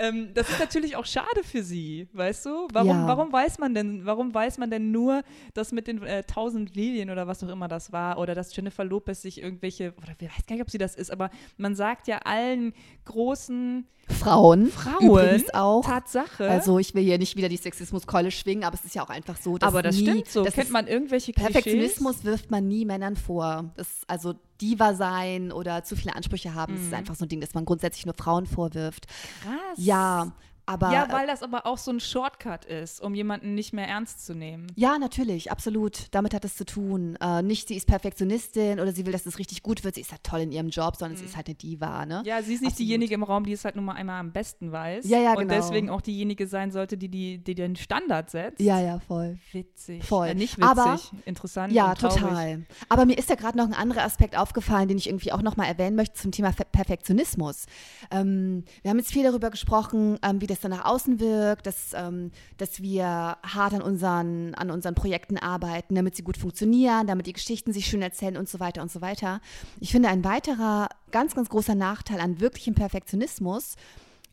ähm, 0.03 0.31
das 0.35 0.51
ist 0.51 0.59
natürlich 0.59 0.97
auch 0.97 1.07
schade 1.07 1.45
für 1.45 1.63
sie, 1.63 2.09
weißt 2.13 2.47
du? 2.47 2.69
Warum, 2.73 2.89
Ja. 2.89 3.07
warum 3.07 3.33
weiß 3.33 3.59
man 3.59 3.73
denn, 3.75 4.05
warum 4.05 4.35
weiß 4.35 4.59
man 4.59 4.71
denn 4.71 4.91
nur, 4.91 5.23
dass 5.55 5.71
mit 5.71 5.87
den 5.87 6.03
äh, 6.03 6.25
1000 6.27 6.75
Lilien 6.75 7.09
oder 7.11 7.27
was 7.29 7.43
auch 7.45 7.49
immer 7.49 7.69
das 7.69 7.93
war 7.93 8.19
oder 8.19 8.35
dass 8.35 8.55
Jennifer 8.55 8.85
Lopez 8.85 9.23
sich 9.23 9.41
irgendwelche, 9.41 9.95
oder 10.03 10.15
ich 10.19 10.29
weiß 10.29 10.47
gar 10.47 10.57
nicht, 10.57 10.63
ob 10.63 10.71
sie 10.71 10.79
das 10.79 10.97
ist, 10.97 11.11
aber 11.13 11.31
man 11.57 11.77
sagt 11.77 12.09
ja 12.09 12.19
allen 12.25 12.75
großen 13.05 13.87
Frauen. 14.09 14.69
Frauen 14.69 15.07
Übrigens 15.07 15.55
auch. 15.55 15.85
Tatsache. 15.85 16.49
Also 16.49 16.79
ich 16.81 16.95
will 16.95 17.05
hier 17.05 17.19
nicht 17.19 17.37
wieder 17.37 17.49
die 17.49 17.57
Sexismuskeule 17.57 18.33
schwingen, 18.33 18.65
aber 18.65 18.75
es 18.75 18.85
ist 18.85 18.95
ja 18.97 19.05
auch 19.05 19.11
einfach 19.11 19.37
so, 19.37 19.59
dass 19.59 19.69
aber 19.69 19.83
das 19.83 19.97
nie, 19.97 20.03
stimmt 20.03 20.29
so. 20.29 20.43
Kennt 20.45 20.71
man 20.71 20.89
irgendwelche 20.89 21.33
Klischees? 21.33 21.53
Perfektionismus 21.53 22.25
wirft 22.25 22.51
man 22.51 22.67
nie 22.67 22.85
Männern 22.85 23.15
vor. 23.15 23.73
Das, 23.77 24.03
also 24.09 24.35
Diva 24.63 24.95
sein 24.95 25.53
oder 25.53 25.83
zu 25.85 25.97
viele 25.97 26.15
Ansprüche 26.17 26.55
haben, 26.55 26.75
das 26.75 26.83
ist 26.85 26.89
Mhm. 26.91 26.95
einfach 26.99 27.15
so 27.17 27.25
ein 27.25 27.29
Ding, 27.29 27.41
das 27.41 27.53
man 27.55 27.65
grundsätzlich 27.65 28.07
nur 28.07 28.15
Frauen 28.15 28.47
vorwirft. 28.47 29.07
Krass. 29.43 29.53
Ja, 29.77 30.33
aber 30.67 30.93
ja, 30.93 31.09
weil 31.11 31.27
das 31.27 31.43
aber 31.43 31.67
auch 31.67 31.79
so 31.79 31.91
ein 31.91 32.01
Shortcut 32.01 32.65
ist, 32.65 33.01
um 33.01 33.15
jemanden 33.15 33.55
nicht 33.55 33.73
mehr 33.73 33.89
ernst 33.89 34.25
zu 34.25 34.35
nehmen. 34.35 34.67
ja, 34.77 34.99
natürlich, 34.99 35.51
absolut. 35.51 36.07
Damit 36.13 36.35
hat 36.35 36.45
es 36.45 36.57
zu 36.57 36.65
tun. 36.65 37.17
Äh, 37.21 37.43
nicht, 37.43 37.69
sie 37.69 37.77
ist 37.77 37.87
Perfektionistin 37.87 38.81
oder 38.81 38.93
sie 38.93 39.05
will, 39.07 39.13
dass 39.13 39.27
es 39.27 39.39
richtig 39.39 39.63
gut 39.63 39.85
wird. 39.85 39.95
Sie 39.97 40.01
ist 40.01 40.13
halt 40.13 40.23
toll 40.25 40.41
in 40.41 40.53
ihrem 40.53 40.69
Job, 40.69 40.97
sondern 40.97 41.17
sie 41.19 41.25
ist 41.25 41.37
halt 41.37 41.47
eine 41.49 41.55
Diva, 41.55 42.07
ne? 42.07 42.21
Mhm. 42.21 42.27
Ja, 42.27 42.43
sie 42.43 42.55
ist 42.55 42.61
nicht 42.61 42.73
Absolut. 42.73 42.79
diejenige 42.89 43.15
im 43.15 43.23
Raum, 43.23 43.45
die 43.45 43.53
es 43.53 43.65
halt 43.65 43.77
nun 43.77 43.85
mal 43.85 43.95
einmal 43.95 44.21
am 44.21 44.33
besten 44.33 44.71
weiß. 44.73 45.09
Ja, 45.09 45.19
ja, 45.19 45.33
Und 45.33 45.49
genau. 45.49 45.55
deswegen 45.55 45.91
auch 45.91 46.01
diejenige 46.01 46.47
sein 46.47 46.71
sollte, 46.71 46.97
die, 46.97 47.09
die, 47.09 47.39
die 47.39 47.55
den 47.55 47.77
Standard 47.77 48.31
setzt. 48.31 48.61
Ja, 48.61 48.81
ja, 48.81 48.99
voll. 49.01 49.39
Witzig. 49.53 50.05
Voll. 50.05 50.29
Äh, 50.29 50.35
nicht 50.35 50.59
witzig, 50.59 50.71
Aber- 50.71 50.99
interessant. 51.25 51.73
Ja, 51.73 51.91
und 51.91 51.99
total. 52.01 52.65
Aber 52.89 53.05
mir 53.05 53.19
ist 53.19 53.29
ja 53.31 53.35
gerade 53.37 53.59
noch 53.59 53.67
ein 53.67 53.75
anderer 53.75 54.05
Aspekt 54.05 54.37
aufgefallen, 54.39 54.89
den 54.89 54.99
ich 54.99 55.09
irgendwie 55.09 55.33
auch 55.33 55.43
nochmal 55.43 55.67
erwähnen 55.69 55.97
möchte 55.97 56.15
zum 56.21 56.31
Thema 56.33 56.53
Fe- 56.53 56.65
Perfektionismus. 56.71 57.67
Ähm, 58.11 58.65
wir 58.83 58.91
haben 58.91 58.99
jetzt 58.99 59.13
viel 59.13 59.25
darüber 59.25 59.51
gesprochen, 59.51 60.19
ähm, 60.23 60.41
wie 60.41 60.47
das 60.47 60.62
dann 60.65 60.71
nach 60.71 60.85
außen 60.85 61.21
wirkt, 61.21 61.67
dass, 61.67 61.93
ähm, 61.95 62.31
dass 62.57 62.81
wir 62.81 63.05
hart 63.05 63.75
an 63.75 63.83
unseren, 63.83 64.55
an 64.55 64.71
unseren 64.71 64.95
Projekten 64.95 65.39
arbeiten, 65.39 65.95
damit 65.95 66.17
sie 66.17 66.23
gut 66.23 66.37
funktionieren, 66.37 67.07
damit 67.07 67.27
die 67.27 67.33
Geschichten 67.33 67.73
sich 67.73 67.87
schön 67.87 68.03
erzählen 68.03 68.37
und 68.37 68.49
so 68.49 68.61
weiter 68.61 68.83
und 68.83 68.91
so 68.91 69.01
weiter. 69.01 69.41
Ich 69.81 69.93
finde, 69.93 70.09
ein 70.09 70.25
weiterer 70.25 70.89
ganz, 71.11 71.35
ganz 71.35 71.49
großer 71.49 71.75
Nachteil 71.75 72.21
an 72.21 72.41
wirklichem 72.41 72.75
Perfektionismus 72.75 73.77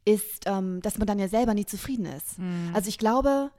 ist, 0.05 0.45
ähm, 0.45 0.81
dass 0.81 0.97
man 0.97 1.07
dann 1.07 1.19
ja 1.19 1.27
selber 1.27 1.53
nie 1.53 1.65
zufrieden 1.65 2.05
ist. 2.05 2.39
Mhm. 2.39 2.71
Also 2.73 2.89
ich 2.89 2.97
glaube, 2.97 3.51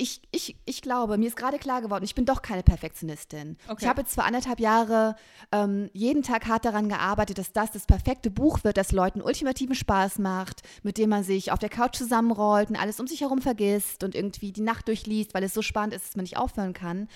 ich, 0.00 0.22
ich, 0.30 0.56
ich 0.64 0.80
glaube, 0.80 1.18
mir 1.18 1.28
ist 1.28 1.36
gerade 1.36 1.58
klar 1.58 1.82
geworden, 1.82 2.04
ich 2.04 2.14
bin 2.14 2.24
doch 2.24 2.40
keine 2.40 2.62
Perfektionistin. 2.62 3.58
Okay. 3.68 3.82
Ich 3.82 3.88
habe 3.88 4.00
jetzt 4.00 4.14
vor 4.14 4.24
anderthalb 4.24 4.58
Jahre 4.58 5.14
ähm, 5.52 5.90
jeden 5.92 6.22
Tag 6.22 6.46
hart 6.46 6.64
daran 6.64 6.88
gearbeitet, 6.88 7.36
dass 7.36 7.52
das 7.52 7.70
das 7.70 7.84
perfekte 7.84 8.30
Buch 8.30 8.64
wird, 8.64 8.78
das 8.78 8.92
Leuten 8.92 9.20
ultimativen 9.20 9.74
Spaß 9.74 10.18
macht, 10.18 10.62
mit 10.82 10.96
dem 10.96 11.10
man 11.10 11.22
sich 11.22 11.52
auf 11.52 11.58
der 11.58 11.68
Couch 11.68 11.96
zusammenrollt 11.96 12.70
und 12.70 12.76
alles 12.76 12.98
um 12.98 13.06
sich 13.06 13.20
herum 13.20 13.42
vergisst 13.42 14.02
und 14.02 14.14
irgendwie 14.14 14.52
die 14.52 14.62
Nacht 14.62 14.88
durchliest, 14.88 15.34
weil 15.34 15.44
es 15.44 15.52
so 15.52 15.60
spannend 15.60 15.94
ist, 15.94 16.06
dass 16.06 16.16
man 16.16 16.22
nicht 16.22 16.38
aufhören 16.38 16.72
kann. 16.72 17.06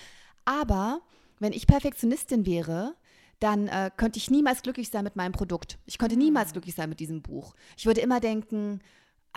Aber 0.45 1.01
wenn 1.39 1.53
ich 1.53 1.65
Perfektionistin 1.65 2.45
wäre, 2.45 2.93
dann 3.39 3.67
äh, 3.67 3.89
könnte 3.97 4.19
ich 4.19 4.29
niemals 4.29 4.61
glücklich 4.61 4.89
sein 4.89 5.03
mit 5.03 5.15
meinem 5.15 5.31
Produkt. 5.31 5.79
Ich 5.87 5.97
könnte 5.97 6.17
niemals 6.17 6.51
glücklich 6.51 6.75
sein 6.75 6.89
mit 6.89 6.99
diesem 6.99 7.23
Buch. 7.23 7.55
Ich 7.77 7.87
würde 7.87 8.01
immer 8.01 8.19
denken, 8.19 8.79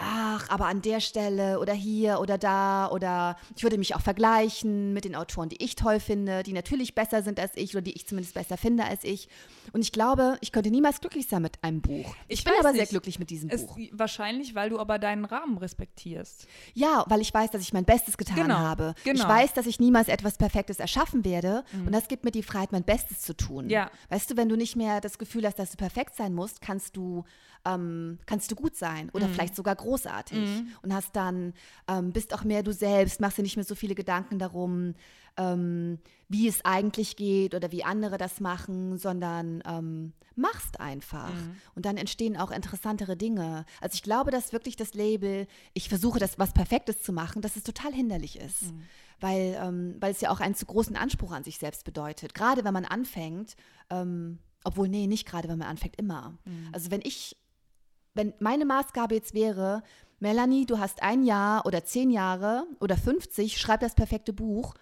ach, 0.01 0.49
aber 0.49 0.67
an 0.67 0.81
der 0.81 1.01
Stelle 1.01 1.59
oder 1.61 1.73
hier 1.73 2.21
oder 2.21 2.39
da 2.39 2.89
oder 2.91 3.37
ich 3.57 3.63
würde 3.65 3.79
mich 3.79 3.95
auch 3.95 4.01
vergleichen 4.01 4.93
mit 4.93 5.05
den 5.05 5.15
Autoren, 5.17 5.49
die 5.49 5.63
ich 5.63 5.75
toll 5.75 6.01
finde, 6.01 6.43
die 6.45 6.53
natürlich 6.53 6.95
besser 6.95 7.23
sind 7.23 7.41
als 7.41 7.53
ich 7.57 7.75
oder 7.75 7.83
die 7.83 7.93
ich 7.93 8.07
zumindest 8.07 8.35
besser 8.35 8.57
finde 8.57 8.85
als 8.85 9.03
ich. 9.05 9.29
Und 9.73 9.81
ich 9.83 9.93
glaube, 9.93 10.39
ich 10.41 10.53
könnte 10.53 10.71
niemals 10.71 11.01
glücklich 11.01 11.27
sein 11.29 11.43
mit 11.43 11.63
einem 11.63 11.81
Buch. 11.83 12.15
Ich, 12.29 12.39
Ich 12.39 12.45
bin 12.45 12.55
aber 12.59 12.71
sehr 12.73 12.83
nicht. 12.83 12.91
glücklich 12.91 13.19
mit 13.19 13.29
diesem 13.31 13.51
Es, 13.51 13.67
Buch. 13.67 13.77
wahrscheinlich, 13.93 14.55
weil 14.55 14.71
du 14.71 14.79
aber 14.79 14.99
deinen 14.99 15.25
Rahmen 15.25 15.59
respektierst. 15.59 16.47
Ja, 16.75 17.05
weil 17.09 17.21
ich 17.21 17.35
weiß, 17.35 17.51
dass 17.51 17.61
ich 17.63 17.73
mein 17.73 17.85
Bestes 17.85 18.17
getan 18.17 18.37
Genau, 18.37 18.55
habe. 18.57 18.95
Ich 18.99 19.05
genau. 19.05 19.29
weiß, 19.29 19.53
dass 19.55 19.67
ich 19.67 19.81
niemals 19.81 20.09
etwas 20.09 20.39
Perfektes 20.39 20.79
erschaffen 20.79 21.25
werde. 21.25 21.65
Und 21.85 21.93
das 21.93 22.09
gibt 22.09 22.25
mir 22.25 22.31
die 22.31 22.43
Freiheit, 22.43 22.73
mein 22.73 22.85
Bestes 22.85 23.21
zu 23.21 23.37
tun. 23.37 23.69
Ja. 23.69 23.91
Weißt 24.09 24.31
du, 24.31 24.37
wenn 24.37 24.49
du 24.49 24.57
nicht 24.57 24.77
mehr 24.77 25.01
das 25.01 25.19
Gefühl 25.19 25.45
hast, 25.47 25.59
dass 25.59 25.73
du 25.73 25.77
perfekt 25.77 26.15
sein 26.17 26.35
musst, 26.35 26.61
kannst 26.61 26.97
du, 26.97 27.25
ähm, 27.67 28.19
kannst 28.27 28.51
du 28.51 28.55
gut 28.55 28.77
sein 28.77 29.11
oder 29.13 29.29
vielleicht 29.29 29.57
sogar 29.57 29.75
großartig. 29.89 30.39
Und 30.83 30.95
hast 30.95 31.17
dann, 31.17 31.55
ähm, 31.89 32.13
bist 32.13 32.35
auch 32.35 32.45
mehr 32.45 32.63
du 32.63 32.73
selbst, 32.73 33.21
machst 33.21 33.39
dir 33.39 33.43
nicht 33.43 33.57
mehr 33.57 33.65
so 33.65 33.75
viele 33.75 33.95
Gedanken 33.95 34.39
darum, 34.39 34.95
ähm, 35.39 35.99
wie 36.29 36.49
es 36.49 36.65
eigentlich 36.65 37.17
geht 37.17 37.55
oder 37.55 37.73
wie 37.73 37.85
andere 37.85 38.19
das 38.19 38.41
machen, 38.41 38.99
sondern 38.99 39.63
ähm, 39.67 40.13
machst 40.35 40.79
einfach. 40.81 41.33
Und 41.75 41.87
dann 41.87 41.97
entstehen 41.97 42.37
auch 42.37 42.51
interessantere 42.51 43.17
Dinge. 43.17 43.65
Also 43.81 43.95
ich 43.95 44.03
glaube, 44.03 44.31
dass 44.31 44.53
wirklich 44.53 44.77
das 44.77 44.95
Label, 44.95 45.47
ich 45.75 45.89
versuche 45.89 46.19
das 46.19 46.39
was 46.39 46.53
Perfektes 46.53 47.03
zu 47.03 47.13
machen, 47.13 47.41
dass 47.41 47.57
es 47.57 47.63
total 47.63 47.93
hinderlich 47.93 48.39
ist. 48.39 48.65
Weil, 49.21 49.59
ähm, 49.61 49.97
weil 50.01 50.13
es 50.13 50.21
ja 50.21 50.31
auch 50.31 50.41
einen 50.41 50.55
zu 50.55 50.67
großen 50.67 50.97
Anspruch 50.97 51.33
an 51.33 51.45
sich 51.45 51.59
selbst 51.59 51.85
bedeutet. 51.85 52.35
Gerade 52.35 52.65
wenn 52.65 52.75
man 52.75 52.85
anfängt, 52.85 53.57
ähm, 53.91 54.39
obwohl, 54.65 54.89
nee, 54.89 55.07
nicht 55.07 55.27
gerade, 55.27 55.49
wenn 55.49 55.59
man 55.59 55.69
anfängt, 55.69 55.97
immer. 55.97 56.37
Also 56.73 56.91
wenn 56.91 57.01
ich, 57.03 57.37
wenn 58.19 58.35
meine 58.41 58.65
Maßgabe 58.65 59.15
jetzt 59.15 59.33
wäre, 59.33 59.83
Melanie, 60.19 60.67
du 60.67 60.79
hast 60.81 61.03
ein 61.05 61.23
Jahr 61.23 61.65
oder 61.65 61.85
zehn 61.85 62.11
Jahre 62.11 62.65
oder 62.81 62.97
50, 62.97 63.57
schreib 63.59 63.79
das 63.81 63.95
perfekte 63.95 64.33
Buch. 64.33 64.75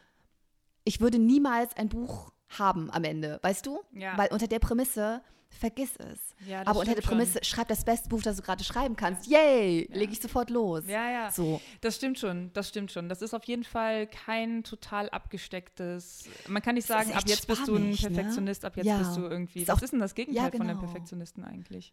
Ich 0.85 1.01
würde 1.03 1.19
niemals 1.19 1.77
ein 1.77 1.91
Buch 1.91 2.33
haben 2.49 2.91
am 2.91 3.05
Ende, 3.05 3.39
weißt 3.43 3.67
du? 3.67 3.81
Ja. 3.93 4.17
Weil 4.17 4.29
unter 4.33 4.47
der 4.47 4.61
Prämisse, 4.61 5.21
vergiss 5.51 5.97
es. 5.97 6.21
Ja, 6.49 6.61
Aber 6.63 6.81
unter 6.81 6.95
der 6.95 7.03
stimmt 7.03 7.05
schon. 7.05 7.19
Prämisse, 7.19 7.39
schreib 7.45 7.69
das 7.69 7.85
beste 7.85 8.09
Buch, 8.09 8.23
das 8.23 8.37
du 8.37 8.43
gerade 8.43 8.65
schreiben 8.65 8.97
kannst. 8.97 9.27
Yay, 9.27 9.87
lege 9.93 10.13
ich 10.13 10.21
sofort 10.21 10.49
los. 10.49 10.85
Ja, 10.87 11.11
ja. 11.11 11.31
So. 11.31 11.61
Das 11.83 11.97
stimmt 11.97 12.19
schon, 12.19 12.51
das 12.55 12.69
stimmt 12.71 12.91
schon. 12.93 13.09
Das 13.11 13.21
ist 13.21 13.35
auf 13.35 13.45
jeden 13.45 13.65
Fall 13.65 14.07
kein 14.07 14.63
total 14.65 15.11
abgestecktes. 15.11 16.25
Man 16.49 16.63
kann 16.63 16.77
nicht 16.77 16.87
sagen, 16.87 17.13
ab 17.13 17.25
jetzt 17.27 17.47
bist 17.47 17.69
du 17.69 17.77
ein 17.77 17.91
ne? 17.91 17.97
Perfektionist, 17.97 18.65
ab 18.65 18.77
jetzt 18.77 18.87
Ja. 18.87 18.99
bist 18.99 19.17
du 19.17 19.23
irgendwie. 19.23 19.61
Ist 19.63 19.69
was 19.69 19.79
auch- 19.79 19.83
ist 19.83 19.93
denn 19.93 20.01
das 20.01 20.15
Gegenteil 20.15 20.45
Ja, 20.45 20.51
von 20.51 20.63
einem 20.63 20.79
genau. 20.79 20.81
Perfektionisten 20.81 21.45
eigentlich? 21.45 21.93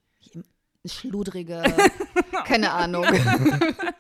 Schludrige, 0.86 1.64
keine 2.46 2.72
Ahnung. 2.72 3.06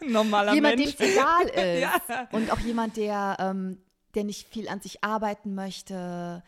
Normaler 0.08 0.54
jemand, 0.54 0.74
dem 0.80 0.80
Mensch. 0.86 0.96
es 1.00 1.00
egal 1.00 1.46
ist. 1.48 1.82
Ja. 2.10 2.28
Und 2.32 2.52
auch 2.52 2.60
jemand, 2.60 2.98
der, 2.98 3.38
ähm, 3.40 3.78
der 4.16 4.24
nicht 4.26 4.48
viel 4.50 4.68
an 4.70 4.82
sich 4.82 5.04
arbeiten 5.04 5.56
möchte. 5.56 6.44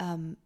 Ähm, 0.00 0.36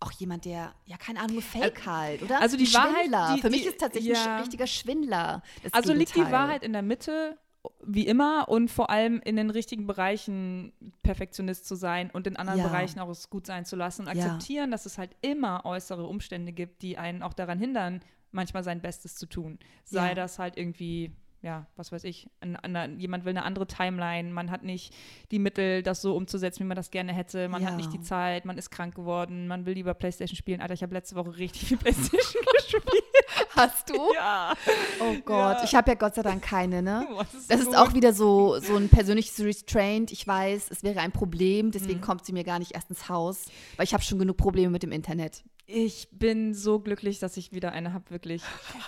auch 0.00 0.12
jemand, 0.12 0.44
der, 0.44 0.74
ja, 0.84 0.96
keine 0.98 1.20
Ahnung, 1.20 1.40
Fake 1.40 1.86
halt, 1.86 2.22
oder? 2.22 2.40
also 2.40 2.56
die 2.58 2.66
Ein 2.66 2.74
Wahrheit, 2.74 2.94
Schwindler. 3.00 3.32
die- 3.36 3.40
Für 3.40 3.50
mich 3.50 3.62
die- 3.62 3.68
ist 3.68 3.78
tatsächlich 3.80 4.12
ja. 4.18 4.34
ein 4.36 4.40
richtiger 4.40 4.66
Schwindler. 4.66 5.42
Also 5.72 5.92
liegt 5.92 6.10
die 6.10 6.14
Gegenteil. 6.20 6.32
Wahrheit 6.32 6.62
in 6.62 6.72
der 6.72 6.82
Mitte 6.82 7.38
wie 7.82 8.06
immer 8.06 8.48
und 8.50 8.70
vor 8.70 8.90
allem 8.90 9.20
in 9.24 9.36
den 9.36 9.48
richtigen 9.48 9.86
Bereichen 9.86 10.74
Perfektionist 11.02 11.66
zu 11.66 11.74
sein 11.76 12.10
und 12.10 12.26
in 12.26 12.36
anderen 12.36 12.58
Ja. 12.60 12.66
Bereichen 12.68 13.00
auch 13.00 13.08
es 13.08 13.30
gut 13.30 13.46
sein 13.46 13.64
zu 13.64 13.76
lassen 13.76 14.06
und 14.06 14.14
Ja. 14.14 14.24
akzeptieren, 14.24 14.70
dass 14.70 14.84
es 14.84 14.98
halt 14.98 15.16
immer 15.22 15.64
äußere 15.64 16.04
Umstände 16.06 16.52
gibt, 16.52 16.82
die 16.82 16.98
einen 16.98 17.22
auch 17.22 17.32
daran 17.32 17.58
hindern, 17.58 18.00
manchmal 18.34 18.62
sein 18.64 18.80
Bestes 18.82 19.14
zu 19.14 19.26
tun. 19.26 19.58
Sei 19.84 20.08
Ja. 20.08 20.14
das 20.14 20.38
halt 20.38 20.56
irgendwie, 20.56 21.12
ja, 21.42 21.66
was 21.76 21.92
weiß 21.92 22.04
ich, 22.04 22.28
ein, 22.40 22.56
ein, 22.56 22.98
jemand 22.98 23.24
will 23.24 23.30
eine 23.30 23.44
andere 23.44 23.66
Timeline, 23.66 24.30
man 24.32 24.50
hat 24.50 24.62
nicht 24.62 24.94
die 25.30 25.38
Mittel, 25.38 25.82
das 25.82 26.00
so 26.00 26.16
umzusetzen, 26.16 26.60
wie 26.60 26.68
man 26.68 26.76
das 26.76 26.90
gerne 26.90 27.12
hätte, 27.12 27.48
man 27.48 27.62
hat 27.64 27.72
Ja. 27.72 27.76
nicht 27.76 27.92
die 27.92 28.00
Zeit, 28.00 28.44
man 28.46 28.56
ist 28.58 28.70
krank 28.70 28.94
geworden, 28.94 29.46
man 29.46 29.66
will 29.66 29.74
lieber 29.74 29.92
Playstation 29.94 30.36
spielen. 30.36 30.60
Alter, 30.60 30.74
ich 30.74 30.82
habe 30.82 30.94
letzte 30.94 31.16
Woche 31.16 31.36
richtig 31.36 31.66
viel 31.68 31.76
Playstation 31.78 32.42
gespielt. 32.56 33.04
Hast 33.50 33.90
du? 33.90 33.94
Ja. 34.14 34.54
Oh 35.00 35.14
Gott, 35.24 35.58
Ja. 35.58 35.64
ich 35.64 35.74
habe 35.74 35.90
ja 35.90 35.94
Gott 35.96 36.14
sei 36.14 36.22
Dank 36.22 36.42
keine, 36.42 36.82
ne? 36.82 37.06
Das 37.18 37.34
ist 37.34 37.50
Das 37.50 37.60
ist 37.60 37.76
auch 37.76 37.94
wieder 37.94 38.12
so, 38.12 38.58
so 38.60 38.76
ein 38.76 38.88
persönliches 38.88 39.38
Restraint. 39.40 40.10
Ich 40.12 40.26
weiß, 40.26 40.70
es 40.70 40.82
wäre 40.82 41.00
ein 41.00 41.12
Problem, 41.12 41.70
deswegen 41.70 41.98
Mhm. 42.00 42.04
kommt 42.04 42.24
sie 42.26 42.32
mir 42.32 42.44
gar 42.44 42.58
nicht 42.58 42.72
erst 42.74 42.90
ins 42.90 43.08
Haus, 43.08 43.46
weil 43.76 43.84
ich 43.84 43.92
habe 43.92 44.02
schon 44.02 44.18
genug 44.18 44.36
Probleme 44.38 44.70
mit 44.70 44.82
dem 44.82 44.92
Internet. 44.92 45.44
Ich 45.66 46.08
bin 46.12 46.52
so 46.52 46.78
glücklich, 46.78 47.18
dass 47.18 47.36
ich 47.38 47.52
wieder 47.52 47.72
eine 47.72 47.92
habe, 47.94 48.10
wirklich. 48.10 48.42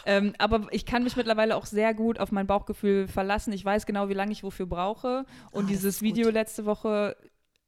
ähm, 0.04 0.34
aber 0.38 0.66
ich 0.72 0.84
kann 0.84 1.04
mich 1.04 1.16
mittlerweile 1.16 1.56
auch 1.56 1.64
sehr 1.66 1.94
gut 1.94 2.20
auf 2.20 2.32
mein 2.32 2.46
Bauchgefühl 2.46 3.08
verlassen. 3.08 3.52
Ich 3.52 3.64
weiß 3.64 3.86
genau, 3.86 4.08
wie 4.10 4.14
lange 4.14 4.32
ich 4.32 4.42
wofür 4.42 4.66
brauche. 4.66 5.24
Und 5.52 5.64
Ah, 5.64 5.68
dieses 5.68 5.96
ist. 5.96 6.02
Video 6.02 6.28
letzte 6.30 6.66
Woche, 6.66 7.16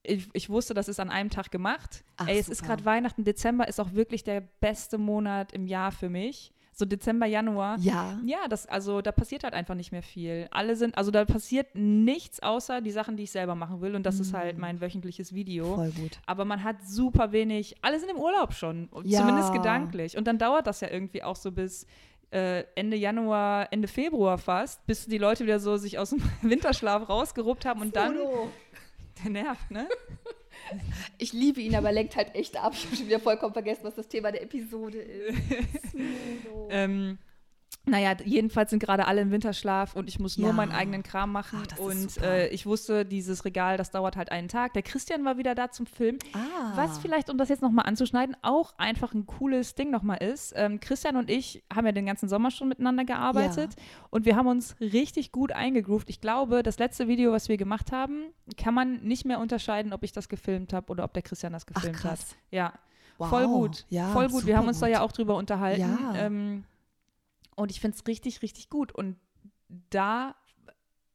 ich, 0.02 0.28
ich 0.34 0.50
wusste, 0.50 0.74
das 0.74 0.88
ist 0.88 1.00
an 1.00 1.10
einem 1.10 1.30
Tag 1.30 1.50
gemacht. 1.50 2.04
Ach, 2.16 2.28
Ey, 2.28 2.38
es 2.38 2.48
ist 2.48 2.58
super. 2.58 2.68
gerade 2.72 2.84
Weihnachten. 2.84 3.24
Dezember 3.24 3.66
ist 3.68 3.80
auch 3.80 3.92
wirklich 3.94 4.24
der 4.24 4.40
beste 4.60 4.98
Monat 4.98 5.52
im 5.52 5.66
Jahr 5.66 5.90
für 5.92 6.10
mich. 6.10 6.52
So 6.78 6.84
Dezember, 6.84 7.26
Januar. 7.26 7.76
Ja. 7.80 8.16
Ja, 8.24 8.46
das, 8.48 8.66
also 8.66 9.02
da 9.02 9.10
passiert 9.10 9.42
halt 9.42 9.52
einfach 9.52 9.74
nicht 9.74 9.90
mehr 9.90 10.04
viel. 10.04 10.46
Alle 10.52 10.76
sind, 10.76 10.96
also 10.96 11.10
da 11.10 11.24
passiert 11.24 11.74
nichts 11.74 12.40
außer 12.40 12.80
die 12.80 12.92
Sachen, 12.92 13.16
die 13.16 13.24
ich 13.24 13.32
selber 13.32 13.56
machen 13.56 13.80
will. 13.80 13.96
Und 13.96 14.06
das 14.06 14.20
ist 14.20 14.32
halt 14.32 14.58
mein 14.58 14.80
wöchentliches 14.80 15.34
Video. 15.34 15.72
Mm. 15.72 15.74
Voll 15.74 15.90
gut. 15.90 16.18
Aber 16.26 16.44
man 16.44 16.62
hat 16.62 16.76
super 16.86 17.32
wenig, 17.32 17.74
alle 17.82 17.98
sind 17.98 18.10
im 18.10 18.16
Urlaub 18.18 18.52
schon, 18.52 18.88
Ja. 19.02 19.18
zumindest 19.18 19.52
gedanklich. 19.52 20.16
Und 20.16 20.28
dann 20.28 20.38
dauert 20.38 20.68
das 20.68 20.80
ja 20.80 20.88
irgendwie 20.88 21.24
auch 21.24 21.34
so 21.34 21.50
bis 21.50 21.84
äh, 22.30 22.62
Ende 22.76 22.96
Januar, 22.96 23.72
Ende 23.72 23.88
Februar 23.88 24.38
fast, 24.38 24.86
bis 24.86 25.06
die 25.06 25.18
Leute 25.18 25.44
wieder 25.44 25.58
so 25.58 25.78
sich 25.78 25.98
aus 25.98 26.10
dem 26.10 26.22
Winterschlaf 26.42 27.08
rausgeruppt 27.08 27.64
haben 27.64 27.80
und 27.80 27.96
dann, 27.96 28.16
der 29.24 29.30
nervt, 29.32 29.68
ne? 29.72 29.88
Ich 31.18 31.32
liebe 31.32 31.60
ihn, 31.60 31.74
aber 31.74 31.92
lenkt 31.92 32.16
halt 32.16 32.34
echt 32.34 32.56
ab. 32.56 32.72
Ich 32.74 32.86
habe 32.86 32.96
schon 32.96 33.06
wieder 33.06 33.20
vollkommen 33.20 33.52
vergessen, 33.52 33.80
was 33.84 33.94
das 33.94 34.08
Thema 34.08 34.32
der 34.32 34.42
Episode 34.42 34.98
ist. 34.98 35.38
Ähm, 36.70 37.18
naja, 37.88 38.14
jedenfalls 38.24 38.70
sind 38.70 38.80
gerade 38.80 39.06
alle 39.06 39.20
im 39.20 39.30
Winterschlaf 39.30 39.94
und 39.96 40.08
ich 40.08 40.18
muss 40.18 40.36
nur 40.38 40.48
Ja. 40.48 40.54
meinen 40.54 40.72
eigenen 40.72 41.02
Kram 41.02 41.32
machen. 41.32 41.62
Ach, 41.74 41.78
und 41.78 42.16
äh, 42.22 42.48
ich 42.48 42.66
wusste, 42.66 43.04
dieses 43.04 43.44
Regal, 43.44 43.76
das 43.76 43.90
dauert 43.90 44.16
halt 44.16 44.30
einen 44.30 44.48
Tag. 44.48 44.72
Der 44.74 44.82
Christian 44.82 45.24
war 45.24 45.38
wieder 45.38 45.54
da 45.54 45.70
zum 45.70 45.86
Film. 45.86 46.18
ah. 46.34 46.72
Was 46.76 46.98
vielleicht, 46.98 47.30
um 47.30 47.38
das 47.38 47.48
jetzt 47.48 47.62
nochmal 47.62 47.86
anzuschneiden, 47.86 48.36
auch 48.42 48.74
einfach 48.78 49.14
ein 49.14 49.26
cooles 49.26 49.74
Ding 49.74 49.90
nochmal 49.90 50.22
ist. 50.22 50.52
Ähm, 50.56 50.80
Christian 50.80 51.16
und 51.16 51.30
ich 51.30 51.62
haben 51.74 51.86
ja 51.86 51.92
den 51.92 52.06
ganzen 52.06 52.28
Sommer 52.28 52.50
schon 52.50 52.68
miteinander 52.68 53.04
gearbeitet 53.04 53.74
und 54.10 54.24
wir 54.26 54.36
haben 54.36 54.46
uns 54.46 54.76
richtig 54.80 55.32
gut 55.32 55.52
eingegroovt. 55.52 56.08
Ich 56.10 56.20
glaube, 56.20 56.62
das 56.62 56.78
letzte 56.78 57.08
Video, 57.08 57.32
was 57.32 57.48
wir 57.48 57.56
gemacht 57.56 57.92
haben, 57.92 58.24
kann 58.56 58.74
man 58.74 59.02
nicht 59.02 59.24
mehr 59.24 59.38
unterscheiden, 59.40 59.92
ob 59.92 60.02
ich 60.02 60.12
das 60.12 60.28
gefilmt 60.28 60.72
habe 60.72 60.90
oder 60.92 61.04
ob 61.04 61.12
der 61.14 61.22
Christian 61.22 61.52
das 61.52 61.64
Ach, 61.70 61.74
gefilmt 61.74 61.96
hat. 61.96 62.02
krass. 62.02 62.36
Ja, 62.50 62.72
Wow. 63.20 63.30
voll 63.30 63.46
gut. 63.48 63.84
Ja, 63.88 64.08
voll 64.12 64.28
gut. 64.28 64.46
Wir 64.46 64.56
haben 64.56 64.68
uns 64.68 64.78
da 64.78 64.86
gut. 64.86 64.92
ja 64.94 65.00
auch 65.02 65.10
drüber 65.10 65.34
unterhalten. 65.34 65.80
Ja. 65.80 66.14
Ähm, 66.14 66.62
und 67.58 67.70
ich 67.70 67.80
finde 67.80 67.96
es 67.96 68.06
richtig, 68.06 68.40
richtig 68.42 68.70
gut. 68.70 68.92
Und 68.92 69.16
da, 69.90 70.36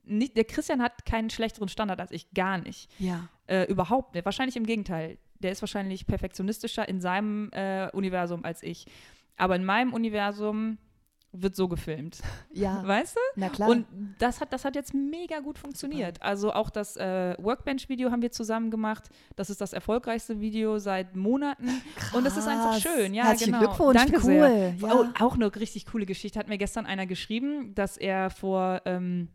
nicht, 0.03 0.35
der 0.35 0.43
Christian 0.43 0.81
hat 0.81 1.05
keinen 1.05 1.29
schlechteren 1.29 1.69
Standard 1.69 2.01
als 2.01 2.11
ich, 2.11 2.31
gar 2.33 2.57
nicht. 2.57 2.91
Ja. 2.99 3.29
Äh, 3.47 3.63
überhaupt 3.63 4.13
nicht. 4.13 4.25
Wahrscheinlich 4.25 4.57
im 4.57 4.65
Gegenteil. 4.65 5.17
Der 5.39 5.51
ist 5.51 5.61
wahrscheinlich 5.61 6.05
perfektionistischer 6.05 6.87
in 6.87 6.99
seinem 6.99 7.49
äh, 7.51 7.89
Universum 7.93 8.43
als 8.43 8.61
ich. 8.61 8.85
Aber 9.37 9.55
in 9.55 9.63
meinem 9.63 9.93
Universum 9.93 10.77
wird 11.33 11.55
so 11.55 11.67
gefilmt. 11.67 12.19
Ja. 12.55 12.85
Weißt 12.85 13.15
du? 13.15 13.19
Na 13.35 13.49
klar. 13.49 13.67
Und 13.69 13.87
das 14.19 14.39
hat, 14.39 14.53
das 14.53 14.63
hat 14.63 14.75
jetzt 14.75 14.93
mega 14.93 15.39
gut 15.39 15.57
funktioniert. 15.57 16.21
Also 16.21 16.53
auch 16.53 16.69
das 16.69 16.95
äh, 16.97 17.35
Workbench-Video 17.39 18.11
haben 18.11 18.21
wir 18.21 18.31
zusammen 18.31 18.69
gemacht. 18.69 19.09
Das 19.35 19.49
ist 19.49 19.59
das 19.59 19.73
erfolgreichste 19.73 20.39
Video 20.39 20.77
seit 20.77 21.15
Monaten. 21.15 21.81
Und 22.13 22.25
das 22.25 22.37
ist 22.37 22.47
einfach 22.47 22.73
Krass. 22.73 22.83
schön. 22.83 23.13
Ja, 23.15 23.25
Herzlichen 23.25 23.53
genau. 23.53 23.65
Glückwunsch, 23.65 23.97
Danke 23.97 24.17
wie 24.17 24.25
sehr. 24.25 24.75
cool. 24.79 24.87
Ja. 24.87 24.95
Oh, 24.95 25.05
auch 25.25 25.33
eine 25.33 25.53
richtig 25.55 25.87
coole 25.87 26.05
Geschichte. 26.05 26.37
Hat 26.37 26.47
mir 26.47 26.59
gestern 26.59 26.85
einer 26.85 27.07
geschrieben, 27.07 27.73
dass 27.73 27.97
er 27.97 28.29
vor 28.29 28.81
ähm, 28.85 29.29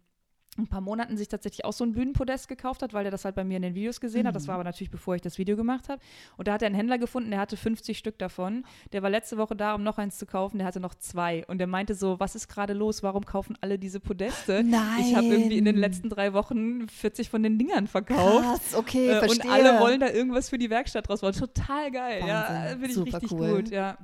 ein 0.58 0.66
paar 0.66 0.80
Monaten 0.80 1.16
sich 1.16 1.28
tatsächlich 1.28 1.64
auch 1.64 1.72
so 1.72 1.84
ein 1.84 1.92
Bühnenpodest 1.92 2.48
gekauft 2.48 2.82
hat, 2.82 2.92
weil 2.92 3.04
er 3.04 3.10
das 3.10 3.24
halt 3.24 3.34
bei 3.36 3.44
mir 3.44 3.56
in 3.56 3.62
den 3.62 3.74
Videos 3.74 4.00
gesehen 4.00 4.26
hat. 4.26 4.34
Das 4.34 4.42
Mhm. 4.44 4.48
war 4.48 4.54
aber 4.56 4.64
natürlich, 4.64 4.90
bevor 4.90 5.14
ich 5.14 5.22
das 5.22 5.38
Video 5.38 5.56
gemacht 5.56 5.88
habe. 5.88 6.00
Und 6.36 6.48
da 6.48 6.52
hat 6.54 6.62
er 6.62 6.66
einen 6.66 6.74
Händler 6.74 6.98
gefunden, 6.98 7.30
der 7.30 7.38
hatte 7.40 7.56
50 7.56 7.96
Stück 7.96 8.18
davon. 8.18 8.64
Der 8.92 9.02
war 9.02 9.10
letzte 9.10 9.36
Woche 9.38 9.54
da, 9.56 9.74
um 9.74 9.82
noch 9.84 9.98
eins 9.98 10.18
zu 10.18 10.26
kaufen. 10.26 10.58
Der 10.58 10.66
hatte 10.66 10.80
noch 10.80 10.94
zwei. 10.94 11.46
Und 11.46 11.58
der 11.58 11.66
meinte 11.68 11.94
so, 11.94 12.18
was 12.20 12.34
ist 12.34 12.48
gerade 12.48 12.72
los? 12.72 13.02
Warum 13.02 13.24
kaufen 13.24 13.56
alle 13.60 13.78
diese 13.78 14.00
Podeste? 14.00 14.64
Ich 15.00 15.14
habe 15.14 15.26
irgendwie 15.26 15.58
in 15.58 15.64
den 15.64 15.76
Nein. 15.76 15.80
letzten 15.82 16.08
drei 16.10 16.32
Wochen 16.32 16.88
40 16.88 17.30
von 17.30 17.42
den 17.42 17.58
Dingern 17.58 17.86
verkauft. 17.86 18.42
Krass, 18.42 18.74
okay, 18.74 19.08
Äh, 19.10 19.18
verstehe. 19.20 19.44
und 19.44 19.50
alle 19.50 19.80
wollen 19.80 20.00
da 20.00 20.08
irgendwas 20.10 20.48
für 20.50 20.58
die 20.58 20.70
Werkstatt 20.70 21.08
draus 21.08 21.22
machen. 21.22 21.34
Total 21.38 21.90
geil. 21.90 22.22
Ja, 22.26 22.46
Wahnsinn. 22.48 22.70
finde 22.72 22.86
ich 22.86 22.94
Super 22.94 23.22
richtig 23.22 23.32
cool. 23.38 23.54
gut. 23.62 23.70
Ja, 23.70 23.96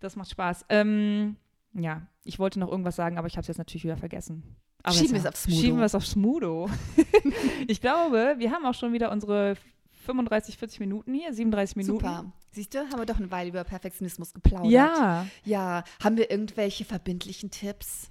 das 0.00 0.16
macht 0.16 0.30
Spaß. 0.30 0.66
Ähm, 0.70 1.36
ja, 1.72 2.02
ich 2.24 2.38
wollte 2.38 2.58
noch 2.60 2.70
irgendwas 2.70 2.96
sagen, 2.96 3.18
aber 3.18 3.26
ich 3.26 3.34
habe 3.34 3.42
es 3.42 3.48
jetzt 3.48 3.58
natürlich 3.58 3.84
wieder 3.84 3.96
vergessen. 3.96 4.56
Aber 4.84 4.94
Schieben 4.94 5.14
wir 5.14 5.20
es 5.20 5.26
auf 5.26 5.36
Smudo. 5.36 5.60
Schieben 5.60 5.78
wir 5.78 5.84
es 5.86 5.94
auf 5.94 6.06
Smudo. 6.06 6.70
ich 7.66 7.80
glaube, 7.80 8.34
wir 8.38 8.50
haben 8.52 8.66
auch 8.66 8.74
schon 8.74 8.92
wieder 8.92 9.10
unsere 9.10 9.56
35, 10.04 10.58
40 10.58 10.80
Minuten 10.80 11.14
hier, 11.14 11.32
37 11.32 11.76
Minuten. 11.76 12.04
Super. 12.04 12.32
Siehst 12.52 12.74
du, 12.74 12.78
haben 12.78 12.98
wir 12.98 13.06
doch 13.06 13.16
eine 13.18 13.30
Weile 13.30 13.48
über 13.48 13.64
Perfektionismus 13.64 14.32
geplaudert. 14.34 14.70
Ja, 14.70 15.26
Ja, 15.44 15.84
haben 16.02 16.16
wir 16.16 16.30
irgendwelche 16.30 16.84
verbindlichen 16.84 17.50
Tipps? 17.50 18.10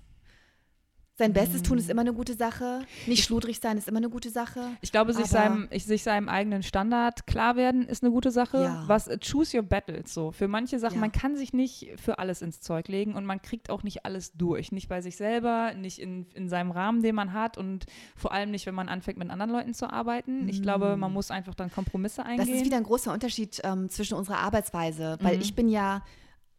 Sein 1.16 1.32
Bestes 1.32 1.62
tun 1.62 1.78
ist 1.78 1.92
immer 1.92 2.02
eine 2.02 2.12
gute 2.14 2.34
Sache. 2.34 2.82
Nicht 3.06 3.24
schludrig 3.24 3.60
sein 3.60 3.78
ist 3.78 3.88
immer 3.88 3.98
eine 3.98 4.10
gute 4.10 4.32
Sache. 4.32 4.62
ich 4.82 4.92
glaube, 4.92 5.14
sich 5.14 5.28
seinem, 5.28 5.68
ich, 5.70 5.86
sich 5.86 6.02
seinem 6.02 6.28
eigenen 6.28 6.64
Standard 6.64 7.28
klar 7.28 7.56
werden 7.56 7.88
ist 7.88 8.02
eine 8.04 8.12
gute 8.12 8.32
Sache. 8.32 8.64
Ja. 8.64 8.84
Was 8.88 9.08
choose 9.20 9.56
your 9.56 9.62
battles 9.64 10.12
so. 10.12 10.32
Für 10.32 10.48
manche 10.48 10.80
Sachen, 10.80 10.96
Ja. 10.96 11.02
man 11.02 11.12
kann 11.12 11.36
sich 11.36 11.54
nicht 11.54 11.92
für 11.98 12.18
alles 12.18 12.42
ins 12.42 12.62
Zeug 12.62 12.88
legen 12.88 13.14
und 13.14 13.26
man 13.26 13.44
kriegt 13.44 13.70
auch 13.70 13.84
nicht 13.84 14.06
alles 14.06 14.34
durch. 14.34 14.72
Nicht 14.72 14.90
bei 14.90 15.02
sich 15.02 15.16
selber, 15.16 15.76
nicht 15.76 16.00
in, 16.00 16.26
in 16.34 16.50
seinem 16.50 16.72
Rahmen, 16.72 17.04
den 17.04 17.14
man 17.14 17.32
hat 17.34 17.60
und 17.60 17.86
vor 18.16 18.32
allem 18.32 18.50
nicht, 18.50 18.66
wenn 18.66 18.74
man 18.76 18.90
anfängt, 18.90 19.20
mit 19.20 19.30
anderen 19.30 19.52
Leuten 19.52 19.76
zu 19.76 19.92
arbeiten. 19.94 20.50
Ich 20.50 20.64
glaube, 20.64 20.98
man 20.98 21.14
muss 21.14 21.30
einfach 21.30 21.54
dann 21.54 21.72
Kompromisse 21.72 22.26
eingehen. 22.26 22.48
Das 22.48 22.56
ist 22.56 22.66
wieder 22.66 22.78
ein 22.78 22.84
großer 22.84 23.14
Unterschied 23.14 23.62
ähm, 23.64 23.88
zwischen 23.90 24.16
unserer 24.16 24.40
Arbeitsweise, 24.40 25.18
weil 25.22 25.36
Mhm. 25.36 25.42
ich 25.44 25.54
bin 25.54 25.70
ja 25.70 26.02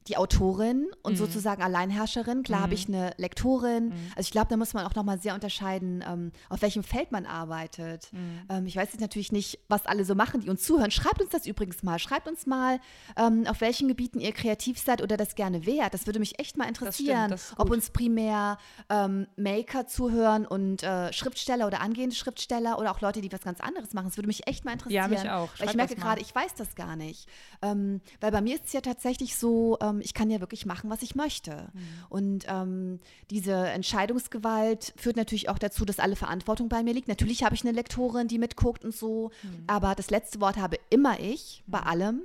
die 0.09 0.17
Autorin 0.17 0.87
und 1.03 1.13
Mhm. 1.13 1.17
sozusagen 1.17 1.63
Alleinherrscherin. 1.63 2.43
Klar 2.43 2.61
habe 2.61 2.69
Mhm. 2.71 2.75
ich 2.75 2.89
eine 2.89 3.13
Lektorin. 3.17 3.87
Mhm. 3.89 3.93
Also 4.17 4.27
ich 4.27 4.31
glaube, 4.33 4.49
da 4.51 4.57
muss 4.57 4.75
man 4.75 4.85
auch 4.87 4.95
nochmal 4.95 5.19
sehr 5.19 5.35
unterscheiden, 5.35 6.05
ähm, 6.07 6.33
auf 6.51 6.61
welchem 6.63 6.83
Feld 6.85 7.11
man 7.13 7.25
arbeitet. 7.27 8.13
Mhm. 8.13 8.41
Ähm, 8.51 8.67
ich 8.67 8.77
weiß 8.77 8.91
jetzt 8.93 9.01
natürlich 9.01 9.33
nicht, 9.33 9.61
was 9.69 9.87
alle 9.87 10.05
so 10.05 10.15
machen, 10.15 10.41
die 10.41 10.51
uns 10.51 10.63
zuhören. 10.63 10.91
Schreibt 10.91 11.23
uns 11.23 11.31
das 11.31 11.47
übrigens 11.47 11.83
mal. 11.83 11.99
Schreibt 11.99 12.29
uns 12.29 12.47
mal, 12.47 12.81
ähm, 13.17 13.47
auf 13.47 13.61
welchen 13.61 13.89
Gebieten 13.89 14.21
ihr 14.21 14.33
kreativ 14.33 14.79
seid 14.79 15.03
oder 15.03 15.17
das 15.17 15.35
gerne 15.35 15.65
wärt. 15.67 15.95
Das 15.95 16.07
würde 16.07 16.19
mich 16.19 16.39
echt 16.39 16.57
mal 16.57 16.69
interessieren, 16.69 17.31
das 17.31 17.51
ist 17.53 17.53
ob 17.59 17.69
gut. 17.69 17.77
uns 17.77 17.91
primär 17.91 18.59
ähm, 18.91 19.27
Maker 19.37 19.87
zuhören 19.87 20.47
und 20.47 20.83
äh, 20.83 21.13
Schriftsteller 21.13 21.67
oder 21.67 21.81
angehende 21.81 22.15
Schriftsteller 22.15 22.79
oder 22.79 22.91
auch 22.91 23.01
Leute, 23.01 23.21
die 23.21 23.33
was 23.33 23.41
ganz 23.43 23.61
anderes 23.61 23.93
machen. 23.95 24.07
Das 24.09 24.17
würde 24.19 24.27
mich 24.27 24.47
echt 24.47 24.65
mal 24.65 24.73
interessieren. 24.73 25.11
Ja, 25.13 25.23
mich 25.23 25.31
auch. 25.31 25.49
Weil 25.59 25.69
ich 25.71 25.75
merke 25.77 25.95
das 25.95 26.03
gerade, 26.05 26.21
ich 26.21 26.35
weiß 26.35 26.55
das 26.57 26.75
gar 26.75 26.97
nicht. 26.97 27.27
Ähm, 27.63 28.01
weil 28.21 28.31
bei 28.33 28.41
mir 28.41 28.57
ist 28.57 28.67
es 28.67 28.73
ja 28.75 28.81
tatsächlich 28.83 29.37
so, 29.37 29.79
ähm, 29.95 30.01
ich 30.03 30.15
kann 30.15 30.31
ja 30.31 30.41
wirklich 30.41 30.67
machen, 30.67 30.91
was 30.91 31.03
ich 31.03 31.15
möchte. 31.15 31.69
Mhm. 31.73 31.81
Und 32.09 32.45
ähm, 32.49 33.01
diese 33.31 33.55
Entscheidungsgewalt 33.55 34.95
führt 34.97 35.17
natürlich 35.17 35.49
auch 35.49 35.59
dazu, 35.59 35.85
dass 35.85 35.99
alle 35.99 36.17
Verantwortung 36.17 36.69
bei 36.69 36.83
mir 36.83 36.95
liegt. 36.95 37.09
Natürlich 37.09 37.43
habe 37.45 37.55
ich 37.55 37.63
eine 37.63 37.73
Lektorin, 37.73 38.29
die 38.29 38.39
mitguckt 38.39 38.85
und 38.85 38.95
so, 38.95 39.31
Mhm. 39.43 39.65
aber 39.67 39.95
das 39.95 40.11
letzte 40.11 40.41
Wort 40.41 40.57
habe 40.57 40.79
immer 40.91 41.19
ich 41.21 41.63
bei 41.67 41.81
allem. 41.81 42.23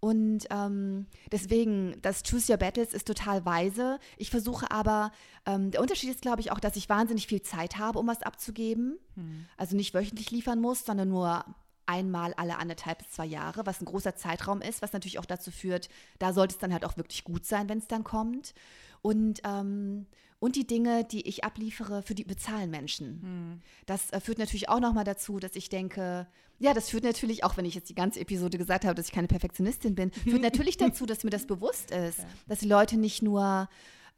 Und 0.00 0.46
ähm, 0.50 1.06
deswegen, 1.32 1.96
das 2.02 2.22
Choose 2.22 2.52
Your 2.52 2.58
Battles 2.58 2.94
ist 2.94 3.06
total 3.06 3.44
weise. 3.44 3.98
Ich 4.16 4.30
versuche 4.30 4.70
aber, 4.70 5.10
ähm, 5.44 5.72
der 5.72 5.80
Unterschied 5.80 6.10
ist, 6.10 6.22
glaube 6.22 6.40
ich, 6.40 6.52
auch, 6.52 6.60
dass 6.60 6.76
ich 6.76 6.88
wahnsinnig 6.88 7.26
viel 7.26 7.42
Zeit 7.42 7.78
habe, 7.78 7.98
um 7.98 8.06
was 8.06 8.22
abzugeben. 8.22 8.96
Mhm. 9.16 9.46
Also 9.56 9.74
nicht 9.74 9.94
wöchentlich 9.94 10.30
liefern 10.30 10.60
muss, 10.60 10.84
sondern 10.84 11.08
nur 11.08 11.44
einmal 11.88 12.34
alle 12.34 12.58
anderthalb 12.58 12.98
bis 12.98 13.10
zwei 13.10 13.26
Jahre, 13.26 13.66
was 13.66 13.80
ein 13.80 13.86
großer 13.86 14.14
Zeitraum 14.14 14.60
ist, 14.60 14.82
was 14.82 14.92
natürlich 14.92 15.18
auch 15.18 15.24
dazu 15.24 15.50
führt, 15.50 15.88
da 16.18 16.32
sollte 16.32 16.54
es 16.54 16.58
dann 16.58 16.72
halt 16.72 16.84
auch 16.84 16.96
wirklich 16.96 17.24
gut 17.24 17.46
sein, 17.46 17.68
wenn 17.68 17.78
es 17.78 17.88
dann 17.88 18.04
kommt. 18.04 18.54
Und, 19.00 19.40
ähm, 19.44 20.06
und 20.38 20.54
die 20.54 20.66
Dinge, 20.66 21.04
die 21.04 21.26
ich 21.26 21.44
abliefere, 21.44 22.02
für 22.02 22.14
die 22.14 22.24
bezahlen 22.24 22.70
Menschen. 22.70 23.22
Hm. 23.22 23.60
Das 23.86 24.10
äh, 24.10 24.20
führt 24.20 24.38
natürlich 24.38 24.68
auch 24.68 24.80
nochmal 24.80 25.04
dazu, 25.04 25.40
dass 25.40 25.56
ich 25.56 25.68
denke, 25.68 26.26
ja, 26.58 26.74
das 26.74 26.90
führt 26.90 27.04
natürlich, 27.04 27.42
auch 27.44 27.56
wenn 27.56 27.64
ich 27.64 27.74
jetzt 27.74 27.88
die 27.88 27.94
ganze 27.94 28.20
Episode 28.20 28.58
gesagt 28.58 28.84
habe, 28.84 28.94
dass 28.94 29.06
ich 29.06 29.12
keine 29.12 29.28
Perfektionistin 29.28 29.94
bin, 29.94 30.12
führt 30.12 30.42
natürlich 30.42 30.76
dazu, 30.78 31.06
dass 31.06 31.24
mir 31.24 31.30
das 31.30 31.46
bewusst 31.46 31.90
ist, 31.90 32.20
dass 32.48 32.58
die 32.58 32.68
Leute 32.68 32.98
nicht 32.98 33.22
nur 33.22 33.68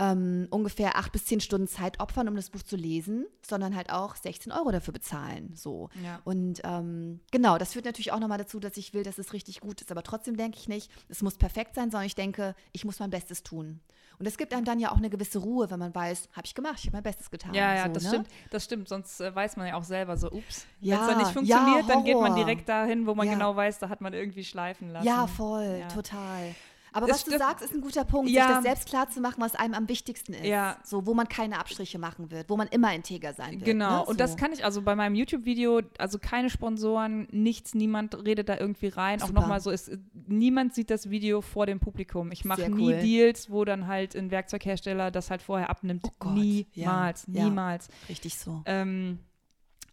ähm, 0.01 0.49
ungefähr 0.51 0.97
acht 0.97 1.13
bis 1.13 1.27
zehn 1.27 1.41
Stunden 1.41 1.69
Zeit 1.69 2.01
opfern, 2.01 2.27
um 2.27 2.35
das 2.35 2.49
Buch 2.49 2.63
zu 2.63 2.75
lesen, 2.75 3.27
sondern 3.43 3.77
halt 3.77 3.91
auch 3.91 4.17
16 4.17 4.51
Euro 4.51 4.71
dafür 4.73 4.93
bezahlen. 4.93 5.53
So. 5.55 5.91
Ja. 6.03 6.21
Und 6.25 6.63
ähm, 6.65 7.21
genau, 7.31 7.59
das 7.59 7.75
führt 7.75 7.85
natürlich 7.85 8.11
auch 8.11 8.19
nochmal 8.19 8.39
dazu, 8.39 8.61
dass 8.61 8.79
ich 8.79 8.95
will, 8.95 9.03
dass 9.03 9.19
es 9.19 9.35
richtig 9.35 9.61
gut 9.61 9.83
ist. 9.83 9.91
Aber 9.91 10.03
trotzdem 10.03 10.39
denke 10.39 10.57
ich 10.59 10.69
nicht, 10.69 10.91
es 11.11 11.21
muss 11.21 11.37
perfekt 11.37 11.75
sein, 11.75 11.91
sondern 11.91 12.07
ich 12.07 12.15
denke, 12.15 12.55
ich 12.73 12.87
muss 12.87 12.99
mein 12.99 13.11
Bestes 13.11 13.43
tun. 13.43 13.81
Und 14.19 14.27
es 14.27 14.37
gibt 14.37 14.53
einem 14.53 14.65
dann 14.67 14.79
ja 14.79 14.93
auch 14.93 14.99
eine 14.99 15.09
gewisse 15.09 15.39
Ruhe, 15.39 15.71
wenn 15.71 15.79
man 15.79 15.95
weiß, 15.95 16.29
habe 16.33 16.47
ich 16.47 16.55
gemacht, 16.55 16.77
ich 16.79 16.87
habe 16.87 16.97
mein 16.97 17.03
Bestes 17.03 17.31
getan. 17.31 17.55
Ja, 17.55 17.75
ja, 17.75 17.87
so, 17.87 17.93
das 17.93 18.03
ne? 18.05 18.09
stimmt. 18.11 18.29
Das 18.51 18.65
stimmt. 18.65 18.89
Sonst 18.89 19.21
äh, 19.21 19.35
weiß 19.35 19.57
man 19.57 19.67
ja 19.67 19.75
auch 19.77 19.85
selber 19.85 20.17
so, 20.17 20.31
ups. 20.31 20.67
Ja, 20.81 20.97
Wenn 20.97 21.01
es 21.03 21.07
dann 21.09 21.17
nicht 21.19 21.27
ja, 21.29 21.33
funktioniert, 21.33 21.89
dann 21.89 22.05
geht 22.05 22.19
man 22.21 22.35
direkt 22.35 22.69
dahin, 22.69 23.07
wo 23.07 23.15
man 23.15 23.27
Ja. 23.27 23.33
genau 23.35 23.57
weiß, 23.57 23.79
da 23.79 23.89
hat 23.89 24.01
man 24.03 24.13
irgendwie 24.13 24.45
schleifen 24.45 24.91
lassen. 24.91 25.07
Ja, 25.07 25.27
voll, 25.27 25.79
Ja. 25.81 25.89
total. 25.89 26.55
Aber 26.93 27.09
was 27.09 27.25
du 27.25 27.37
sagst, 27.39 27.65
ist 27.65 27.73
ein 27.75 27.81
guter 27.81 28.05
Punkt, 28.05 28.31
Ja. 28.31 28.47
sich 28.47 28.55
das 28.57 28.63
selbst 28.65 28.89
klar 28.89 29.09
zu 29.11 29.21
machen, 29.21 29.41
was 29.41 29.55
einem 29.55 29.75
am 29.75 29.89
wichtigsten 29.89 30.35
ist. 30.35 30.45
Ja. 30.45 30.77
So, 30.85 31.07
wo 31.07 31.15
man 31.15 31.29
keine 31.29 31.59
Abstriche 31.59 31.99
machen 31.99 32.31
wird, 32.31 32.51
wo 32.51 32.57
man 32.57 32.69
immer 32.69 32.93
integer 32.95 33.33
sein 33.33 33.53
wird. 33.55 33.65
Genau, 33.65 33.91
Ne? 33.91 34.01
und 34.01 34.07
so. 34.07 34.15
das 34.15 34.37
kann 34.37 34.53
ich 34.53 34.65
also 34.65 34.83
bei 34.83 34.95
meinem 34.97 35.15
YouTube-Video, 35.15 35.83
also 35.99 36.19
keine 36.19 36.51
Sponsoren, 36.51 37.29
nichts, 37.31 37.75
niemand 37.75 38.25
redet 38.25 38.49
da 38.49 38.59
irgendwie 38.59 38.89
rein. 38.89 39.23
Auch 39.23 39.29
Super. 39.29 39.41
nochmal 39.41 39.61
so, 39.61 39.71
ist, 39.71 39.91
niemand 40.27 40.75
sieht 40.75 40.91
das 40.91 41.11
Video 41.11 41.41
vor 41.41 41.67
dem 41.67 41.81
Publikum. 41.81 42.33
Ich 42.33 42.45
mache 42.45 42.69
nie 42.71 42.83
cool. 42.95 43.01
Deals, 43.01 43.51
wo 43.51 43.65
dann 43.65 43.87
halt 43.87 44.17
ein 44.17 44.31
Werkzeughersteller 44.31 45.11
das 45.11 45.31
halt 45.31 45.43
vorher 45.43 45.71
abnimmt. 45.71 46.03
Oh 46.07 46.11
Gott, 46.19 46.35
niemals, 46.35 47.27
ja. 47.29 47.45
niemals. 47.45 47.89
Richtig 48.09 48.37
so. 48.39 48.63
Ähm, 48.67 49.19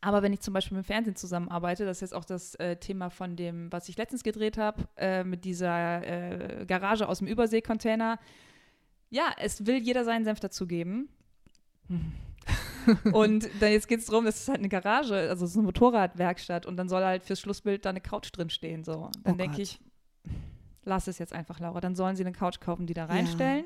aber 0.08 0.24
wenn 0.24 0.32
ich 0.32 0.39
zum 0.39 0.53
Beispiel 0.53 0.78
mit 0.78 0.86
dem 0.86 0.88
Fernsehen 0.88 1.18
zusammenarbeite, 1.18 1.84
das 1.84 1.97
ist 1.97 2.01
jetzt 2.01 2.14
auch 2.14 2.24
das 2.24 2.55
äh, 2.55 2.78
Thema 2.78 3.10
von 3.10 3.36
dem, 3.36 3.70
was 3.74 3.89
ich 3.89 3.97
letztens 3.97 4.24
gedreht 4.24 4.58
habe, 4.58 4.88
äh, 4.95 5.26
mit 5.26 5.43
dieser 5.43 6.62
äh, 6.62 6.66
Garage 6.66 7.10
aus 7.10 7.18
dem 7.20 7.28
Überseekontainer. 7.28 8.18
Ja, 9.10 9.34
es 9.38 9.66
will 9.66 9.76
jeder 9.80 10.05
seinen 10.05 10.24
Senf 10.24 10.39
dazugeben. 10.39 11.10
und 13.12 13.49
dann 13.60 13.74
jetzt 13.74 13.89
geht 13.89 13.99
es 13.99 14.05
darum, 14.05 14.28
es 14.28 14.39
ist 14.39 14.47
halt 14.47 14.60
eine 14.60 14.70
Garage, 14.70 15.14
also 15.14 15.43
es 15.43 15.51
ist 15.51 15.58
eine 15.58 15.66
Motorradwerkstatt 15.66 16.66
und 16.66 16.78
dann 16.78 16.88
soll 16.88 17.03
halt 17.03 17.24
fürs 17.24 17.41
Schlussbild 17.41 17.84
da 17.84 17.89
eine 17.89 17.99
Couch 17.99 18.30
drin 18.32 18.49
stehen. 18.49 18.86
So. 18.86 19.12
Dann 19.26 19.34
Oh 19.34 19.38
denke 19.38 19.62
ich, 19.62 19.78
lass 20.86 21.08
es 21.08 21.20
jetzt 21.20 21.34
einfach, 21.34 21.60
Laura. 21.60 21.82
Dann 21.82 21.97
sollen 21.97 22.16
sie 22.16 22.24
eine 22.24 22.32
Couch 22.32 22.62
kaufen, 22.62 22.86
die 22.88 22.93
da 22.93 23.08
reinstellen. 23.08 23.66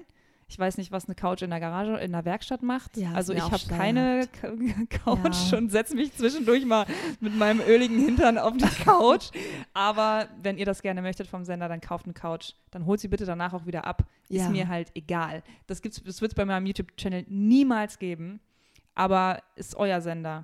Ich 0.51 0.59
weiß 0.59 0.77
nicht, 0.77 0.91
was 0.91 1.05
eine 1.05 1.15
Couch 1.15 1.41
in 1.43 1.49
der 1.49 1.61
Garage, 1.61 1.95
in 1.99 2.11
der 2.11 2.25
Werkstatt 2.25 2.61
macht. 2.61 2.97
Ja, 2.97 3.13
also 3.13 3.31
ich 3.31 3.41
habe 3.41 3.63
keine 3.69 4.27
Couch 4.89 5.51
Ja. 5.51 5.57
und 5.57 5.71
setze 5.71 5.95
mich 5.95 6.13
zwischendurch 6.13 6.65
mal 6.65 6.85
mit 7.21 7.33
meinem 7.37 7.61
öligen 7.61 7.97
Hintern 7.97 8.37
auf 8.37 8.57
die 8.57 8.65
Couch. 8.83 9.29
Aber 9.73 10.27
wenn 10.43 10.57
ihr 10.57 10.65
das 10.65 10.81
gerne 10.81 11.01
möchtet 11.01 11.27
vom 11.27 11.45
Sender, 11.45 11.69
dann 11.69 11.79
kauft 11.79 12.03
eine 12.03 12.13
Couch. 12.13 12.51
Dann 12.69 12.85
holt 12.85 12.99
sie 12.99 13.07
bitte 13.07 13.23
danach 13.25 13.53
auch 13.53 13.65
wieder 13.65 13.85
ab. 13.87 14.03
Ja. 14.27 14.43
Ist 14.43 14.51
mir 14.51 14.67
halt 14.67 14.91
egal. 14.93 15.41
Das, 15.67 15.81
gibt's- 15.81 16.03
das 16.03 16.19
wird 16.21 16.33
es 16.33 16.35
bei 16.35 16.43
meinem 16.43 16.65
YouTube-Channel 16.65 17.25
niemals 17.29 17.97
geben. 17.97 18.41
Aber 18.93 19.41
ist 19.55 19.75
euer 19.75 20.01
Sender. 20.01 20.43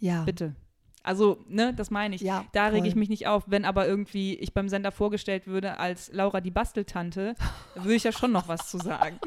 Ja. 0.00 0.22
Bitte. 0.22 0.54
Also, 1.02 1.38
ne, 1.48 1.74
das 1.74 1.90
meine 1.90 2.14
ich. 2.14 2.20
Ja, 2.20 2.44
da 2.52 2.66
rege 2.66 2.86
ich 2.86 2.94
mich 2.94 3.08
nicht 3.08 3.26
auf. 3.26 3.44
Wenn 3.46 3.64
aber 3.64 3.86
irgendwie 3.86 4.34
ich 4.34 4.54
beim 4.54 4.68
Sender 4.68 4.92
vorgestellt 4.92 5.46
würde 5.46 5.78
als 5.78 6.12
Laura 6.12 6.40
die 6.40 6.50
Basteltante, 6.50 7.34
würde 7.74 7.94
ich 7.94 8.04
ja 8.04 8.12
schon 8.12 8.32
noch 8.32 8.48
was 8.48 8.70
zu 8.70 8.78
sagen. 8.78 9.18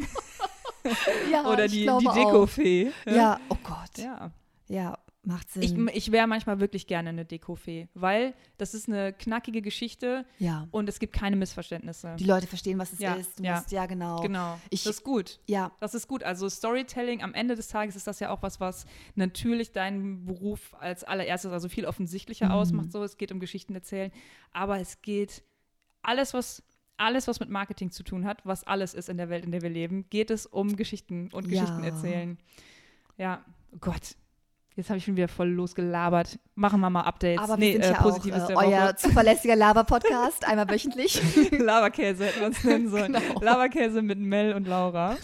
Ja, 1.31 1.45
Oder 1.51 1.67
die, 1.67 1.87
die. 1.87 2.07
Dekofee. 2.13 2.91
Ja, 3.05 3.39
oh 3.49 3.57
Gott. 3.63 3.97
Ja. 3.97 4.31
Ja, 4.67 4.97
macht 5.27 5.51
Sinn. 5.51 5.87
Ich, 5.89 5.95
ich 5.95 6.11
wäre 6.11 6.27
manchmal 6.27 6.59
wirklich 6.59 6.87
gerne 6.87 7.09
eine 7.09 7.25
Dekofee, 7.25 7.87
weil 7.93 8.33
das 8.57 8.73
ist 8.73 8.87
eine 8.87 9.13
knackige 9.13 9.61
Geschichte 9.61 10.25
ja. 10.39 10.67
und 10.71 10.87
es 10.89 10.99
gibt 10.99 11.13
keine 11.13 11.35
Missverständnisse. 11.35 12.15
Die 12.19 12.23
Leute 12.25 12.47
verstehen, 12.47 12.77
was 12.79 12.93
es 12.93 12.99
Ja, 12.99 13.13
ist. 13.15 13.39
Du 13.39 13.43
ja. 13.43 13.55
musst, 13.55 13.71
ja, 13.71 13.85
genau. 13.85 14.21
Genau. 14.21 14.59
Ich- 14.69 14.83
das 14.83 14.97
ist 14.97 15.03
gut. 15.03 15.39
Ja, 15.47 15.71
Das 15.79 15.93
ist 15.95 16.07
gut. 16.07 16.23
Also 16.23 16.47
Storytelling, 16.49 17.21
am 17.23 17.33
Ende 17.33 17.55
des 17.55 17.67
Tages 17.67 17.95
ist 17.95 18.07
das 18.07 18.19
ja 18.19 18.29
auch 18.29 18.41
was, 18.43 18.59
was 18.59 18.85
natürlich 19.15 19.71
deinen 19.71 20.25
Beruf 20.25 20.73
als 20.79 21.03
allererstes, 21.03 21.51
also 21.51 21.69
viel 21.69 21.85
offensichtlicher 21.85 22.45
Mhm. 22.47 22.51
ausmacht. 22.51 22.91
So, 22.91 23.03
es 23.03 23.17
geht 23.17 23.31
um 23.31 23.39
Geschichten 23.39 23.75
erzählen. 23.75 24.11
Aber 24.51 24.79
es 24.79 25.01
geht 25.01 25.43
alles, 26.01 26.33
was 26.33 26.63
alles, 26.97 27.27
was 27.27 27.41
mit 27.41 27.49
Marketing 27.49 27.91
zu 27.91 28.03
tun 28.03 28.23
hat, 28.25 28.45
was 28.45 28.63
alles 28.63 28.93
ist 28.93 29.09
in 29.09 29.17
der 29.17 29.27
Welt, 29.29 29.43
in 29.43 29.51
der 29.51 29.61
wir 29.61 29.69
leben, 29.69 30.09
geht 30.09 30.31
es 30.31 30.45
um 30.45 30.77
Geschichten 30.77 31.29
und. 31.33 31.49
Geschichten 31.49 31.83
erzählen. 31.83 32.37
Ja, 33.17 33.43
oh 33.73 33.77
Gott. 33.81 34.15
Jetzt 34.75 34.89
habe 34.89 34.97
ich 34.97 35.05
schon 35.05 35.15
wieder 35.15 35.29
voll 35.29 35.47
losgelabert. 35.49 36.37
Machen 36.55 36.81
wir 36.81 36.89
mal 36.89 37.01
Updates. 37.01 37.41
aber 37.41 37.55
nee, 37.55 37.77
wir 37.77 37.83
sind 37.83 37.83
äh, 37.83 37.93
ja 37.93 38.01
Positives 38.01 38.43
auch 38.43 38.49
äh, 38.49 38.67
euer 38.67 38.95
zuverlässiger 38.97 39.55
Laber-Podcast, 39.55 40.45
einmal 40.45 40.69
wöchentlich. 40.69 41.21
Laberkäse 41.51 42.25
hätten 42.25 42.39
wir 42.41 42.47
uns 42.47 42.63
nennen 42.63 42.89
sollen. 42.89 43.05
Genau. 43.15 43.39
Laberkäse 43.39 44.01
mit 44.01 44.19
Mel 44.19 44.53
und 44.53 44.67
Laura. 44.67 45.15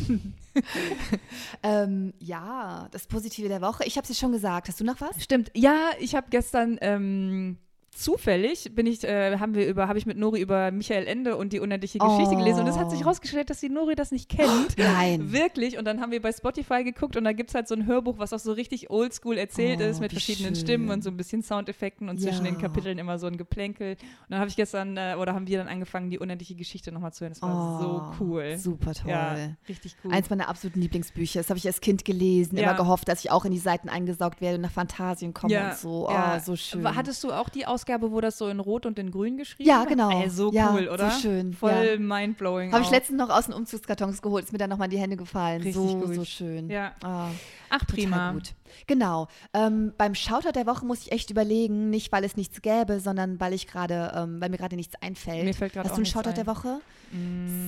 ähm, 1.64 2.14
ja, 2.20 2.88
das 2.92 3.08
Positive 3.08 3.50
der 3.50 3.62
Woche. 3.62 3.84
Ich 3.86 3.98
habe 3.98 4.04
es 4.04 4.10
dir 4.10 4.16
schon 4.16 4.32
gesagt. 4.32 4.70
Hast 4.70 4.80
du 4.80 4.86
noch 4.86 5.02
was? 5.02 5.22
Stimmt. 5.22 5.52
Ja, 5.56 5.90
ich 6.00 6.16
habe 6.16 6.28
gestern 6.30 6.78
ähm, 6.82 7.58
zufällig 7.94 8.72
bin 8.74 8.88
ich, 8.88 9.04
äh, 9.04 9.38
haben 9.38 9.54
wir 9.54 9.68
über, 9.68 9.88
habe 9.88 10.00
ich 10.00 10.06
mit 10.06 10.18
Nori 10.18 10.42
über 10.42 10.72
Michael 10.72 11.06
Ende 11.08 11.36
und 11.38 11.54
die 11.54 11.60
unendliche 11.60 12.00
Geschichte 12.00 12.34
Oh. 12.36 12.38
gelesen 12.38 12.62
und 12.62 12.68
es 12.68 12.78
hat 12.78 12.90
sich 12.90 13.02
herausgestellt, 13.02 13.50
dass 13.50 13.60
die 13.60 13.70
Nori 13.70 13.96
das 13.96 14.12
nicht 14.12 14.30
kennt. 14.30 14.76
Nein. 14.78 15.32
Wirklich. 15.32 15.78
Und 15.78 15.86
dann 15.86 16.02
haben 16.02 16.12
wir 16.12 16.22
bei 16.22 16.32
Spotify 16.32 16.84
geguckt 16.84 17.16
und 17.18 17.24
da 17.26 17.34
gibt 17.34 17.50
es 17.50 17.56
halt 17.56 17.68
so 17.68 17.76
ein 17.76 17.86
Hörbuch, 17.86 18.18
was 18.18 18.34
auch 18.34 18.40
so 18.40 18.54
richtig 18.54 18.90
oldschool 18.90 19.38
erzählt 19.38 19.80
Oh, 19.82 19.84
ist, 19.84 20.00
mit 20.00 20.12
verschiedenen 20.12 20.56
schön. 20.56 20.64
Stimmen 20.66 20.90
und 20.90 21.04
so 21.04 21.10
ein 21.10 21.18
bisschen 21.18 21.44
Soundeffekten 21.44 22.10
und 22.10 22.20
zwischen 22.20 22.46
Ja. 22.46 22.52
den 22.52 22.58
Kapiteln 22.60 22.98
immer 22.98 23.20
so 23.20 23.28
ein 23.28 23.38
Geplänkel. 23.38 23.92
Und 23.92 23.98
dann 24.30 24.40
habe 24.40 24.50
ich 24.50 24.56
gestern, 24.56 24.98
äh, 24.98 25.16
oder 25.20 25.34
haben 25.34 25.48
wir 25.48 25.58
dann 25.58 25.68
angefangen, 25.68 26.10
die 26.10 26.18
unendliche 26.20 26.56
Geschichte 26.56 26.92
nochmal 26.92 27.14
zu 27.14 27.22
hören. 27.26 27.34
Das 27.34 27.42
war 27.42 27.52
Oh, 27.52 27.82
so 28.18 28.24
cool. 28.26 28.58
Super 28.58 28.94
toll. 28.94 29.12
Ja, 29.12 29.36
richtig 29.68 29.96
cool. 30.04 30.12
Eins 30.14 30.30
meiner 30.30 30.48
absoluten 30.50 30.80
Lieblingsbücher. 30.82 31.40
Das 31.42 31.50
habe 31.50 31.58
ich 31.58 31.68
als 31.68 31.82
Kind 31.82 32.06
gelesen, 32.06 32.58
Ja. 32.58 32.64
immer 32.64 32.74
gehofft, 32.76 33.08
dass 33.08 33.24
ich 33.24 33.32
auch 33.32 33.46
in 33.46 33.52
die 33.52 33.60
Seiten 33.60 33.90
eingesaugt 33.90 34.42
werde 34.42 34.56
und 34.56 34.62
nach 34.62 34.72
Fantasien 34.72 35.34
komme 35.34 35.70
und 35.70 35.78
so. 35.78 36.08
Oh, 36.08 36.12
ja. 36.12 36.40
so 36.40 36.56
schön. 36.56 36.96
Hattest 36.96 37.24
du 37.24 37.32
auch 37.32 37.50
die 37.50 37.66
Ausgabe, 37.82 38.12
wo 38.12 38.22
das 38.22 38.38
so 38.38 38.48
in 38.48 38.60
Rot 38.60 38.86
und 38.86 39.00
in 39.00 39.10
Grün 39.10 39.38
geschrieben 39.38 39.68
Ja, 39.68 39.80
war? 39.80 39.86
genau. 39.88 40.22
Ey, 40.22 40.30
so 40.30 40.52
Ja, 40.52 40.72
cool, 40.74 40.88
oder? 40.88 41.10
so 41.10 41.20
schön, 41.22 41.54
Voll 41.54 41.72
ja. 41.72 41.98
mindblowing. 41.98 42.72
Habe 42.72 42.84
ich 42.84 42.92
letztens 42.92 43.18
noch 43.18 43.30
aus 43.30 43.46
den 43.46 43.56
Umzugskartons 43.56 44.22
geholt, 44.22 44.46
ist 44.46 44.52
mir 44.52 44.60
dann 44.60 44.70
nochmal 44.70 44.86
in 44.86 44.92
die 44.92 45.00
Hände 45.00 45.18
gefallen. 45.18 45.62
Richtig 45.64 45.74
so, 45.82 45.98
gut. 45.98 46.14
so 46.14 46.24
schön. 46.26 46.70
Ja. 46.70 46.94
Ah, 47.04 47.30
Ach, 47.72 47.86
prima. 47.88 48.34
gut. 48.34 48.54
Genau. 48.86 49.28
Ähm, 49.54 49.94
beim 49.98 50.14
Shoutout 50.14 50.52
der 50.54 50.68
Woche 50.68 50.86
muss 50.86 51.02
ich 51.02 51.12
echt 51.12 51.32
überlegen, 51.32 51.90
nicht 51.90 52.12
weil 52.12 52.24
es 52.24 52.38
nichts 52.38 52.62
gäbe, 52.62 53.00
sondern 53.00 53.40
weil 53.40 53.54
ich 53.54 53.66
gerade, 53.68 54.12
ähm, 54.16 54.40
weil 54.40 54.50
mir 54.50 54.58
gerade 54.58 54.76
nichts 54.76 54.96
einfällt. 55.02 55.44
Mir 55.44 55.54
fällt 55.56 55.74
gerade 55.74 55.86
Hast 55.90 55.94
auch 55.94 55.96
du 55.98 56.02
einen 56.02 56.06
Shoutout 56.06 56.30
ein. 56.30 56.36
der 56.36 56.48
Woche? 56.48 56.82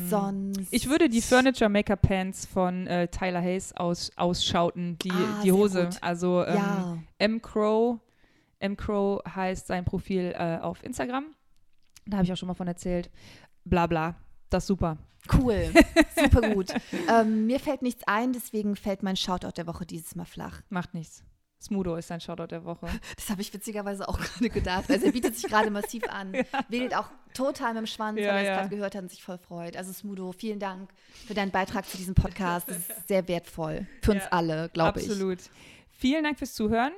Sonst. 0.10 0.68
Ich 0.72 0.90
würde 0.90 1.10
die 1.10 1.22
Furniture 1.22 1.70
Maker 1.70 1.96
Pants 1.98 2.46
von 2.46 2.88
äh, 2.88 3.08
Tyler 3.10 3.42
Hayes 3.42 3.76
aus, 3.76 4.12
ausschauten, 4.16 4.98
die, 5.00 5.12
Ah, 5.12 5.42
die 5.44 5.52
Hose. 5.52 5.90
Also 6.02 6.46
ähm, 6.46 6.56
Ja. 6.56 6.98
M. 7.20 7.42
Crow. 7.42 7.98
M. 8.64 8.78
Crow 8.78 9.22
heißt 9.26 9.68
sein 9.68 9.86
Profil 9.86 10.34
äh, 10.38 10.58
auf 10.60 10.84
Instagram. 10.84 11.26
Da 12.06 12.18
habe 12.18 12.26
ich 12.26 12.34
auch 12.34 12.38
schon 12.38 12.48
mal 12.48 12.54
von 12.54 12.68
erzählt. 12.68 13.10
Bla 13.66 13.88
bla. 13.88 14.16
Das 14.50 14.64
ist 14.64 14.68
super. 14.68 14.98
Cool, 15.40 15.72
super 16.22 16.54
gut. 16.54 16.74
ähm, 17.10 17.46
mir 17.46 17.60
fällt 17.60 17.82
nichts 17.82 18.04
ein, 18.06 18.34
deswegen 18.34 18.76
fällt 18.76 19.04
mein 19.04 19.16
Shoutout 19.16 19.54
der 19.56 19.68
Woche 19.68 19.86
dieses 19.86 20.16
Mal 20.16 20.26
flach. 20.26 20.62
Macht 20.70 20.94
nichts. 20.94 21.24
Smudo 21.62 21.96
ist 21.96 22.10
sein 22.10 22.20
Shoutout 22.20 22.48
der 22.48 22.66
Woche. 22.66 22.88
Das 23.16 23.30
habe 23.30 23.42
ich 23.42 23.54
witzigerweise 23.54 24.10
auch 24.10 24.20
gerade 24.20 24.50
gedacht. 24.50 24.92
Also 24.92 25.06
er 25.06 25.14
bietet 25.14 25.38
sich 25.38 25.50
gerade 25.50 25.72
massiv 25.72 26.04
an. 26.10 26.34
Wedelt 26.68 26.94
auch 26.94 27.10
total 27.34 27.74
mit 27.74 27.84
dem 27.84 27.88
Schwanz, 27.88 28.20
Ja, 28.20 28.28
weil 28.28 28.36
er 28.36 28.42
es 28.42 28.48
ja. 28.48 28.56
gerade 28.58 28.70
gehört 28.70 28.96
hat 28.96 29.04
und 29.04 29.10
sich 29.10 29.24
voll 29.24 29.38
freut. 29.38 29.78
Also 29.78 29.94
Smudo, 29.94 30.34
vielen 30.34 30.60
Dank 30.60 30.90
für 31.26 31.34
deinen 31.34 31.52
Beitrag 31.52 31.86
zu 31.88 31.96
diesem 31.96 32.16
Podcast. 32.16 32.68
Das 32.70 32.78
ist 32.80 33.08
sehr 33.08 33.26
wertvoll. 33.30 33.88
Für 34.02 34.12
uns 34.12 34.24
Ja, 34.24 34.30
alle, 34.32 34.68
glaube 34.74 35.00
ich. 35.00 35.10
Absolut. 35.10 35.40
Vielen 35.90 36.26
Dank 36.26 36.38
fürs 36.38 36.54
Zuhören. 36.54 36.92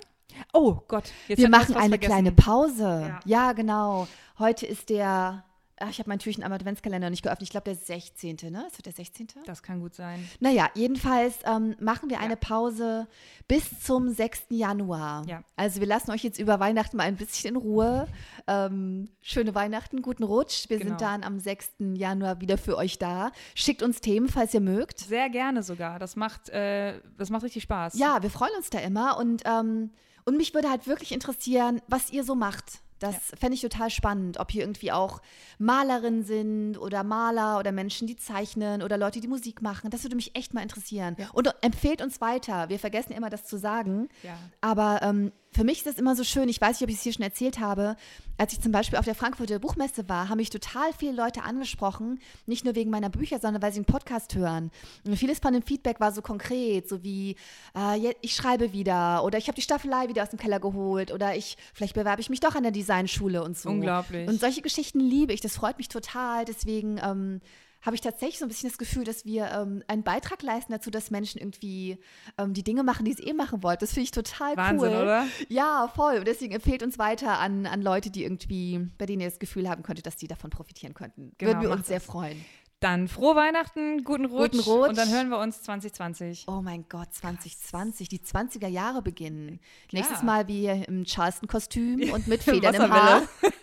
Oh 0.54 0.78
Gott, 0.88 1.06
jetzt 1.28 1.40
Wir 1.40 1.50
machen 1.50 1.76
eine 1.76 1.90
vergessen. 1.90 2.12
kleine 2.12 2.32
Pause. 2.32 2.84
Ja. 3.08 3.20
Ja, 3.26 3.54
genau. 3.54 4.08
Heute 4.40 4.66
ist 4.66 4.90
der, 4.90 5.44
ach, 5.80 5.90
ich 5.90 6.00
habe 6.00 6.10
mein 6.10 6.20
Türchen 6.20 6.44
am 6.44 6.52
Adventskalender 6.52 7.08
noch 7.08 7.12
nicht 7.12 7.24
geöffnet. 7.24 7.44
Ich 7.44 7.50
glaube, 7.50 7.66
der 7.66 7.76
16. 7.76 8.38
Ne? 8.50 8.64
Ist 8.68 8.78
das 8.78 8.84
der 8.84 8.94
16.? 8.94 9.28
Das 9.46 9.64
kann 9.64 9.80
gut 9.80 9.94
sein. 9.96 10.28
Naja, 10.40 10.70
jedenfalls 10.74 11.36
ähm, 11.46 11.76
machen 11.80 12.10
wir 12.10 12.20
eine 12.20 12.36
Pause 12.38 13.08
bis 13.48 13.80
zum 13.82 14.10
6. 14.10 14.46
Januar. 14.50 15.26
Ja. 15.28 15.42
Also 15.56 15.80
wir 15.80 15.88
lassen 15.88 16.12
euch 16.12 16.24
jetzt 16.24 16.40
über 16.40 16.60
Weihnachten 16.60 16.98
mal 16.98 17.04
ein 17.04 17.16
bisschen 17.18 17.52
in 17.52 17.56
Ruhe. 17.58 18.08
Ähm, 18.48 19.10
schöne 19.22 19.56
Weihnachten, 19.56 20.02
guten 20.02 20.24
Rutsch. 20.24 20.70
Wir 20.70 20.78
Genau. 20.80 20.90
sind 20.92 21.02
dann 21.02 21.24
am 21.24 21.40
6. 21.40 21.70
Januar 21.96 22.42
wieder 22.42 22.58
für 22.58 22.78
euch 22.78 22.98
da. 23.00 23.32
Schickt 23.56 23.84
uns 23.84 24.02
Themen, 24.02 24.28
falls 24.30 24.54
ihr 24.54 24.62
mögt. 24.62 25.00
Sehr 25.00 25.30
gerne 25.30 25.64
sogar. 25.64 26.00
Das 26.00 26.16
macht, 26.16 26.50
äh, 26.50 27.00
das 27.18 27.30
macht 27.30 27.44
richtig 27.44 27.64
Spaß. 27.64 27.98
Ja, 27.98 28.22
wir 28.22 28.30
freuen 28.30 28.54
uns 28.58 28.70
da 28.70 28.80
immer 28.80 29.18
und, 29.18 29.44
ähm, 29.46 29.92
und 30.26 30.38
mich 30.38 30.54
würde 30.54 30.70
halt 30.70 30.88
wirklich 30.88 31.12
interessieren, 31.12 31.82
was 31.88 32.12
ihr 32.12 32.24
so 32.24 32.36
macht. 32.36 32.82
Das 33.00 33.16
fände 33.38 33.56
ich 33.56 33.62
total 33.62 33.90
spannend, 33.90 34.40
ob 34.40 34.52
hier 34.52 34.62
irgendwie 34.62 34.92
auch 34.92 35.22
Malerinnen 35.60 36.24
sind 36.24 36.78
oder 36.78 37.04
Maler 37.04 37.60
oder 37.60 37.72
Menschen, 37.72 38.08
die 38.08 38.16
zeichnen 38.16 38.82
oder 38.82 38.98
Leute, 38.98 39.20
die 39.20 39.28
Musik 39.28 39.62
machen. 39.62 39.90
Das 39.90 40.04
würde 40.04 40.16
mich 40.16 40.36
echt 40.36 40.54
mal 40.54 40.62
interessieren. 40.62 41.16
Ja. 41.20 41.30
Und 41.34 41.54
empfehlt 41.62 42.02
uns 42.02 42.22
weiter. 42.22 42.70
Wir 42.70 42.80
vergessen 42.80 43.12
immer, 43.12 43.30
das 43.30 43.46
zu 43.46 43.58
sagen. 43.58 44.08
Ja. 44.24 44.38
Aber 44.62 45.02
ähm, 45.04 45.34
für 45.56 45.64
mich 45.64 45.78
ist 45.78 45.88
das 45.88 45.98
immer 45.98 46.16
so 46.16 46.26
schön. 46.26 46.50
Ich 46.50 46.60
weiß 46.60 46.80
nicht, 46.80 46.84
ob 46.84 46.90
ich 46.90 46.98
es 46.98 47.04
hier 47.04 47.14
schon 47.14 47.24
erzählt 47.24 47.60
habe, 47.60 47.96
als 48.38 48.52
ich 48.52 48.60
zum 48.60 48.74
Beispiel 48.74 49.00
auf 49.00 49.06
der 49.06 49.16
Frankfurter 49.16 49.60
Buchmesse 49.60 50.10
war, 50.10 50.28
haben 50.28 50.38
mich 50.38 50.50
total 50.50 50.92
viele 50.98 51.14
Leute 51.14 51.44
angesprochen, 51.44 52.20
nicht 52.46 52.66
nur 52.66 52.76
wegen 52.76 52.92
meiner 52.92 53.10
Bücher, 53.10 53.40
sondern 53.40 53.62
weil 53.62 53.72
sie 53.72 53.78
einen 53.78 53.86
Podcast 53.86 54.36
hören. 54.36 54.70
Und 55.06 55.16
vieles 55.16 55.40
von 55.40 55.54
dem 55.54 55.64
Feedback 55.64 56.02
war 56.02 56.12
so 56.12 56.22
konkret, 56.22 56.90
so 56.90 57.04
wie, 57.04 57.38
äh, 57.74 58.14
ich 58.22 58.36
schreibe 58.36 58.74
wieder 58.74 59.24
oder 59.24 59.38
ich 59.38 59.48
habe 59.48 59.56
die 59.56 59.62
Staffelei 59.62 60.10
wieder 60.10 60.24
aus 60.24 60.30
dem 60.30 60.40
Keller 60.40 60.60
geholt 60.60 61.14
oder 61.14 61.36
ich, 61.38 61.56
vielleicht 61.74 61.94
bewerbe 61.94 62.20
ich 62.20 62.30
mich 62.30 62.42
doch 62.42 62.56
an 62.56 62.64
der 62.64 62.74
Designschule 62.74 63.42
und 63.42 63.58
so. 63.58 63.70
Unglaublich. 63.70 64.28
Und 64.28 64.42
solche 64.42 64.62
Geschichten 64.62 65.00
liebe 65.00 65.32
ich, 65.32 65.40
das 65.40 65.56
freut 65.56 65.78
mich 65.78 65.88
total. 65.88 66.44
Deswegen 66.44 67.00
ähm, 67.02 67.40
habe 67.86 67.96
ich 67.96 68.02
tatsächlich 68.02 68.40
so 68.40 68.46
ein 68.46 68.48
bisschen 68.50 68.70
das 68.70 68.78
Gefühl, 68.78 69.04
dass 69.04 69.26
wir 69.26 69.52
ähm, 69.52 69.84
einen 69.88 70.04
Beitrag 70.04 70.42
leisten 70.42 70.72
dazu, 70.72 70.90
dass 70.90 71.12
Menschen 71.12 71.40
irgendwie 71.40 72.00
ähm, 72.38 72.54
die 72.54 72.64
Dinge 72.64 72.84
machen, 72.84 73.06
die 73.06 73.14
sie 73.14 73.24
eh 73.24 73.34
machen 73.34 73.62
wollten. 73.62 73.82
Das 73.82 73.92
finde 73.92 74.06
ich 74.06 74.12
total 74.12 74.58
Wahnsinn, 74.58 74.90
cool. 74.90 75.02
oder? 75.04 75.28
Ja, 75.50 75.92
voll. 75.96 76.18
Und 76.18 76.28
deswegen 76.28 76.54
empfehlt 76.54 76.82
uns 76.82 76.98
weiter 76.98 77.40
an, 77.40 77.66
an 77.68 77.82
Leute, 77.82 78.10
die 78.10 78.24
irgendwie, 78.24 78.90
bei 78.98 79.06
denen 79.06 79.22
ihr 79.22 79.30
das 79.30 79.40
Gefühl 79.40 79.70
haben 79.70 79.84
könntet, 79.84 80.06
dass 80.08 80.16
die 80.16 80.28
davon 80.28 80.50
profitieren 80.50 80.94
könnten. 80.94 81.34
Genau, 81.38 81.52
Würden 81.52 81.62
wir 81.62 81.72
uns 81.72 81.88
sehr 81.88 82.00
das. 82.00 82.06
freuen. 82.08 82.44
Dann 82.82 83.08
frohe 83.08 83.36
Weihnachten, 83.36 84.04
guten 84.04 84.26
Rutsch, 84.26 84.58
Guten 84.58 84.70
Rutsch. 84.70 84.90
und 84.90 84.98
dann 84.98 85.10
hören 85.10 85.30
wir 85.30 85.40
uns 85.40 85.62
2020. 85.64 86.46
Oh 86.48 86.62
mein 86.62 86.86
Gott, 86.90 87.14
2020, 87.14 88.10
die 88.10 88.20
20er 88.20 88.68
Jahre 88.68 89.02
beginnen. 89.02 89.60
Ja. 89.92 90.00
Nächstes 90.00 90.24
Mal 90.24 90.48
wir 90.48 90.88
im 90.88 91.06
Charleston-Kostüm 91.06 92.10
und 92.14 92.28
mit 92.28 92.44
Federn 92.44 92.76
im 92.76 92.92
Haar. 92.92 93.22
Wasserwelle. 93.22 93.54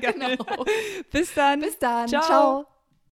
Geil. 0.00 0.38
Bis 1.10 1.32
dann. 1.34 1.60
Bis 1.60 1.78
dann. 1.78 2.08
Ciao. 2.08 2.22
Ciao. 2.22 2.73